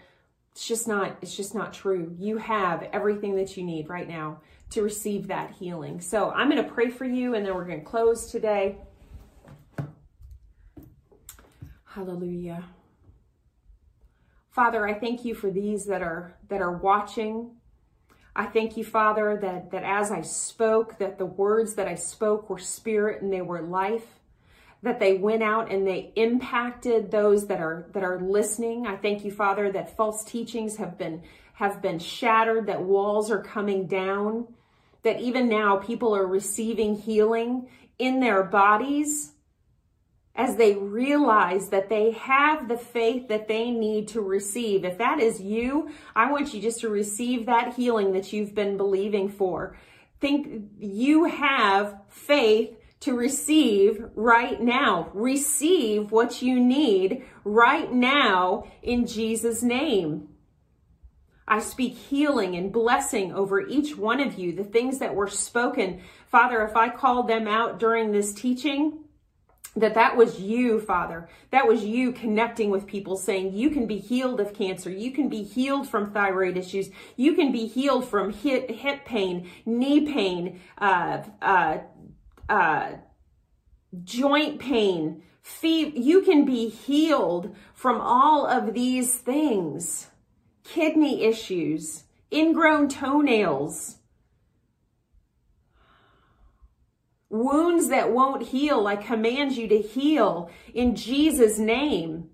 it's 0.51 0.67
just 0.67 0.89
not 0.89 1.17
it's 1.23 1.37
just 1.37 1.55
not 1.55 1.73
true. 1.73 2.13
You 2.19 2.39
have 2.39 2.83
everything 2.93 3.37
that 3.37 3.57
you 3.57 3.63
need 3.63 3.89
right 3.89 4.09
now 4.09 4.41
to 4.71 4.83
receive 4.83 5.29
that 5.29 5.53
healing. 5.53 6.01
So 6.01 6.33
i'm 6.33 6.51
going 6.51 6.65
to 6.65 6.69
pray 6.69 6.91
for 6.91 7.05
you 7.05 7.37
and 7.37 7.47
then 7.47 7.55
we're 7.55 7.65
going 7.65 7.79
to 7.79 7.87
close 7.87 8.27
today. 8.33 8.79
Hallelujah. 11.85 12.65
Father 14.51 14.85
i 14.85 14.95
thank 14.95 15.25
you 15.25 15.33
for 15.33 15.49
these 15.49 15.85
that 15.85 16.03
are 16.03 16.35
that 16.49 16.61
are 16.61 16.73
watching 16.73 17.53
I 18.39 18.45
thank 18.45 18.77
you, 18.77 18.85
Father, 18.85 19.39
that, 19.41 19.71
that 19.71 19.83
as 19.83 20.11
I 20.11 20.21
spoke, 20.21 20.99
that 20.99 21.17
the 21.17 21.25
words 21.25 21.75
that 21.77 21.89
I 21.89 21.95
spoke 21.95 22.51
were 22.51 22.59
spirit 22.59 23.23
and 23.23 23.33
they 23.33 23.41
were 23.41 23.63
life, 23.63 24.05
that 24.83 25.01
they 25.01 25.17
went 25.17 25.43
out 25.43 25.73
and 25.73 25.87
they 25.87 26.13
impacted 26.17 27.11
those 27.11 27.47
that 27.47 27.61
are 27.61 27.87
that 27.95 28.05
are 28.05 28.21
listening. 28.21 28.87
I 28.87 28.97
thank 28.97 29.25
you, 29.25 29.33
Father, 29.33 29.73
that 29.73 29.97
false 29.97 30.23
teachings 30.23 30.77
have 30.77 30.99
been 30.99 31.23
have 31.55 31.81
been 31.81 31.99
shattered, 31.99 32.67
that 32.67 32.83
walls 32.83 33.31
are 33.31 33.43
coming 33.43 33.87
down, 33.87 34.47
that 35.03 35.19
even 35.19 35.49
now 35.49 35.79
people 35.79 36.15
are 36.15 36.27
receiving 36.27 36.95
healing 36.95 37.69
in 37.99 38.21
their 38.21 38.43
bodies 38.43 39.33
as 40.37 40.57
they 40.57 40.75
realize 40.75 41.71
that 41.71 41.89
they 41.89 42.13
have 42.13 42.69
the 42.69 42.77
faith 42.77 43.29
that 43.29 43.49
they 43.49 43.71
need 43.71 44.09
to 44.09 44.21
receive. 44.21 44.85
If 44.85 44.99
that 44.99 45.19
is 45.19 45.41
you, 45.41 45.91
I 46.15 46.31
want 46.31 46.53
you 46.53 46.61
just 46.61 46.81
to 46.81 46.89
receive 46.89 47.47
that 47.47 47.75
healing 47.75 48.13
that 48.13 48.33
you've 48.33 48.55
been 48.55 48.77
believing 48.77 49.31
for. 49.31 49.77
Think 50.21 50.71
you 50.79 51.25
have 51.25 51.99
faith 52.09 52.77
to 53.01 53.15
receive 53.15 54.05
right 54.15 54.61
now. 54.61 55.11
Receive 55.15 56.13
what 56.13 56.43
you 56.43 56.61
need 56.61 57.25
right 57.45 57.91
now 57.93 58.67
in 58.83 59.07
Jesus' 59.07 59.63
name. 59.63 60.29
I 61.49 61.61
speak 61.61 61.95
healing 61.95 62.57
and 62.57 62.73
blessing 62.73 63.33
over 63.33 63.61
each 63.61 63.97
one 63.97 64.21
of 64.21 64.37
you. 64.37 64.53
The 64.53 64.65
things 64.65 64.99
that 64.99 65.15
were 65.15 65.29
spoken, 65.29 66.01
Father, 66.27 66.63
if 66.63 66.77
I 66.77 66.89
called 66.89 67.29
them 67.29 67.47
out 67.47 67.79
during 67.79 68.11
this 68.11 68.35
teaching, 68.35 69.05
that 69.77 69.95
that 69.95 70.17
was 70.17 70.41
you, 70.41 70.81
Father. 70.81 71.29
That 71.51 71.69
was 71.69 71.85
you 71.85 72.13
connecting 72.13 72.71
with 72.71 72.87
people 72.87 73.17
saying 73.17 73.53
you 73.53 73.71
can 73.71 73.87
be 73.87 73.99
healed 73.99 74.41
of 74.41 74.55
cancer. 74.55 74.91
You 74.91 75.11
can 75.11 75.29
be 75.29 75.43
healed 75.43 75.89
from 75.89 76.13
thyroid 76.13 76.57
issues. 76.57 76.89
You 77.17 77.35
can 77.35 77.53
be 77.53 77.67
healed 77.67 78.09
from 78.09 78.33
hip, 78.33 78.71
hip 78.71 79.05
pain, 79.05 79.51
knee 79.67 80.11
pain, 80.11 80.61
uh, 80.79 81.23
uh, 81.43 81.79
uh, 82.49 82.93
joint 84.03 84.59
pain, 84.59 85.23
feet. 85.43 85.95
You 85.95 86.23
can 86.23 86.47
be 86.47 86.71
healed 86.71 87.55
from 87.75 88.01
all 88.01 88.47
of 88.47 88.73
these 88.73 89.17
things. 89.17 90.09
Kidney 90.65 91.23
issues, 91.25 92.05
ingrown 92.33 92.89
toenails, 92.89 93.96
Wounds 97.39 97.89
that 97.89 98.13
won't 98.13 98.49
heal, 98.49 98.87
I 98.87 98.97
command 98.97 99.57
you 99.57 99.69
to 99.69 99.79
heal 99.79 100.51
in 100.73 100.97
Jesus' 100.97 101.59
name. 101.59 102.31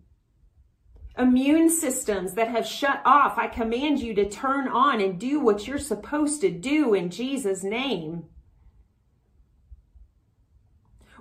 Immune 1.19 1.69
systems 1.69 2.35
that 2.35 2.49
have 2.49 2.67
shut 2.67 3.03
off, 3.05 3.37
I 3.37 3.49
command 3.49 4.01
you 4.01 4.15
to 4.15 4.29
turn 4.29 4.69
on 4.69 5.01
and 5.01 5.19
do 5.19 5.41
what 5.41 5.67
you're 5.67 5.79
supposed 5.79 6.41
to 6.41 6.51
do 6.51 6.95
in 6.95 7.11
Jesus' 7.11 7.63
name. 7.63 8.25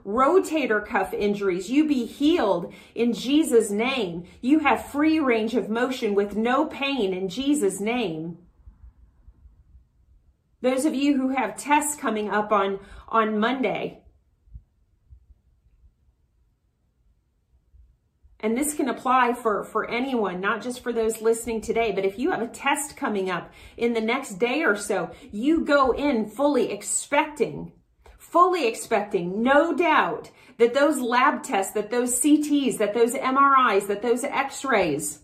rotator 0.05 0.85
cuff 0.85 1.13
injuries, 1.13 1.69
you 1.69 1.87
be 1.87 2.05
healed 2.05 2.73
in 2.95 3.13
Jesus' 3.13 3.69
name. 3.69 4.23
You 4.41 4.59
have 4.59 4.87
free 4.87 5.19
range 5.19 5.53
of 5.53 5.69
motion 5.69 6.15
with 6.15 6.35
no 6.35 6.65
pain 6.65 7.13
in 7.13 7.29
Jesus' 7.29 7.79
name. 7.79 8.37
Those 10.61 10.85
of 10.85 10.93
you 10.93 11.17
who 11.17 11.29
have 11.29 11.57
tests 11.57 11.95
coming 11.95 12.29
up 12.29 12.51
on, 12.51 12.79
on 13.09 13.39
Monday, 13.39 14.03
and 18.39 18.55
this 18.55 18.75
can 18.75 18.89
apply 18.89 19.33
for, 19.33 19.63
for 19.63 19.89
anyone, 19.89 20.39
not 20.39 20.61
just 20.61 20.81
for 20.81 20.93
those 20.93 21.21
listening 21.21 21.61
today, 21.61 21.91
but 21.91 22.05
if 22.05 22.19
you 22.19 22.31
have 22.31 22.41
a 22.41 22.47
test 22.47 22.95
coming 22.95 23.29
up 23.29 23.51
in 23.77 23.93
the 23.93 24.01
next 24.01 24.35
day 24.35 24.63
or 24.63 24.75
so, 24.75 25.11
you 25.31 25.65
go 25.65 25.91
in 25.91 26.27
fully 26.27 26.71
expecting, 26.71 27.71
fully 28.19 28.67
expecting, 28.67 29.41
no 29.41 29.75
doubt, 29.75 30.29
that 30.57 30.75
those 30.75 30.99
lab 30.99 31.41
tests, 31.41 31.73
that 31.73 31.89
those 31.89 32.19
CTs, 32.19 32.77
that 32.77 32.93
those 32.93 33.13
MRIs, 33.15 33.87
that 33.87 34.03
those 34.03 34.23
x-rays, 34.23 35.21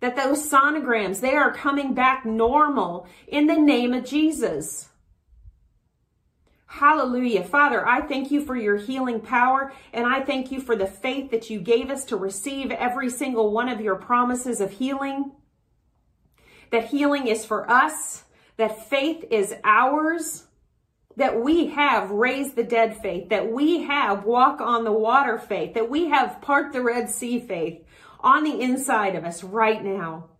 that 0.00 0.16
those 0.16 0.48
sonograms, 0.48 1.20
they 1.20 1.34
are 1.34 1.52
coming 1.52 1.94
back 1.94 2.24
normal 2.24 3.06
in 3.26 3.46
the 3.46 3.58
name 3.58 3.92
of 3.92 4.04
Jesus. 4.04 4.88
Hallelujah. 6.66 7.44
Father, 7.44 7.86
I 7.86 8.02
thank 8.02 8.30
you 8.30 8.44
for 8.44 8.54
your 8.54 8.76
healing 8.76 9.20
power 9.20 9.72
and 9.92 10.06
I 10.06 10.22
thank 10.22 10.52
you 10.52 10.60
for 10.60 10.76
the 10.76 10.86
faith 10.86 11.30
that 11.30 11.48
you 11.48 11.60
gave 11.60 11.90
us 11.90 12.04
to 12.06 12.16
receive 12.16 12.70
every 12.70 13.10
single 13.10 13.50
one 13.50 13.68
of 13.68 13.80
your 13.80 13.96
promises 13.96 14.60
of 14.60 14.70
healing. 14.72 15.32
That 16.70 16.84
healing 16.84 17.26
is 17.26 17.44
for 17.44 17.68
us, 17.70 18.24
that 18.58 18.88
faith 18.90 19.24
is 19.30 19.54
ours, 19.64 20.44
that 21.16 21.40
we 21.40 21.68
have 21.68 22.10
raised 22.10 22.54
the 22.54 22.62
dead 22.62 23.00
faith, 23.00 23.30
that 23.30 23.50
we 23.50 23.84
have 23.84 24.24
walk 24.24 24.60
on 24.60 24.84
the 24.84 24.92
water 24.92 25.38
faith, 25.38 25.72
that 25.74 25.88
we 25.88 26.10
have 26.10 26.40
part 26.42 26.72
the 26.72 26.82
Red 26.82 27.08
Sea 27.08 27.40
faith 27.40 27.82
on 28.20 28.44
the 28.44 28.60
inside 28.60 29.14
of 29.14 29.24
us 29.24 29.42
right 29.44 29.82
now. 29.82 30.30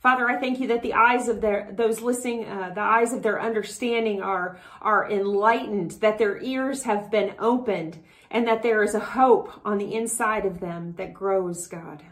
Father, 0.00 0.28
I 0.28 0.38
thank 0.38 0.60
you 0.60 0.68
that 0.68 0.82
the 0.82 0.94
eyes 0.94 1.28
of 1.28 1.40
their 1.40 1.70
those 1.72 2.00
listening, 2.00 2.44
uh, 2.44 2.70
the 2.72 2.80
eyes 2.80 3.12
of 3.12 3.22
their 3.22 3.40
understanding 3.40 4.22
are 4.22 4.60
are 4.80 5.10
enlightened, 5.10 5.92
that 6.00 6.18
their 6.18 6.40
ears 6.40 6.84
have 6.84 7.10
been 7.10 7.34
opened, 7.38 7.98
and 8.30 8.46
that 8.46 8.62
there 8.62 8.82
is 8.84 8.94
a 8.94 9.00
hope 9.00 9.50
on 9.64 9.78
the 9.78 9.94
inside 9.94 10.46
of 10.46 10.60
them 10.60 10.94
that 10.98 11.12
grows, 11.12 11.66
God. 11.66 12.04